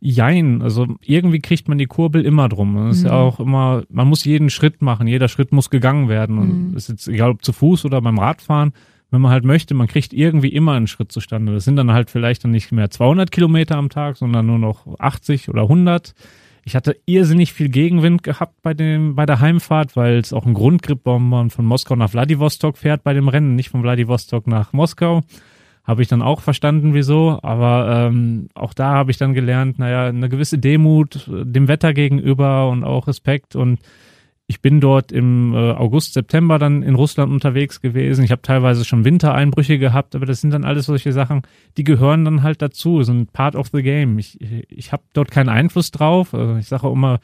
Jein, 0.00 0.62
also 0.62 0.86
irgendwie 1.02 1.40
kriegt 1.40 1.68
man 1.68 1.78
die 1.78 1.86
Kurbel 1.86 2.24
immer 2.24 2.48
drum. 2.48 2.76
Das 2.76 2.98
ist 2.98 3.04
ja 3.04 3.10
mhm. 3.10 3.16
auch 3.16 3.40
immer, 3.40 3.82
man 3.90 4.06
muss 4.06 4.24
jeden 4.24 4.48
Schritt 4.48 4.80
machen, 4.80 5.08
jeder 5.08 5.28
Schritt 5.28 5.50
muss 5.50 5.70
gegangen 5.70 6.08
werden. 6.08 6.38
Und 6.38 6.70
mhm. 6.70 6.76
ist 6.76 6.88
jetzt 6.88 7.08
egal 7.08 7.30
ob 7.30 7.44
zu 7.44 7.52
Fuß 7.52 7.84
oder 7.84 8.00
beim 8.00 8.18
Radfahren, 8.18 8.72
wenn 9.10 9.20
man 9.20 9.32
halt 9.32 9.44
möchte, 9.44 9.74
man 9.74 9.88
kriegt 9.88 10.12
irgendwie 10.12 10.50
immer 10.50 10.74
einen 10.74 10.86
Schritt 10.86 11.10
zustande. 11.10 11.52
Das 11.52 11.64
sind 11.64 11.76
dann 11.76 11.92
halt 11.92 12.10
vielleicht 12.10 12.44
dann 12.44 12.52
nicht 12.52 12.70
mehr 12.70 12.90
200 12.90 13.30
Kilometer 13.30 13.76
am 13.76 13.88
Tag, 13.88 14.16
sondern 14.16 14.46
nur 14.46 14.58
noch 14.58 14.86
80 15.00 15.48
oder 15.48 15.62
100. 15.62 16.14
Ich 16.64 16.76
hatte 16.76 16.96
irrsinnig 17.06 17.52
viel 17.52 17.70
Gegenwind 17.70 18.22
gehabt 18.22 18.60
bei 18.62 18.74
dem, 18.74 19.14
bei 19.14 19.26
der 19.26 19.40
Heimfahrt, 19.40 19.96
weil 19.96 20.18
es 20.18 20.32
auch 20.32 20.46
ein 20.46 20.54
Grund 20.54 20.82
gibt, 20.82 21.06
warum 21.06 21.28
man 21.30 21.50
von 21.50 21.64
Moskau 21.64 21.96
nach 21.96 22.10
Vladivostok 22.10 22.76
fährt 22.76 23.02
bei 23.02 23.14
dem 23.14 23.28
Rennen, 23.28 23.56
nicht 23.56 23.70
von 23.70 23.80
Vladivostok 23.80 24.46
nach 24.46 24.72
Moskau 24.72 25.22
habe 25.88 26.02
ich 26.02 26.08
dann 26.08 26.20
auch 26.20 26.42
verstanden, 26.42 26.92
wieso. 26.92 27.38
Aber 27.42 28.08
ähm, 28.08 28.50
auch 28.54 28.74
da 28.74 28.90
habe 28.90 29.10
ich 29.10 29.16
dann 29.16 29.32
gelernt, 29.32 29.78
naja, 29.78 30.06
eine 30.06 30.28
gewisse 30.28 30.58
Demut 30.58 31.26
dem 31.26 31.66
Wetter 31.66 31.94
gegenüber 31.94 32.68
und 32.68 32.84
auch 32.84 33.08
Respekt. 33.08 33.56
Und 33.56 33.78
ich 34.46 34.60
bin 34.60 34.82
dort 34.82 35.12
im 35.12 35.54
äh, 35.54 35.72
August, 35.72 36.12
September 36.12 36.58
dann 36.58 36.82
in 36.82 36.94
Russland 36.94 37.32
unterwegs 37.32 37.80
gewesen. 37.80 38.22
Ich 38.22 38.30
habe 38.30 38.42
teilweise 38.42 38.84
schon 38.84 39.06
Wintereinbrüche 39.06 39.78
gehabt, 39.78 40.14
aber 40.14 40.26
das 40.26 40.42
sind 40.42 40.50
dann 40.50 40.64
alles 40.64 40.84
solche 40.84 41.14
Sachen, 41.14 41.40
die 41.78 41.84
gehören 41.84 42.26
dann 42.26 42.42
halt 42.42 42.60
dazu, 42.60 43.02
sind 43.02 43.32
part 43.32 43.56
of 43.56 43.68
the 43.72 43.82
game. 43.82 44.18
Ich, 44.18 44.38
ich 44.68 44.92
habe 44.92 45.02
dort 45.14 45.30
keinen 45.30 45.48
Einfluss 45.48 45.90
drauf. 45.90 46.34
Also 46.34 46.56
ich 46.56 46.68
sage 46.68 46.86
immer, 46.88 47.18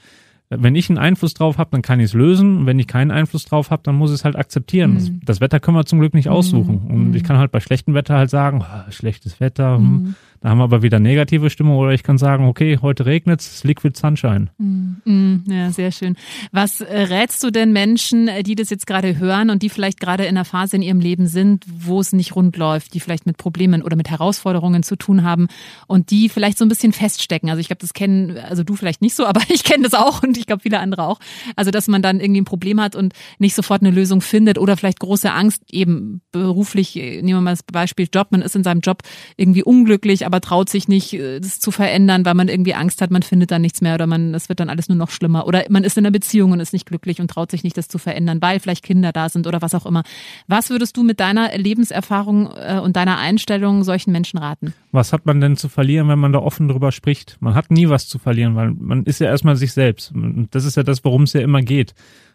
wenn 0.51 0.75
ich 0.75 0.89
einen 0.91 0.99
Einfluss 0.99 1.35
drauf 1.35 1.59
habe, 1.59 1.71
dann 1.73 1.83
kann 1.83 2.01
ich 2.01 2.07
es 2.07 2.15
lösen. 2.15 2.59
Und 2.59 2.67
wenn 2.67 2.79
ich 2.79 2.87
keinen 2.87 3.11
Einfluss 3.11 3.45
drauf 3.45 3.71
habe, 3.71 3.83
dann 3.83 3.95
muss 3.95 4.11
ich 4.11 4.17
es 4.17 4.25
halt 4.25 4.37
akzeptieren. 4.37 4.93
Mhm. 4.93 4.95
Das, 4.97 5.11
das, 5.25 5.41
Wetter 5.41 5.61
können 5.61 5.77
wir 5.77 5.87
zum 5.87 6.01
Glück 6.01 6.15
nicht 6.15 6.29
aussuchen. 6.29 6.83
Mhm. 6.85 6.95
Und 6.95 7.17
ich 7.17 7.25
kann 7.25 7.39
halt 7.39 7.51
bei 7.51 7.61
schlechtem 7.61 7.95
Wetter 7.95 8.17
halt 8.17 8.31
sagen, 8.31 8.63
oh, 8.63 8.91
schlechtes 8.91 9.41
Wetter, 9.41 9.77
hm. 9.77 9.85
mhm. 9.85 10.15
Da 10.45 10.51
haben 10.51 10.59
wir 10.59 10.65
aber 10.65 10.83
wieder 10.83 11.01
negative 11.01 11.49
Stimmung 11.49 11.79
oder 11.79 11.93
ich 11.93 12.03
kann 12.03 12.19
sagen, 12.19 12.45
okay, 12.45 12.79
heute 12.83 13.07
regnet 13.07 13.41
es, 13.41 13.65
Liquid 13.65 13.99
Sunshine. 13.99 14.49
Mm, 14.59 15.37
ja, 15.47 15.71
sehr 15.71 15.91
schön. 15.91 16.17
Was 16.53 16.83
äh, 16.83 17.01
rätst 17.05 17.43
du 17.43 17.51
denn 17.51 17.73
Menschen, 17.73 18.29
äh, 18.29 18.43
die 18.43 18.55
das 18.55 18.69
jetzt 18.69 18.87
gerade 18.87 19.19
hören 19.19 19.49
und 19.49 19.63
die 19.63 19.71
vielleicht 19.71 20.01
gerade 20.01 20.25
in 20.25 20.37
einer 20.37 20.45
Phase 20.45 20.77
in 20.77 20.83
ihrem 20.83 21.01
Leben 21.01 21.29
sind, 21.29 21.65
wo 21.67 21.99
es 21.99 22.13
nicht 22.13 22.37
rund 22.37 22.59
läuft, 22.59 22.93
die 22.93 23.01
vielleicht 23.01 23.25
mit 23.25 23.39
Problemen 23.39 23.81
oder 23.81 23.97
mit 23.97 24.11
Herausforderungen 24.11 24.83
zu 24.83 24.97
tun 24.97 25.25
haben 25.25 25.49
und 25.87 26.11
die 26.11 26.29
vielleicht 26.29 26.59
so 26.59 26.67
ein 26.67 26.69
bisschen 26.69 26.93
feststecken? 26.93 27.49
Also 27.49 27.61
ich 27.61 27.69
glaube, 27.69 27.81
das 27.81 27.95
kennen, 27.95 28.37
also 28.37 28.65
du 28.65 28.77
vielleicht 28.77 29.01
nicht 29.01 29.15
so, 29.15 29.25
aber 29.27 29.41
ich 29.49 29.65
kenne 29.65 29.85
das 29.85 29.95
auch 29.95 30.23
und 30.23 30.37
ich 30.37 30.45
glaube 30.45 30.61
viele 30.61 30.79
andere 30.79 31.05
auch. 31.05 31.21
Also 31.57 31.71
dass 31.71 31.89
man 31.89 32.03
dann 32.03 32.21
irgendwie 32.21 32.43
ein 32.43 32.45
Problem 32.45 32.83
hat 32.83 32.97
und 32.97 33.15
nicht 33.39 33.55
sofort 33.55 33.81
eine 33.81 33.93
Lösung 33.93 34.21
findet 34.21 34.59
oder 34.59 34.77
vielleicht 34.77 35.01
große 35.01 35.33
Angst, 35.33 35.63
eben 35.71 36.21
beruflich, 36.33 36.97
äh, 36.97 37.23
nehmen 37.23 37.39
wir 37.39 37.41
mal 37.41 37.53
das 37.53 37.63
Beispiel 37.63 38.09
Job, 38.13 38.27
man 38.29 38.43
ist 38.43 38.55
in 38.55 38.63
seinem 38.63 38.81
Job 38.81 38.99
irgendwie 39.39 39.63
unglücklich, 39.63 40.27
aber 40.27 40.34
aber 40.35 40.41
traut 40.41 40.69
sich 40.69 40.89
nicht, 40.89 41.13
äh, 41.13 41.39
das 41.39 41.61
zu 41.61 41.71
verändern, 41.71 42.25
weil 42.25 42.35
man 42.35 42.49
irgendwie 42.49 42.75
Angst 42.75 43.01
hat, 43.01 43.13
man 43.13 43.23
findet 43.23 43.53
dann 43.53 43.63
nichts 43.63 43.81
mehr 43.81 43.95
oder 43.95 44.09
man, 44.09 44.35
es 44.35 44.49
wird 44.49 44.59
dann 44.59 44.69
alles 44.69 44.89
nur 44.89 44.99
noch 44.99 45.11
schlimmer. 45.11 45.47
Oder 45.47 45.65
man 45.69 45.85
ist 45.85 45.97
in 45.97 46.05
einer 46.05 46.11
Beziehung 46.11 46.51
und 46.51 46.59
ist 46.59 46.73
nicht 46.73 46.87
glücklich 46.87 47.21
und 47.21 47.31
traut 47.31 47.53
sich 47.53 47.63
nicht, 47.63 47.77
das 47.77 47.87
zu 47.87 47.99
verändern, 47.99 48.43
weil 48.43 48.59
vielleicht 48.59 48.83
Kinder 48.83 49.13
da 49.13 49.29
sind 49.29 49.47
oder 49.47 49.63
was 49.63 49.77
auch 49.77 49.87
immer. 49.87 50.03
Was 50.49 50.71
würdest 50.71 50.97
du 50.97 51.05
mit 51.05 51.21
deiner 51.21 51.57
Lebenserfahrung 51.57 52.51
äh, 52.57 52.81
und 52.81 52.97
deiner 52.97 53.19
Einstellung 53.19 53.85
solchen 53.85 54.11
Menschen 54.11 54.39
raten? 54.39 54.75
Was 54.91 55.13
hat 55.13 55.25
man 55.25 55.41
denn 55.41 55.57
zu 55.57 55.69
verlieren, 55.69 56.09
wenn 56.09 56.19
man 56.19 56.33
da 56.33 56.41
offen 56.41 56.67
drüber 56.67 56.91
spricht? 56.91 57.37
Man 57.39 57.55
hat 57.55 57.71
nie 57.71 57.89
was 57.89 58.09
zu 58.09 58.19
verlieren, 58.19 58.57
weil 58.57 58.73
man 58.73 59.05
ist 59.05 59.21
ja 59.21 59.29
erstmal 59.29 59.55
sich 59.55 59.73
selbst. 59.73 60.11
Und 60.13 60.49
das 60.51 60.65
ist 60.65 60.77
ja 60.77 60.83
das, 60.83 61.05
worum 61.05 61.23
es 61.23 61.33
ja 61.33 61.43
immer 61.43 61.63
geht. 61.63 61.95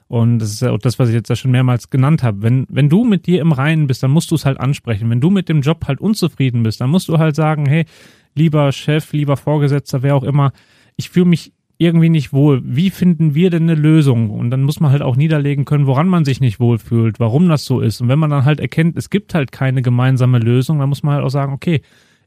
Und 0.09 0.39
das 0.39 0.51
ist 0.51 0.61
ja 0.61 0.71
auch 0.71 0.79
das, 0.79 0.97
was 0.97 1.09
ich 1.09 1.15
jetzt 1.15 1.29
ja 1.29 1.35
schon 1.35 1.51
mehrmals 1.51 1.91
genannt 1.91 2.23
habe. 2.23 2.41
Wenn, 2.41 2.65
wenn 2.67 2.89
du 2.89 3.03
mit 3.03 3.27
dir 3.27 3.41
im 3.41 3.51
Reinen 3.51 3.85
bist, 3.85 4.01
dann 4.01 4.09
musst 4.09 4.31
du 4.31 4.35
es 4.35 4.43
halt 4.43 4.59
ansprechen. 4.59 5.07
Wenn 5.11 5.21
du 5.21 5.29
mit 5.29 5.47
dem 5.49 5.61
Job 5.61 5.85
halt 5.87 6.01
unzufrieden 6.01 6.63
bist, 6.63 6.81
dann 6.81 6.89
musst 6.89 7.09
du 7.09 7.19
halt 7.19 7.35
sagen, 7.35 7.67
hey, 7.67 7.85
lieber 8.33 8.71
Chef, 8.71 9.13
lieber 9.13 9.37
Vorgesetzter, 9.37 10.01
wer 10.01 10.15
auch 10.15 10.23
immer, 10.23 10.51
ich 10.95 11.11
fühle 11.11 11.27
mich 11.27 11.53
irgendwie 11.77 12.09
nicht 12.09 12.33
wohl. 12.33 12.61
Wie 12.65 12.89
finden 12.89 13.35
wir 13.35 13.51
denn 13.51 13.69
eine 13.69 13.75
Lösung? 13.75 14.31
Und 14.31 14.49
dann 14.49 14.63
muss 14.63 14.79
man 14.79 14.91
halt 14.91 15.03
auch 15.03 15.15
niederlegen 15.15 15.63
können, 15.65 15.85
woran 15.85 16.07
man 16.07 16.25
sich 16.25 16.41
nicht 16.41 16.59
wohlfühlt, 16.59 17.19
warum 17.19 17.47
das 17.47 17.63
so 17.65 17.79
ist. 17.79 18.01
Und 18.01 18.07
wenn 18.09 18.19
man 18.19 18.31
dann 18.31 18.45
halt 18.45 18.59
erkennt, 18.59 18.97
es 18.97 19.11
gibt 19.11 19.35
halt 19.35 19.51
keine 19.51 19.83
gemeinsame 19.83 20.39
Lösung, 20.39 20.79
dann 20.79 20.89
muss 20.89 21.03
man 21.03 21.13
halt 21.13 21.23
auch 21.23 21.29
sagen, 21.29 21.53
okay, 21.53 21.81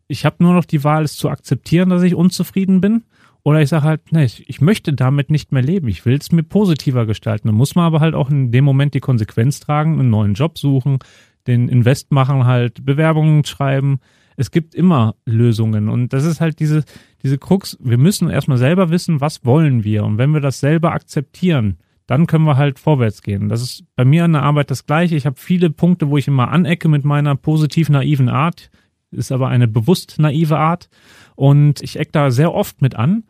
ich 0.07 0.25
habe 0.25 0.37
nur 0.39 0.55
noch 0.55 0.65
die 0.65 0.85
Wahl, 0.85 1.03
es 1.03 1.17
zu 1.17 1.29
akzeptieren, 1.29 1.91
dass 1.91 2.05
ich 2.05 2.15
unzufrieden 2.15 2.81
bin 2.81 3.03
oder 3.45 3.61
ich 3.61 3.69
sage 3.69 3.85
halt, 3.85 4.13
nee, 4.13 4.29
ich 4.47 4.61
möchte 4.61 4.93
damit 4.93 5.31
nicht 5.31 5.51
mehr 5.51 5.63
leben. 5.63 5.89
Ich 5.89 6.07
will 6.07 6.17
es 6.17 6.31
mir 6.31 6.45
positiver 6.45 7.07
gestalten. 7.07 7.49
Dann 7.49 7.57
muss 7.57 7.75
man 7.75 7.87
aber 7.87 8.01
halt 8.01 8.15
auch 8.15 8.31
in 8.31 8.53
dem 8.53 8.65
Moment 8.65 8.95
die 8.95 9.01
Konsequenz 9.01 9.59
tragen, 9.59 9.99
einen 9.99 10.11
neuen 10.11 10.35
Job 10.35 10.59
suchen, 10.59 11.01
den 11.49 11.69
Invest 11.69 12.13
machen, 12.13 12.45
halt 12.45 12.85
Bewerbungen 12.85 13.45
schreiben. 13.45 13.99
Es 14.37 14.53
gibt 14.53 14.75
immer 14.77 15.17
Lösungen. 15.27 15.89
Und 15.89 16.13
das 16.13 16.25
ist 16.25 16.41
halt 16.41 16.61
diese, 16.61 16.85
diese 17.25 17.37
Krux. 17.37 17.77
Wir 17.81 17.99
müssen 17.99 18.31
erstmal 18.31 18.59
selber 18.59 18.91
wissen, 18.91 19.21
was 19.21 19.45
wollen 19.45 19.83
wir. 19.83 20.05
Und 20.05 20.19
wenn 20.19 20.33
wir 20.33 20.41
das 20.41 20.61
selber 20.61 20.93
akzeptieren, 20.93 21.79
dann 22.07 22.27
können 22.27 22.45
wir 22.45 22.57
halt 22.57 22.79
vorwärts 22.79 23.23
gehen. 23.23 23.49
Das 23.49 23.61
ist 23.61 23.85
bei 23.97 24.05
mir 24.05 24.25
an 24.25 24.35
der 24.35 24.43
Arbeit 24.43 24.71
das 24.71 24.87
Gleiche. 24.87 25.17
Ich 25.17 25.27
habe 25.27 25.37
viele 25.39 25.71
Punkte, 25.71 26.11
wo 26.11 26.17
ich 26.17 26.29
immer 26.29 26.51
anecke 26.51 26.89
mit 26.89 27.05
meiner 27.05 27.35
positiv 27.35 27.89
naiven 27.89 28.29
Art. 28.29 28.71
Ist 29.11 29.33
aber 29.33 29.49
eine 29.49 29.67
bewusst 29.67 30.19
naive 30.19 30.59
Art. 30.59 30.89
Und 31.35 31.83
ich 31.83 31.99
eck 31.99 32.13
da 32.13 32.31
sehr 32.31 32.55
oft 32.55 32.81
mit 32.83 32.95
an. 32.95 33.25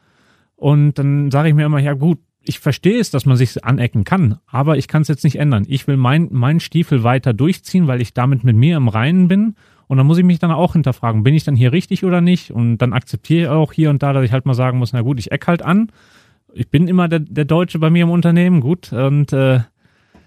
Und 0.62 0.96
dann 0.96 1.32
sage 1.32 1.48
ich 1.48 1.56
mir 1.56 1.66
immer, 1.66 1.80
ja 1.80 1.92
gut, 1.92 2.20
ich 2.40 2.60
verstehe 2.60 3.00
es, 3.00 3.10
dass 3.10 3.26
man 3.26 3.36
sich 3.36 3.64
anecken 3.64 4.04
kann, 4.04 4.38
aber 4.46 4.76
ich 4.78 4.86
kann 4.86 5.02
es 5.02 5.08
jetzt 5.08 5.24
nicht 5.24 5.40
ändern. 5.40 5.64
Ich 5.66 5.88
will 5.88 5.96
mein, 5.96 6.28
mein 6.30 6.60
Stiefel 6.60 7.02
weiter 7.02 7.32
durchziehen, 7.32 7.88
weil 7.88 8.00
ich 8.00 8.14
damit 8.14 8.44
mit 8.44 8.54
mir 8.54 8.76
im 8.76 8.86
Reinen 8.86 9.26
bin. 9.26 9.56
Und 9.88 9.96
dann 9.96 10.06
muss 10.06 10.18
ich 10.18 10.24
mich 10.24 10.38
dann 10.38 10.52
auch 10.52 10.74
hinterfragen, 10.74 11.24
bin 11.24 11.34
ich 11.34 11.42
dann 11.42 11.56
hier 11.56 11.72
richtig 11.72 12.04
oder 12.04 12.20
nicht? 12.20 12.52
Und 12.52 12.78
dann 12.78 12.92
akzeptiere 12.92 13.42
ich 13.42 13.48
auch 13.48 13.72
hier 13.72 13.90
und 13.90 14.04
da, 14.04 14.12
dass 14.12 14.24
ich 14.24 14.30
halt 14.30 14.46
mal 14.46 14.54
sagen 14.54 14.78
muss, 14.78 14.92
na 14.92 15.00
gut, 15.00 15.18
ich 15.18 15.32
eck 15.32 15.48
halt 15.48 15.62
an. 15.62 15.90
ich 16.54 16.70
bin 16.70 16.86
immer 16.86 17.08
der, 17.08 17.18
der 17.18 17.44
Deutsche 17.44 17.80
bei 17.80 17.90
mir 17.90 18.04
im 18.04 18.10
Unternehmen, 18.10 18.60
gut, 18.60 18.92
und 18.92 19.32
äh, 19.32 19.62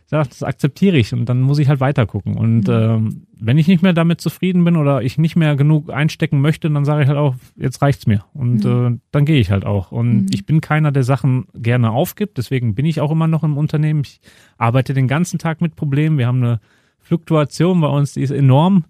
das 0.10 0.44
akzeptiere 0.44 0.98
ich 0.98 1.14
und 1.14 1.30
dann 1.30 1.40
muss 1.42 1.60
ich 1.60 1.70
halt 1.70 1.80
weiter 1.80 2.06
gucken. 2.06 2.36
Und 2.36 2.68
mhm. 2.68 2.74
ähm, 2.74 3.25
wenn 3.40 3.58
ich 3.58 3.68
nicht 3.68 3.82
mehr 3.82 3.94
damit 3.94 4.22
zufrieden 4.22 4.64
bin 4.64 4.78
oder 4.78 5.02
ich 5.02 5.18
nicht 5.18 5.36
mehr 5.36 5.56
genug 5.56 5.92
einstecken 5.92 6.42
möchte, 6.42 6.70
dann 6.70 6.86
sage 6.86 7.04
ich 7.04 7.08
halt 7.08 7.18
auch, 7.18 7.36
jetzt 7.56 7.82
reicht's 7.82 8.08
mir. 8.08 8.24
Und 8.34 8.64
mhm. 8.64 8.96
äh, 8.96 9.00
dann 9.12 9.26
gehe 9.26 9.40
ich 9.40 9.52
halt 9.52 9.66
auch. 9.66 9.92
Und 9.92 10.24
mhm. 10.24 10.28
ich 10.32 10.46
bin 10.46 10.62
keiner, 10.62 10.92
der 10.92 11.04
Sachen 11.04 11.48
gerne 11.54 11.92
aufgibt, 11.92 12.38
deswegen 12.38 12.76
bin 12.76 12.86
ich 12.86 13.02
auch 13.02 13.12
immer 13.12 13.28
noch 13.28 13.44
im 13.44 13.58
Unternehmen. 13.58 14.02
Ich 14.06 14.22
arbeite 14.58 14.94
den 14.94 15.08
ganzen 15.08 15.40
Tag 15.40 15.62
mit 15.62 15.76
Problemen. 15.76 16.18
Wir 16.18 16.28
haben 16.28 16.44
eine 16.44 16.60
Fluktuation 17.00 17.82
bei 17.82 17.88
uns, 17.88 18.14
die 18.14 18.22
ist 18.22 18.32
enorm. 18.32 18.86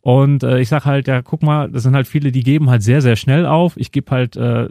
Und 0.00 0.42
äh, 0.42 0.60
ich 0.60 0.68
sag 0.68 0.84
halt, 0.84 1.06
ja, 1.06 1.22
guck 1.22 1.42
mal, 1.42 1.70
das 1.70 1.84
sind 1.84 1.94
halt 1.94 2.08
viele, 2.08 2.32
die 2.32 2.42
geben 2.42 2.70
halt 2.70 2.82
sehr, 2.82 3.02
sehr 3.02 3.16
schnell 3.16 3.46
auf. 3.46 3.76
Ich 3.76 3.92
gebe 3.92 4.10
halt 4.10 4.36
äh, 4.36 4.68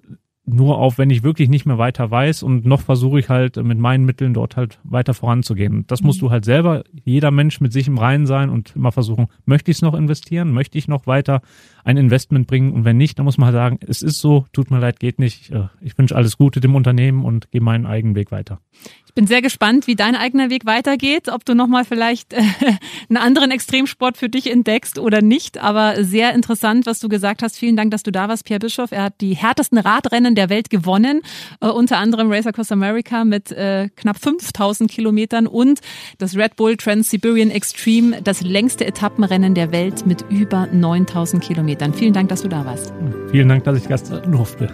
nur 0.54 0.78
auf, 0.78 0.98
wenn 0.98 1.10
ich 1.10 1.24
wirklich 1.24 1.50
nicht 1.50 1.66
mehr 1.66 1.78
weiter 1.78 2.10
weiß 2.10 2.44
und 2.44 2.66
noch 2.66 2.82
versuche 2.82 3.20
ich 3.20 3.30
halt 3.30 3.58
mit 3.58 3.78
meinen 3.78 4.06
Mitteln 4.06 4.34
dort 4.34 4.56
halt 4.56 4.80
weiter 4.84 5.14
voranzugehen. 5.14 5.86
Das 5.88 6.02
musst 6.02 6.22
mhm. 6.22 6.28
du 6.28 6.32
halt 6.32 6.46
selber, 6.46 6.84
jeder 7.04 7.32
Mensch 7.32 7.62
mit 7.62 7.74
sich 7.74 7.88
im 7.88 7.98
Reinen 7.98 8.26
sein 8.26 8.50
und 8.50 8.76
immer 8.76 8.92
versuchen, 8.92 9.28
möchte 9.46 9.72
ich 9.72 9.78
es 9.78 9.82
noch 9.82 9.94
investieren, 9.94 10.52
möchte 10.52 10.78
ich 10.78 10.88
noch 10.88 11.08
weiter 11.08 11.42
ein 11.84 11.98
Investment 11.98 12.48
bringen 12.48 12.74
und 12.74 12.86
wenn 12.86 12.98
nicht, 12.98 13.18
dann 13.18 13.26
muss 13.26 13.38
man 13.38 13.48
halt 13.48 13.56
sagen, 13.56 13.80
es 13.88 14.02
ist 14.02 14.20
so, 14.20 14.46
tut 14.54 14.72
mir 14.72 14.80
leid, 14.80 15.00
geht 15.00 15.20
nicht. 15.20 15.52
Äh, 15.52 15.68
ich 15.82 15.98
wünsche 15.98 16.16
alles 16.16 16.38
Gute 16.38 16.60
dem 16.60 16.76
Unternehmen 16.76 17.26
und 17.26 17.52
gehe 17.52 17.62
meinen 17.62 17.86
eigenen 17.86 18.16
Weg 18.16 18.32
weiter. 18.32 18.60
Ich 19.12 19.16
bin 19.16 19.28
sehr 19.28 19.42
gespannt, 19.42 19.88
wie 19.88 19.96
dein 19.96 20.16
eigener 20.16 20.50
Weg 20.50 20.66
weitergeht, 20.66 21.28
ob 21.28 21.44
du 21.44 21.54
nochmal 21.54 21.84
vielleicht 21.84 22.32
äh, 22.32 22.44
einen 23.10 23.18
anderen 23.18 23.52
Extremsport 23.52 24.16
für 24.16 24.30
dich 24.30 24.50
entdeckst 24.50 24.98
oder 24.98 25.22
nicht. 25.22 25.58
Aber 25.58 26.06
sehr 26.06 26.34
interessant, 26.34 26.86
was 26.86 27.02
du 27.02 27.10
gesagt 27.10 27.44
hast. 27.44 27.58
Vielen 27.58 27.76
Dank, 27.76 27.92
dass 27.92 28.04
du 28.04 28.12
da 28.14 28.30
warst, 28.30 28.46
Pierre 28.46 28.60
Bischoff. 28.60 28.94
Er 28.94 29.04
hat 29.04 29.16
die 29.20 29.36
härtesten 29.36 29.80
Radrennen 29.80 30.34
der 30.34 30.50
Welt 30.50 30.70
gewonnen, 30.70 31.24
äh, 31.60 31.68
unter 31.68 31.98
anderem 31.98 32.32
Race 32.32 32.48
Across 32.48 32.72
America 32.72 33.26
mit 33.26 33.52
äh, 33.52 33.90
knapp 33.98 34.18
5000 34.18 34.90
Kilometern 34.90 35.46
und 35.46 35.82
das 36.18 36.38
Red 36.38 36.56
Bull 36.56 36.78
Trans-Siberian 36.78 37.52
Extreme, 37.52 38.22
das 38.22 38.40
längste 38.40 38.88
Etappenrennen 38.88 39.56
der 39.56 39.74
Welt 39.74 40.06
mit 40.06 40.24
über 40.30 40.68
9000 40.68 41.44
Kilometern. 41.44 41.94
Vielen 41.94 42.14
Dank, 42.14 42.30
dass 42.30 42.44
du 42.44 42.48
da 42.48 42.64
warst. 42.64 42.94
Vielen 43.30 43.50
Dank, 43.50 43.66
dass 43.66 43.78
ich 43.78 43.90
Gast 43.90 44.10
durfte. 44.10 44.74